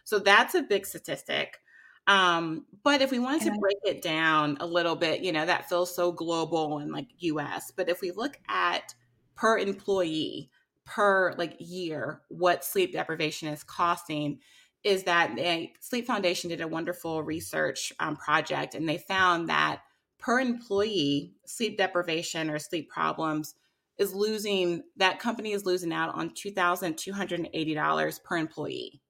So 0.03 0.19
that's 0.19 0.55
a 0.55 0.63
big 0.63 0.85
statistic. 0.85 1.59
Um, 2.07 2.65
but 2.83 3.01
if 3.01 3.11
we 3.11 3.19
wanted 3.19 3.43
to 3.43 3.59
break 3.59 3.77
it 3.85 4.01
down 4.01 4.57
a 4.59 4.65
little 4.65 4.95
bit, 4.95 5.21
you 5.21 5.31
know, 5.31 5.45
that 5.45 5.69
feels 5.69 5.95
so 5.95 6.11
global 6.11 6.79
and 6.79 6.91
like 6.91 7.07
US. 7.19 7.71
But 7.71 7.89
if 7.89 8.01
we 8.01 8.11
look 8.11 8.37
at 8.49 8.93
per 9.35 9.57
employee, 9.57 10.49
per 10.85 11.33
like 11.37 11.55
year, 11.59 12.21
what 12.27 12.65
sleep 12.65 12.91
deprivation 12.91 13.47
is 13.47 13.63
costing, 13.63 14.39
is 14.83 15.03
that 15.03 15.35
the 15.35 15.69
Sleep 15.79 16.05
Foundation 16.05 16.49
did 16.49 16.59
a 16.59 16.67
wonderful 16.67 17.23
research 17.23 17.93
um, 18.01 18.17
project 18.17 18.75
and 18.75 18.87
they 18.87 18.97
found 18.97 19.47
that 19.47 19.81
per 20.19 20.41
employee, 20.41 21.33
sleep 21.45 21.77
deprivation 21.77 22.49
or 22.49 22.59
sleep 22.59 22.89
problems 22.89 23.55
is 23.97 24.13
losing 24.13 24.83
that 24.97 25.19
company 25.19 25.51
is 25.51 25.65
losing 25.65 25.93
out 25.93 26.13
on 26.15 26.31
$2,280 26.31 28.23
per 28.23 28.37
employee. 28.37 29.01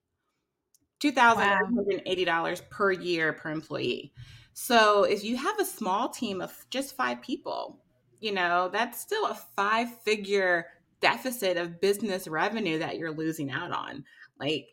$2,280 1.02 2.28
wow. 2.28 2.56
per 2.70 2.92
year 2.92 3.34
per 3.34 3.52
employee. 3.52 4.14
So 4.54 5.04
if 5.04 5.24
you 5.24 5.36
have 5.38 5.60
a 5.60 5.66
small 5.66 6.10
team 6.10 6.42
of 6.42 6.54
just 6.70 6.96
five 6.96 7.22
people, 7.22 7.80
you 8.20 8.32
know, 8.32 8.70
that's 8.72 9.02
still 9.02 9.26
a 9.26 9.40
five 9.56 9.90
figure 10.02 10.68
deficit 11.02 11.58
of 11.58 11.82
business 11.82 12.28
revenue 12.28 12.80
that 12.80 12.98
you're 12.98 13.12
losing 13.12 13.52
out 13.52 13.72
on. 13.72 14.06
Like, 14.40 14.68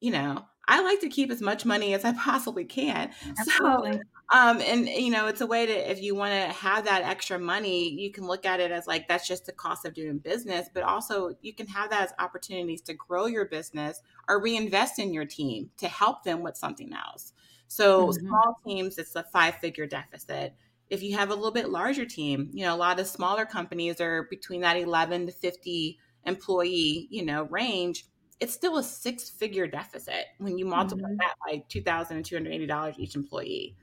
you 0.00 0.12
know, 0.12 0.44
I 0.68 0.82
like 0.82 1.00
to 1.00 1.08
keep 1.08 1.30
as 1.30 1.40
much 1.40 1.64
money 1.64 1.94
as 1.94 2.04
I 2.04 2.12
possibly 2.12 2.64
can. 2.64 3.10
Absolutely. 3.38 3.92
So, 3.92 4.00
um, 4.32 4.60
and 4.60 4.88
you 4.88 5.10
know, 5.10 5.28
it's 5.28 5.40
a 5.40 5.46
way 5.46 5.66
to 5.66 5.90
if 5.90 6.02
you 6.02 6.16
want 6.16 6.32
to 6.32 6.52
have 6.52 6.84
that 6.86 7.02
extra 7.02 7.38
money, 7.38 7.88
you 7.88 8.10
can 8.10 8.26
look 8.26 8.44
at 8.44 8.58
it 8.58 8.72
as 8.72 8.86
like 8.86 9.06
that's 9.06 9.28
just 9.28 9.46
the 9.46 9.52
cost 9.52 9.84
of 9.84 9.94
doing 9.94 10.18
business, 10.18 10.68
but 10.74 10.82
also 10.82 11.36
you 11.42 11.54
can 11.54 11.68
have 11.68 11.90
that 11.90 12.04
as 12.04 12.14
opportunities 12.18 12.80
to 12.82 12.94
grow 12.94 13.26
your 13.26 13.44
business 13.44 14.02
or 14.28 14.42
reinvest 14.42 14.98
in 14.98 15.14
your 15.14 15.24
team 15.24 15.70
to 15.78 15.86
help 15.86 16.24
them 16.24 16.42
with 16.42 16.56
something 16.56 16.92
else. 16.92 17.32
So 17.68 18.08
mm-hmm. 18.08 18.26
small 18.26 18.56
teams, 18.66 18.98
it's 18.98 19.14
a 19.14 19.22
five-figure 19.24 19.86
deficit. 19.86 20.54
If 20.88 21.02
you 21.02 21.16
have 21.16 21.30
a 21.30 21.34
little 21.34 21.52
bit 21.52 21.70
larger 21.70 22.04
team, 22.04 22.50
you 22.52 22.64
know, 22.64 22.74
a 22.74 22.76
lot 22.76 23.00
of 23.00 23.06
smaller 23.06 23.44
companies 23.44 24.00
are 24.00 24.24
between 24.24 24.60
that 24.60 24.76
11 24.76 25.26
to 25.26 25.32
50 25.32 25.98
employee, 26.24 27.08
you 27.10 27.24
know, 27.24 27.44
range 27.44 28.06
it's 28.40 28.52
still 28.52 28.76
a 28.76 28.82
six 28.82 29.28
figure 29.28 29.66
deficit 29.66 30.26
when 30.38 30.58
you 30.58 30.64
multiply 30.66 31.08
mm-hmm. 31.08 31.18
that 31.18 31.36
by 31.46 31.62
$2,280 31.70 32.98
each 32.98 33.14
employee. 33.14 33.76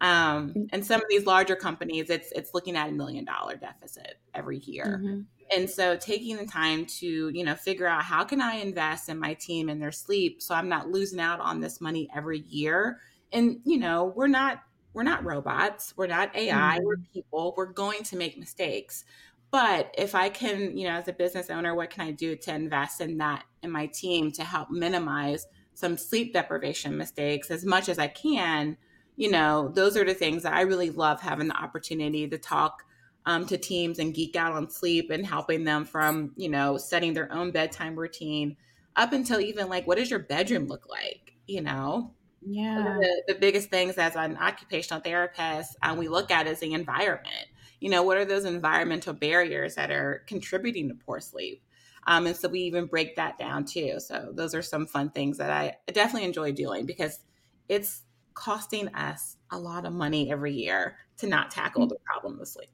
Um, 0.00 0.54
mm. 0.54 0.68
and 0.72 0.84
some 0.84 1.00
of 1.00 1.06
these 1.10 1.26
larger 1.26 1.56
companies, 1.56 2.08
it's 2.08 2.30
it's 2.32 2.54
looking 2.54 2.76
at 2.76 2.88
a 2.88 2.92
million 2.92 3.24
dollar 3.24 3.56
deficit 3.56 4.18
every 4.32 4.58
year. 4.58 5.00
Mm-hmm. 5.02 5.20
And 5.56 5.68
so 5.68 5.96
taking 5.96 6.36
the 6.36 6.46
time 6.46 6.86
to, 6.86 7.28
you 7.30 7.44
know, 7.44 7.54
figure 7.54 7.86
out 7.86 8.04
how 8.04 8.22
can 8.24 8.40
I 8.40 8.56
invest 8.56 9.08
in 9.08 9.18
my 9.18 9.34
team 9.34 9.68
and 9.68 9.80
their 9.82 9.92
sleep 9.92 10.42
so 10.42 10.54
I'm 10.54 10.68
not 10.68 10.88
losing 10.88 11.20
out 11.20 11.40
on 11.40 11.60
this 11.60 11.80
money 11.80 12.08
every 12.14 12.40
year. 12.40 13.00
And, 13.32 13.60
you 13.64 13.78
know, 13.78 14.12
we're 14.14 14.28
not 14.28 14.62
we're 14.94 15.02
not 15.04 15.24
robots, 15.24 15.94
we're 15.96 16.06
not 16.06 16.34
AI, 16.34 16.52
mm-hmm. 16.52 16.84
we're 16.84 16.96
people. 17.12 17.54
We're 17.56 17.72
going 17.72 18.02
to 18.04 18.16
make 18.16 18.38
mistakes. 18.38 19.04
But 19.50 19.94
if 19.96 20.14
I 20.14 20.28
can, 20.28 20.76
you 20.76 20.86
know, 20.88 20.94
as 20.94 21.08
a 21.08 21.12
business 21.12 21.48
owner, 21.48 21.74
what 21.74 21.90
can 21.90 22.06
I 22.06 22.10
do 22.10 22.36
to 22.36 22.54
invest 22.54 23.00
in 23.00 23.18
that 23.18 23.44
in 23.62 23.70
my 23.70 23.86
team 23.86 24.30
to 24.32 24.44
help 24.44 24.70
minimize 24.70 25.46
some 25.74 25.96
sleep 25.96 26.32
deprivation 26.32 26.96
mistakes 26.98 27.50
as 27.50 27.64
much 27.64 27.88
as 27.88 27.98
I 27.98 28.08
can? 28.08 28.76
You 29.16 29.30
know, 29.30 29.70
those 29.74 29.96
are 29.96 30.04
the 30.04 30.14
things 30.14 30.42
that 30.42 30.52
I 30.52 30.62
really 30.62 30.90
love 30.90 31.20
having 31.20 31.48
the 31.48 31.56
opportunity 31.56 32.28
to 32.28 32.38
talk 32.38 32.84
um, 33.26 33.46
to 33.46 33.56
teams 33.58 33.98
and 33.98 34.14
geek 34.14 34.36
out 34.36 34.52
on 34.52 34.70
sleep 34.70 35.10
and 35.10 35.26
helping 35.26 35.64
them 35.64 35.84
from, 35.84 36.32
you 36.36 36.48
know, 36.48 36.76
setting 36.76 37.14
their 37.14 37.32
own 37.32 37.50
bedtime 37.50 37.98
routine 37.98 38.56
up 38.96 39.12
until 39.12 39.40
even 39.40 39.68
like, 39.68 39.86
what 39.86 39.98
does 39.98 40.10
your 40.10 40.20
bedroom 40.20 40.66
look 40.66 40.88
like? 40.88 41.34
You 41.46 41.62
know? 41.62 42.14
Yeah. 42.42 42.98
The, 43.00 43.34
the, 43.34 43.38
biggest 43.38 43.70
things 43.70 43.96
as 43.98 44.16
an 44.16 44.36
occupational 44.36 45.00
therapist 45.00 45.76
um, 45.82 45.98
we 45.98 46.08
look 46.08 46.30
at 46.30 46.46
is 46.46 46.60
the 46.60 46.72
environment. 46.72 47.48
You 47.80 47.90
know, 47.90 48.02
what 48.02 48.16
are 48.16 48.24
those 48.24 48.44
environmental 48.44 49.12
barriers 49.12 49.74
that 49.76 49.90
are 49.90 50.24
contributing 50.26 50.88
to 50.88 50.94
poor 50.94 51.20
sleep? 51.20 51.62
Um, 52.06 52.26
and 52.26 52.36
so 52.36 52.48
we 52.48 52.60
even 52.60 52.86
break 52.86 53.16
that 53.16 53.38
down 53.38 53.64
too. 53.64 54.00
So 54.00 54.30
those 54.32 54.54
are 54.54 54.62
some 54.62 54.86
fun 54.86 55.10
things 55.10 55.38
that 55.38 55.50
I 55.50 55.76
definitely 55.92 56.26
enjoy 56.26 56.52
doing 56.52 56.86
because 56.86 57.20
it's 57.68 58.02
costing 58.34 58.88
us 58.94 59.36
a 59.50 59.58
lot 59.58 59.84
of 59.84 59.92
money 59.92 60.30
every 60.30 60.54
year 60.54 60.96
to 61.18 61.26
not 61.26 61.50
tackle 61.50 61.86
mm. 61.86 61.90
the 61.90 61.96
problem 62.04 62.40
of 62.40 62.48
sleep. 62.48 62.70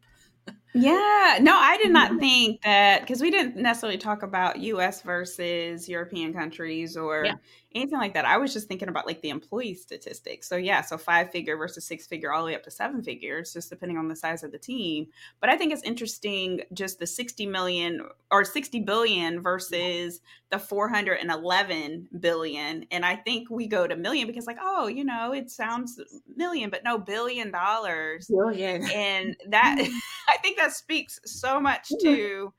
Yeah, 0.76 1.38
no, 1.40 1.56
I 1.56 1.78
did 1.80 1.92
not 1.92 2.10
mm-hmm. 2.10 2.18
think 2.18 2.62
that 2.62 3.02
because 3.02 3.20
we 3.20 3.30
didn't 3.30 3.56
necessarily 3.56 3.96
talk 3.96 4.24
about 4.24 4.58
US 4.58 5.02
versus 5.02 5.88
European 5.88 6.34
countries 6.34 6.96
or 6.96 7.24
yeah. 7.26 7.34
anything 7.76 7.98
like 7.98 8.14
that. 8.14 8.24
I 8.24 8.38
was 8.38 8.52
just 8.52 8.66
thinking 8.66 8.88
about 8.88 9.06
like 9.06 9.22
the 9.22 9.28
employee 9.28 9.74
statistics. 9.74 10.48
So, 10.48 10.56
yeah, 10.56 10.80
so 10.80 10.98
five 10.98 11.30
figure 11.30 11.56
versus 11.56 11.84
six 11.84 12.08
figure, 12.08 12.32
all 12.32 12.42
the 12.42 12.46
way 12.46 12.54
up 12.56 12.64
to 12.64 12.72
seven 12.72 13.04
figures, 13.04 13.52
just 13.52 13.70
depending 13.70 13.98
on 13.98 14.08
the 14.08 14.16
size 14.16 14.42
of 14.42 14.50
the 14.50 14.58
team. 14.58 15.06
But 15.40 15.48
I 15.48 15.56
think 15.56 15.72
it's 15.72 15.84
interesting 15.84 16.62
just 16.72 16.98
the 16.98 17.06
60 17.06 17.46
million 17.46 18.08
or 18.32 18.44
60 18.44 18.80
billion 18.80 19.40
versus 19.40 20.20
the 20.50 20.58
411 20.58 22.08
billion. 22.20 22.86
And 22.90 23.04
I 23.04 23.16
think 23.16 23.48
we 23.48 23.68
go 23.68 23.86
to 23.86 23.96
million 23.96 24.26
because, 24.26 24.46
like, 24.46 24.58
oh, 24.60 24.88
you 24.88 25.04
know, 25.04 25.32
it 25.32 25.50
sounds 25.50 26.00
million, 26.36 26.70
but 26.70 26.82
no, 26.84 26.98
billion 26.98 27.50
dollars. 27.50 28.28
Billion. 28.28 28.84
And 28.90 29.36
that, 29.48 29.76
mm-hmm. 29.78 29.98
I 30.28 30.36
think 30.38 30.58
that 30.58 30.63
speaks 30.72 31.18
so 31.24 31.60
much 31.60 31.88
to 32.00 32.52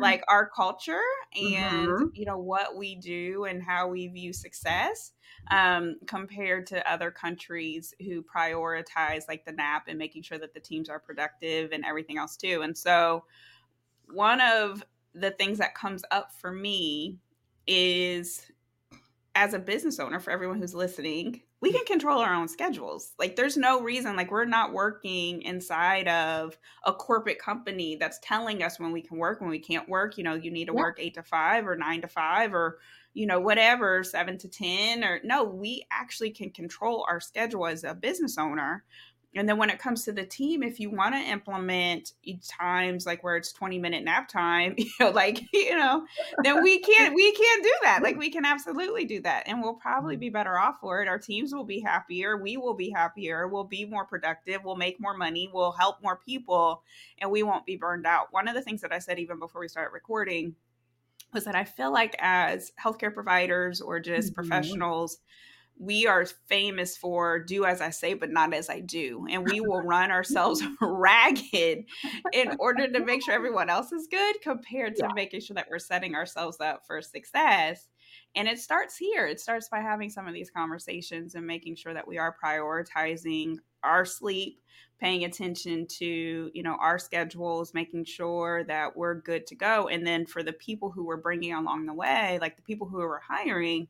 like 0.00 0.22
our 0.28 0.48
culture 0.48 1.00
and, 1.34 1.88
mm-hmm. 1.88 2.04
you 2.14 2.24
know, 2.24 2.38
what 2.38 2.76
we 2.76 2.94
do 2.94 3.44
and 3.44 3.62
how 3.62 3.88
we 3.88 4.08
view 4.08 4.32
success 4.32 5.12
um, 5.50 5.96
compared 6.06 6.66
to 6.68 6.90
other 6.90 7.10
countries 7.10 7.94
who 8.00 8.22
prioritize 8.22 9.22
like 9.28 9.44
the 9.44 9.52
nap 9.52 9.84
and 9.88 9.98
making 9.98 10.22
sure 10.22 10.38
that 10.38 10.54
the 10.54 10.60
teams 10.60 10.88
are 10.88 10.98
productive 10.98 11.72
and 11.72 11.84
everything 11.84 12.18
else 12.18 12.36
too. 12.36 12.62
And 12.62 12.76
so, 12.76 13.24
one 14.10 14.40
of 14.40 14.84
the 15.14 15.30
things 15.32 15.58
that 15.58 15.74
comes 15.74 16.02
up 16.10 16.32
for 16.32 16.50
me 16.50 17.18
is 17.66 18.50
as 19.34 19.54
a 19.54 19.58
business 19.58 20.00
owner 20.00 20.18
for 20.18 20.30
everyone 20.30 20.58
who's 20.58 20.74
listening 20.74 21.42
we 21.60 21.72
can 21.72 21.84
control 21.84 22.20
our 22.20 22.34
own 22.34 22.48
schedules. 22.48 23.12
Like 23.18 23.34
there's 23.34 23.56
no 23.56 23.82
reason 23.82 24.16
like 24.16 24.30
we're 24.30 24.44
not 24.44 24.72
working 24.72 25.42
inside 25.42 26.06
of 26.06 26.56
a 26.84 26.92
corporate 26.92 27.38
company 27.38 27.96
that's 27.96 28.20
telling 28.22 28.62
us 28.62 28.78
when 28.78 28.92
we 28.92 29.02
can 29.02 29.18
work 29.18 29.40
when 29.40 29.50
we 29.50 29.58
can't 29.58 29.88
work. 29.88 30.16
You 30.18 30.24
know 30.24 30.34
you 30.34 30.50
need 30.50 30.66
to 30.66 30.72
yeah. 30.74 30.80
work 30.80 30.98
8 31.00 31.14
to 31.14 31.22
5 31.22 31.66
or 31.66 31.76
9 31.76 32.00
to 32.02 32.08
5 32.08 32.54
or 32.54 32.78
you 33.14 33.26
know 33.26 33.40
whatever 33.40 34.04
7 34.04 34.38
to 34.38 34.48
10 34.48 35.02
or 35.02 35.20
no 35.24 35.42
we 35.42 35.84
actually 35.90 36.30
can 36.30 36.50
control 36.50 37.04
our 37.08 37.20
schedule 37.20 37.66
as 37.66 37.82
a 37.82 37.94
business 37.94 38.38
owner 38.38 38.84
and 39.34 39.48
then 39.48 39.58
when 39.58 39.70
it 39.70 39.78
comes 39.78 40.04
to 40.04 40.12
the 40.12 40.24
team 40.24 40.62
if 40.62 40.80
you 40.80 40.90
want 40.90 41.14
to 41.14 41.20
implement 41.20 42.12
times 42.48 43.06
like 43.06 43.22
where 43.22 43.36
it's 43.36 43.52
20 43.52 43.78
minute 43.78 44.04
nap 44.04 44.28
time 44.28 44.74
you 44.78 44.90
know 45.00 45.10
like 45.10 45.42
you 45.52 45.76
know 45.76 46.04
then 46.44 46.62
we 46.62 46.78
can't 46.80 47.14
we 47.14 47.32
can't 47.32 47.62
do 47.62 47.74
that. 47.82 48.02
Like 48.02 48.16
we 48.16 48.30
can 48.30 48.44
absolutely 48.44 49.04
do 49.04 49.20
that 49.22 49.44
and 49.46 49.62
we'll 49.62 49.74
probably 49.74 50.16
be 50.16 50.30
better 50.30 50.58
off 50.58 50.78
for 50.80 51.02
it. 51.02 51.08
Our 51.08 51.18
teams 51.18 51.52
will 51.52 51.64
be 51.64 51.80
happier. 51.80 52.36
We 52.36 52.56
will 52.56 52.74
be 52.74 52.90
happier. 52.90 53.48
We'll 53.48 53.64
be 53.64 53.84
more 53.84 54.04
productive. 54.04 54.64
We'll 54.64 54.76
make 54.76 55.00
more 55.00 55.16
money. 55.16 55.50
We'll 55.52 55.72
help 55.72 56.02
more 56.02 56.20
people 56.24 56.82
and 57.18 57.30
we 57.30 57.42
won't 57.42 57.66
be 57.66 57.76
burned 57.76 58.06
out. 58.06 58.28
One 58.30 58.48
of 58.48 58.54
the 58.54 58.62
things 58.62 58.80
that 58.82 58.92
i 58.92 58.98
said 58.98 59.18
even 59.18 59.38
before 59.38 59.60
we 59.60 59.68
started 59.68 59.92
recording 59.92 60.54
was 61.32 61.44
that 61.44 61.54
i 61.54 61.64
feel 61.64 61.92
like 61.92 62.14
as 62.18 62.72
healthcare 62.82 63.12
providers 63.12 63.80
or 63.80 64.00
just 64.00 64.28
mm-hmm. 64.28 64.34
professionals 64.34 65.18
we 65.78 66.06
are 66.06 66.26
famous 66.48 66.96
for 66.96 67.38
do 67.38 67.64
as 67.64 67.80
I 67.80 67.90
say, 67.90 68.14
but 68.14 68.30
not 68.30 68.52
as 68.52 68.68
I 68.68 68.80
do. 68.80 69.26
And 69.30 69.48
we 69.48 69.60
will 69.60 69.80
run 69.82 70.10
ourselves 70.10 70.62
ragged 70.80 71.84
in 72.32 72.56
order 72.58 72.90
to 72.90 73.04
make 73.04 73.24
sure 73.24 73.34
everyone 73.34 73.70
else 73.70 73.92
is 73.92 74.08
good 74.10 74.36
compared 74.42 74.96
to 74.96 75.04
yeah. 75.04 75.14
making 75.14 75.40
sure 75.40 75.54
that 75.54 75.68
we're 75.70 75.78
setting 75.78 76.14
ourselves 76.14 76.58
up 76.60 76.82
for 76.86 77.00
success. 77.00 77.88
And 78.34 78.48
it 78.48 78.58
starts 78.58 78.96
here. 78.96 79.26
It 79.26 79.40
starts 79.40 79.68
by 79.68 79.80
having 79.80 80.10
some 80.10 80.26
of 80.26 80.34
these 80.34 80.50
conversations 80.50 81.34
and 81.34 81.46
making 81.46 81.76
sure 81.76 81.94
that 81.94 82.08
we 82.08 82.18
are 82.18 82.36
prioritizing 82.42 83.56
our 83.82 84.04
sleep, 84.04 84.60
paying 85.00 85.24
attention 85.24 85.86
to, 85.86 86.50
you 86.52 86.62
know, 86.62 86.76
our 86.80 86.98
schedules, 86.98 87.72
making 87.72 88.04
sure 88.04 88.64
that 88.64 88.96
we're 88.96 89.20
good 89.20 89.46
to 89.46 89.54
go. 89.54 89.88
And 89.88 90.06
then 90.06 90.26
for 90.26 90.42
the 90.42 90.52
people 90.52 90.90
who 90.90 91.04
we're 91.04 91.16
bringing 91.16 91.52
along 91.52 91.86
the 91.86 91.94
way, 91.94 92.38
like 92.40 92.56
the 92.56 92.62
people 92.62 92.88
who 92.88 92.98
we're 92.98 93.20
hiring, 93.20 93.88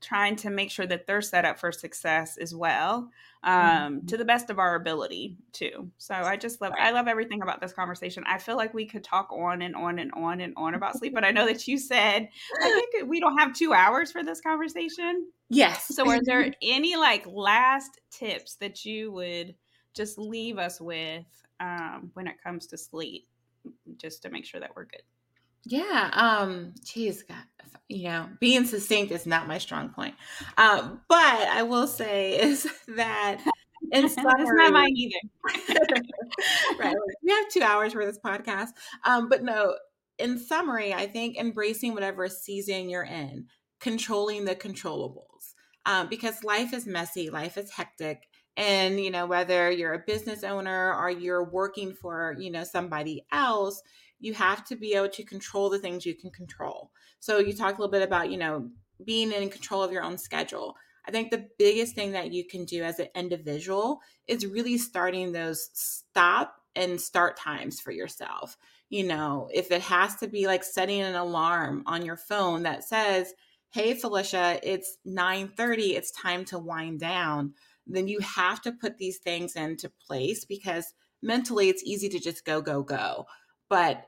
trying 0.00 0.36
to 0.36 0.50
make 0.50 0.70
sure 0.70 0.86
that 0.86 1.06
they're 1.06 1.22
set 1.22 1.44
up 1.44 1.58
for 1.58 1.70
success 1.72 2.36
as 2.38 2.54
well 2.54 3.10
um, 3.42 3.54
mm-hmm. 3.54 4.06
to 4.06 4.16
the 4.16 4.24
best 4.24 4.50
of 4.50 4.58
our 4.58 4.74
ability 4.74 5.36
too. 5.52 5.90
So 5.98 6.14
i 6.14 6.36
just 6.36 6.60
love 6.60 6.72
i 6.78 6.90
love 6.90 7.08
everything 7.08 7.42
about 7.42 7.60
this 7.60 7.72
conversation. 7.72 8.24
I 8.26 8.38
feel 8.38 8.56
like 8.56 8.74
we 8.74 8.86
could 8.86 9.04
talk 9.04 9.32
on 9.32 9.62
and 9.62 9.74
on 9.74 9.98
and 9.98 10.10
on 10.12 10.40
and 10.40 10.54
on 10.56 10.74
about 10.74 10.98
sleep 10.98 11.14
but 11.14 11.24
i 11.24 11.30
know 11.30 11.46
that 11.50 11.66
you 11.66 11.78
said 11.78 12.28
i 12.60 12.70
think 12.70 13.08
we 13.08 13.20
don't 13.20 13.38
have 13.38 13.54
two 13.54 13.72
hours 13.72 14.12
for 14.12 14.22
this 14.22 14.40
conversation. 14.40 15.28
Yes. 15.48 15.88
So 15.88 16.08
are 16.08 16.20
there 16.22 16.52
any 16.62 16.96
like 16.96 17.26
last 17.26 18.00
tips 18.10 18.56
that 18.56 18.84
you 18.84 19.12
would 19.12 19.54
just 19.94 20.18
leave 20.18 20.58
us 20.58 20.80
with 20.80 21.24
um, 21.58 22.10
when 22.14 22.26
it 22.26 22.42
comes 22.42 22.66
to 22.68 22.78
sleep 22.78 23.26
just 23.96 24.22
to 24.22 24.30
make 24.30 24.44
sure 24.44 24.60
that 24.60 24.70
we're 24.74 24.84
good 24.84 25.02
yeah. 25.64 26.10
Um, 26.12 26.74
geez, 26.84 27.22
God, 27.22 27.42
you 27.88 28.04
know, 28.04 28.28
being 28.38 28.64
succinct 28.64 29.12
is 29.12 29.26
not 29.26 29.48
my 29.48 29.58
strong 29.58 29.90
point. 29.90 30.14
Uh, 30.56 30.90
but 31.08 31.18
I 31.18 31.62
will 31.62 31.86
say 31.86 32.40
is 32.40 32.68
that 32.88 33.40
in 33.92 34.08
summary, 34.08 34.32
it's 34.38 34.50
not 34.54 34.72
mine 34.72 34.96
either. 34.96 35.18
right. 36.78 36.94
We 37.22 37.32
have 37.32 37.48
two 37.50 37.62
hours 37.62 37.92
for 37.92 38.06
this 38.06 38.18
podcast. 38.24 38.68
Um, 39.04 39.28
but 39.28 39.42
no, 39.42 39.74
in 40.18 40.38
summary, 40.38 40.94
I 40.94 41.06
think 41.06 41.36
embracing 41.36 41.94
whatever 41.94 42.28
season 42.28 42.88
you're 42.88 43.02
in, 43.04 43.46
controlling 43.80 44.44
the 44.44 44.54
controllables. 44.54 45.54
Um, 45.86 46.08
because 46.08 46.44
life 46.44 46.74
is 46.74 46.86
messy, 46.86 47.30
life 47.30 47.56
is 47.56 47.70
hectic. 47.70 48.28
And, 48.56 49.00
you 49.00 49.10
know, 49.10 49.26
whether 49.26 49.70
you're 49.70 49.94
a 49.94 50.04
business 50.06 50.44
owner 50.44 50.94
or 50.94 51.10
you're 51.10 51.50
working 51.50 51.94
for, 51.94 52.36
you 52.38 52.50
know, 52.50 52.64
somebody 52.64 53.24
else, 53.32 53.82
you 54.20 54.34
have 54.34 54.64
to 54.66 54.76
be 54.76 54.94
able 54.94 55.08
to 55.08 55.24
control 55.24 55.70
the 55.70 55.78
things 55.78 56.06
you 56.06 56.14
can 56.14 56.30
control. 56.30 56.92
So 57.18 57.38
you 57.38 57.52
talked 57.52 57.78
a 57.78 57.80
little 57.80 57.90
bit 57.90 58.02
about, 58.02 58.30
you 58.30 58.38
know, 58.38 58.70
being 59.04 59.32
in 59.32 59.48
control 59.48 59.82
of 59.82 59.92
your 59.92 60.02
own 60.02 60.18
schedule. 60.18 60.76
I 61.06 61.10
think 61.10 61.30
the 61.30 61.48
biggest 61.58 61.94
thing 61.94 62.12
that 62.12 62.32
you 62.32 62.46
can 62.46 62.64
do 62.64 62.82
as 62.82 62.98
an 62.98 63.08
individual 63.14 64.00
is 64.28 64.46
really 64.46 64.78
starting 64.78 65.32
those 65.32 65.70
stop 65.72 66.56
and 66.76 67.00
start 67.00 67.36
times 67.36 67.80
for 67.80 67.90
yourself. 67.90 68.56
You 68.90 69.04
know, 69.04 69.48
if 69.52 69.70
it 69.72 69.82
has 69.82 70.16
to 70.16 70.28
be 70.28 70.46
like 70.46 70.62
setting 70.62 71.00
an 71.00 71.14
alarm 71.14 71.82
on 71.86 72.04
your 72.04 72.16
phone 72.16 72.62
that 72.64 72.84
says, 72.84 73.32
"Hey 73.70 73.94
Felicia, 73.94 74.60
it's 74.62 74.98
9:30, 75.04 75.96
it's 75.96 76.10
time 76.10 76.44
to 76.46 76.58
wind 76.58 77.00
down." 77.00 77.54
Then 77.86 78.06
you 78.06 78.20
have 78.20 78.60
to 78.62 78.72
put 78.72 78.98
these 78.98 79.18
things 79.18 79.56
into 79.56 79.88
place 79.88 80.44
because 80.44 80.92
mentally 81.22 81.68
it's 81.68 81.82
easy 81.82 82.08
to 82.10 82.18
just 82.18 82.44
go 82.44 82.60
go 82.60 82.82
go. 82.82 83.26
But 83.68 84.06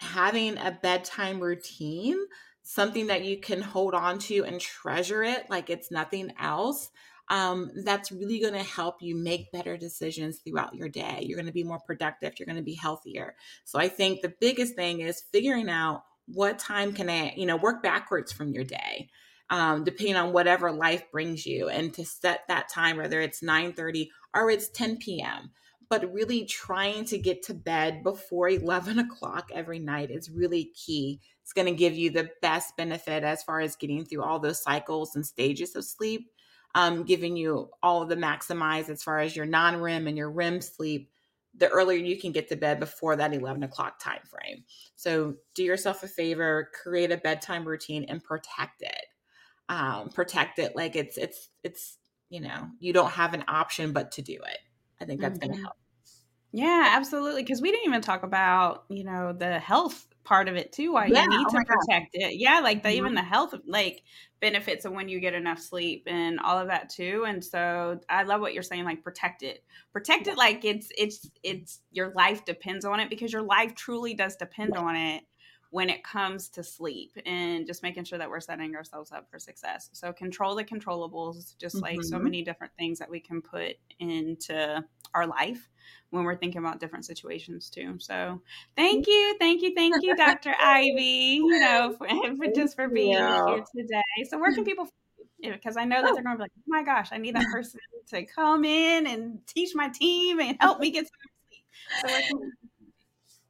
having 0.00 0.56
a 0.58 0.78
bedtime 0.82 1.40
routine, 1.40 2.18
something 2.62 3.08
that 3.08 3.24
you 3.24 3.38
can 3.38 3.60
hold 3.60 3.94
on 3.94 4.18
to 4.18 4.44
and 4.44 4.60
treasure 4.60 5.22
it 5.22 5.48
like 5.50 5.70
it's 5.70 5.90
nothing 5.90 6.32
else, 6.38 6.90
um, 7.28 7.70
that's 7.84 8.10
really 8.10 8.40
going 8.40 8.54
to 8.54 8.62
help 8.62 8.96
you 9.00 9.14
make 9.14 9.52
better 9.52 9.76
decisions 9.76 10.38
throughout 10.38 10.74
your 10.74 10.88
day. 10.88 11.22
You're 11.22 11.36
going 11.36 11.46
to 11.46 11.52
be 11.52 11.64
more 11.64 11.80
productive. 11.86 12.32
You're 12.38 12.46
going 12.46 12.56
to 12.56 12.62
be 12.62 12.74
healthier. 12.74 13.36
So 13.64 13.78
I 13.78 13.88
think 13.88 14.20
the 14.20 14.34
biggest 14.40 14.74
thing 14.74 15.00
is 15.00 15.22
figuring 15.32 15.70
out 15.70 16.02
what 16.26 16.58
time 16.58 16.92
can 16.92 17.08
I, 17.08 17.34
you 17.36 17.46
know, 17.46 17.56
work 17.56 17.82
backwards 17.82 18.32
from 18.32 18.52
your 18.52 18.64
day. 18.64 19.10
Um, 19.48 19.82
depending 19.82 20.14
on 20.14 20.32
whatever 20.32 20.70
life 20.70 21.10
brings 21.10 21.44
you 21.44 21.68
and 21.68 21.92
to 21.94 22.04
set 22.04 22.42
that 22.46 22.68
time 22.68 22.98
whether 22.98 23.20
it's 23.20 23.42
9 23.42 23.72
30 23.72 24.08
or 24.32 24.48
it's 24.48 24.68
10 24.68 24.98
p.m 24.98 25.50
but 25.90 26.14
really 26.14 26.44
trying 26.44 27.04
to 27.04 27.18
get 27.18 27.42
to 27.42 27.52
bed 27.52 28.02
before 28.04 28.48
11 28.48 28.98
o'clock 29.00 29.50
every 29.52 29.80
night 29.80 30.10
is 30.10 30.30
really 30.30 30.66
key. 30.66 31.20
It's 31.42 31.52
going 31.52 31.66
to 31.66 31.74
give 31.74 31.94
you 31.94 32.10
the 32.10 32.30
best 32.40 32.76
benefit 32.76 33.24
as 33.24 33.42
far 33.42 33.60
as 33.60 33.76
getting 33.76 34.04
through 34.04 34.22
all 34.22 34.38
those 34.38 34.62
cycles 34.62 35.16
and 35.16 35.26
stages 35.26 35.74
of 35.74 35.84
sleep, 35.84 36.30
um, 36.76 37.02
giving 37.02 37.36
you 37.36 37.70
all 37.82 38.02
of 38.02 38.08
the 38.08 38.16
maximize 38.16 38.88
as 38.88 39.02
far 39.02 39.18
as 39.18 39.34
your 39.34 39.46
non 39.46 39.80
REM 39.80 40.06
and 40.06 40.16
your 40.16 40.30
REM 40.30 40.60
sleep. 40.60 41.10
The 41.56 41.68
earlier 41.68 41.98
you 41.98 42.16
can 42.16 42.30
get 42.30 42.48
to 42.50 42.56
bed 42.56 42.78
before 42.78 43.16
that 43.16 43.34
11 43.34 43.64
o'clock 43.64 43.98
time 43.98 44.20
frame. 44.24 44.62
So 44.94 45.34
do 45.56 45.64
yourself 45.64 46.04
a 46.04 46.08
favor, 46.08 46.70
create 46.80 47.10
a 47.10 47.16
bedtime 47.16 47.66
routine 47.66 48.06
and 48.08 48.22
protect 48.22 48.82
it. 48.82 49.06
Um, 49.68 50.10
protect 50.10 50.60
it 50.60 50.76
like 50.76 50.94
it's 50.96 51.16
it's 51.16 51.48
it's 51.62 51.96
you 52.28 52.40
know 52.40 52.68
you 52.80 52.92
don't 52.92 53.10
have 53.10 53.34
an 53.34 53.44
option 53.48 53.92
but 53.92 54.12
to 54.12 54.22
do 54.22 54.34
it. 54.34 54.58
I 55.00 55.04
think 55.04 55.20
that's 55.20 55.38
mm-hmm. 55.38 55.48
going 55.48 55.58
to 55.58 55.62
help. 55.62 55.76
Yeah, 56.52 56.92
absolutely. 56.96 57.42
Because 57.42 57.62
we 57.62 57.70
didn't 57.70 57.86
even 57.86 58.00
talk 58.00 58.22
about, 58.22 58.84
you 58.88 59.04
know, 59.04 59.32
the 59.32 59.58
health 59.58 60.06
part 60.24 60.48
of 60.48 60.56
it 60.56 60.72
too. 60.72 60.92
Why 60.92 61.06
yeah, 61.06 61.24
you 61.24 61.30
need 61.30 61.46
oh 61.48 61.50
to 61.50 61.56
protect 61.56 61.88
God. 61.88 62.08
it. 62.12 62.36
Yeah, 62.36 62.60
like 62.60 62.82
the, 62.82 62.88
mm-hmm. 62.88 62.98
even 62.98 63.14
the 63.14 63.22
health 63.22 63.54
like 63.66 64.02
benefits 64.40 64.84
of 64.84 64.92
when 64.92 65.08
you 65.08 65.20
get 65.20 65.34
enough 65.34 65.60
sleep 65.60 66.04
and 66.06 66.40
all 66.40 66.58
of 66.58 66.68
that 66.68 66.88
too. 66.88 67.24
And 67.26 67.44
so 67.44 68.00
I 68.08 68.24
love 68.24 68.40
what 68.40 68.54
you're 68.54 68.62
saying. 68.62 68.84
Like 68.84 69.02
protect 69.02 69.42
it, 69.42 69.62
protect 69.92 70.26
it. 70.26 70.36
Like 70.36 70.64
it's 70.64 70.88
it's 70.96 71.30
it's 71.42 71.80
your 71.92 72.12
life 72.14 72.44
depends 72.44 72.84
on 72.84 73.00
it 73.00 73.10
because 73.10 73.32
your 73.32 73.42
life 73.42 73.74
truly 73.74 74.14
does 74.14 74.36
depend 74.36 74.76
on 74.76 74.96
it 74.96 75.24
when 75.70 75.88
it 75.88 76.02
comes 76.02 76.48
to 76.48 76.64
sleep 76.64 77.12
and 77.24 77.66
just 77.66 77.82
making 77.82 78.04
sure 78.04 78.18
that 78.18 78.28
we're 78.28 78.40
setting 78.40 78.74
ourselves 78.74 79.12
up 79.12 79.30
for 79.30 79.38
success. 79.38 79.88
So 79.92 80.12
control 80.12 80.56
the 80.56 80.64
controllables, 80.64 81.56
just 81.58 81.76
mm-hmm. 81.76 81.84
like 81.84 82.02
so 82.02 82.16
mm-hmm. 82.16 82.24
many 82.24 82.42
different 82.42 82.72
things 82.76 82.98
that 82.98 83.08
we 83.08 83.20
can 83.20 83.40
put 83.40 83.76
into 84.00 84.84
our 85.14 85.26
life 85.26 85.68
when 86.10 86.24
we're 86.24 86.36
thinking 86.36 86.58
about 86.58 86.80
different 86.80 87.04
situations 87.04 87.70
too. 87.70 87.96
So 87.98 88.42
thank 88.76 89.06
you, 89.06 89.36
thank 89.38 89.62
you, 89.62 89.72
thank 89.74 89.94
you, 90.02 90.16
Dr. 90.16 90.54
Ivey, 90.60 91.36
you 91.36 91.60
know, 91.60 91.94
for, 91.96 92.08
for 92.36 92.52
just 92.52 92.74
for 92.74 92.88
being 92.88 93.16
here 93.16 93.64
today. 93.76 94.28
So 94.28 94.38
where 94.38 94.52
can 94.52 94.64
people 94.64 94.88
because 95.42 95.76
I 95.76 95.84
know 95.84 96.02
that 96.02 96.12
they're 96.12 96.22
going 96.22 96.36
to 96.36 96.38
be 96.38 96.42
like, 96.42 96.52
oh 96.58 96.62
my 96.66 96.82
gosh, 96.82 97.08
I 97.12 97.16
need 97.16 97.34
that 97.34 97.46
person 97.50 97.80
to 98.08 98.26
come 98.26 98.64
in 98.64 99.06
and 99.06 99.38
teach 99.46 99.74
my 99.74 99.88
team 99.88 100.38
and 100.40 100.56
help 100.60 100.80
me 100.80 100.90
get 100.90 101.06
some 101.06 102.02
sleep. 102.02 102.30
So 102.30 102.40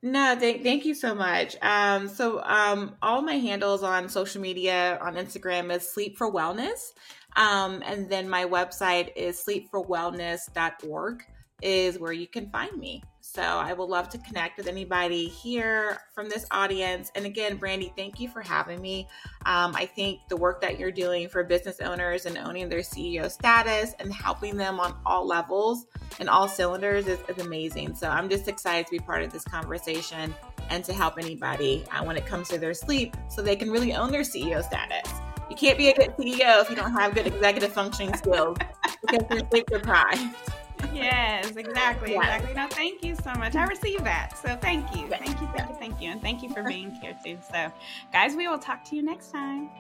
no, 0.03 0.37
thank, 0.39 0.63
thank 0.63 0.85
you 0.85 0.95
so 0.95 1.15
much. 1.15 1.57
Um, 1.63 2.09
so 2.09 2.43
um, 2.43 2.97
all 3.03 3.23
my 3.23 3.35
handles 3.35 3.83
on 3.83 4.09
social 4.09 4.41
media 4.41 4.99
on 5.03 5.15
Instagram 5.15 5.75
is 5.75 5.91
Sleep 5.91 6.17
for 6.17 6.33
Wellness. 6.33 6.93
Um, 7.37 7.83
and 7.85 8.09
then 8.09 8.29
my 8.29 8.45
website 8.45 9.13
is 9.15 9.45
sleepforwellness.org 9.45 11.25
is 11.63 11.99
where 11.99 12.13
you 12.13 12.27
can 12.27 12.51
find 12.51 12.77
me. 12.77 13.03
So 13.21 13.43
I 13.43 13.73
would 13.73 13.89
love 13.89 14.09
to 14.11 14.19
connect 14.19 14.57
with 14.57 14.67
anybody 14.67 15.29
here 15.29 15.99
from 16.15 16.29
this 16.29 16.47
audience. 16.51 17.13
And 17.15 17.27
again, 17.27 17.59
Brandy, 17.59 17.93
thank 17.97 18.19
you 18.19 18.29
for 18.29 18.41
having 18.41 18.81
me. 18.81 19.07
Um, 19.47 19.77
I 19.77 19.87
think 19.87 20.21
the 20.29 20.37
work 20.37 20.61
that 20.63 20.81
you're 20.81 20.91
doing 20.91 21.29
for 21.29 21.45
business 21.45 21.81
owners 21.81 22.27
and 22.27 22.37
owning 22.39 22.69
their 22.69 22.81
CEO 22.81 23.31
status 23.31 23.95
and 24.01 24.13
helping 24.13 24.57
them 24.57 24.81
on 24.81 24.97
all 25.07 25.27
levels 25.27 25.87
and 26.19 26.29
all 26.29 26.49
cylinders 26.49 27.07
is, 27.07 27.21
is 27.29 27.39
amazing. 27.45 27.95
So 27.95 28.09
I'm 28.09 28.29
just 28.29 28.49
excited 28.49 28.87
to 28.87 28.93
be 28.93 28.99
part 28.99 29.23
of 29.23 29.33
this 29.33 29.45
conversation 29.45 30.35
and 30.71 30.85
to 30.85 30.93
help 30.93 31.19
anybody 31.19 31.85
uh, 31.93 32.03
when 32.03 32.17
it 32.17 32.27
comes 32.27 32.49
to 32.49 32.59
their 32.59 32.75
sleep 32.75 33.17
so 33.29 33.43
they 33.43 33.57
can 33.57 33.71
really 33.71 33.93
own 33.93 34.11
their 34.11 34.23
CEO 34.23 34.65
status. 34.65 35.13
You 35.51 35.57
can't 35.57 35.77
be 35.77 35.91
a 35.91 35.95
good 35.95 36.17
CEO 36.17 36.63
if 36.63 36.71
you 36.71 36.77
don't 36.77 36.93
have 36.93 37.15
good 37.15 37.27
executive 37.27 37.73
functioning 37.73 38.15
skills 38.17 38.57
because 39.03 39.25
you're 39.31 39.49
sleep 39.51 39.67
deprived 39.67 40.35
yes, 40.93 41.57
exactly, 41.57 42.15
exactly. 42.15 42.55
No, 42.55 42.67
thank 42.69 43.05
you 43.05 43.15
so 43.17 43.33
much. 43.35 43.55
I 43.55 43.65
received 43.65 44.05
that. 44.05 44.37
So 44.37 44.57
thank 44.57 44.95
you. 44.97 45.09
Thank 45.09 45.41
you, 45.41 45.49
thank 45.57 45.69
you, 45.69 45.77
thank 45.77 46.01
you. 46.01 46.11
And 46.11 46.23
thank 46.23 46.43
you 46.43 46.53
for 46.53 46.63
being 46.63 46.91
here 46.91 47.17
too. 47.25 47.39
So 47.53 47.73
guys, 48.13 48.35
we 48.35 48.49
will 48.49 48.59
talk 48.59 48.85
to 48.87 48.97
you 48.97 49.03
next 49.03 49.31
time. 49.31 49.71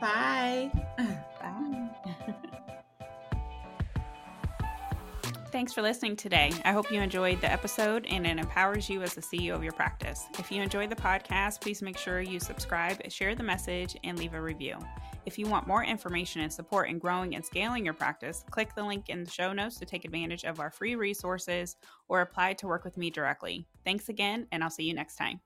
Bye. 0.00 0.70
Bye. 0.98 1.88
Thanks 5.52 5.72
for 5.72 5.80
listening 5.80 6.16
today. 6.16 6.52
I 6.64 6.72
hope 6.72 6.90
you 6.90 7.00
enjoyed 7.00 7.40
the 7.40 7.50
episode 7.50 8.06
and 8.10 8.26
it 8.26 8.38
empowers 8.38 8.90
you 8.90 9.02
as 9.02 9.14
the 9.14 9.22
CEO 9.22 9.54
of 9.54 9.62
your 9.62 9.72
practice. 9.72 10.26
If 10.38 10.52
you 10.52 10.60
enjoyed 10.60 10.90
the 10.90 10.96
podcast, 10.96 11.62
please 11.62 11.80
make 11.80 11.96
sure 11.96 12.20
you 12.20 12.40
subscribe, 12.40 13.00
share 13.10 13.34
the 13.34 13.42
message, 13.42 13.96
and 14.04 14.18
leave 14.18 14.34
a 14.34 14.40
review. 14.40 14.76
If 15.26 15.38
you 15.38 15.46
want 15.46 15.66
more 15.66 15.84
information 15.84 16.40
and 16.42 16.52
support 16.52 16.88
in 16.88 17.00
growing 17.00 17.34
and 17.34 17.44
scaling 17.44 17.84
your 17.84 17.94
practice, 17.94 18.44
click 18.50 18.74
the 18.76 18.84
link 18.84 19.08
in 19.08 19.24
the 19.24 19.30
show 19.30 19.52
notes 19.52 19.76
to 19.80 19.84
take 19.84 20.04
advantage 20.04 20.44
of 20.44 20.60
our 20.60 20.70
free 20.70 20.94
resources 20.94 21.74
or 22.08 22.20
apply 22.20 22.54
to 22.54 22.68
work 22.68 22.84
with 22.84 22.96
me 22.96 23.10
directly. 23.10 23.66
Thanks 23.84 24.08
again, 24.08 24.46
and 24.52 24.62
I'll 24.62 24.70
see 24.70 24.84
you 24.84 24.94
next 24.94 25.16
time. 25.16 25.40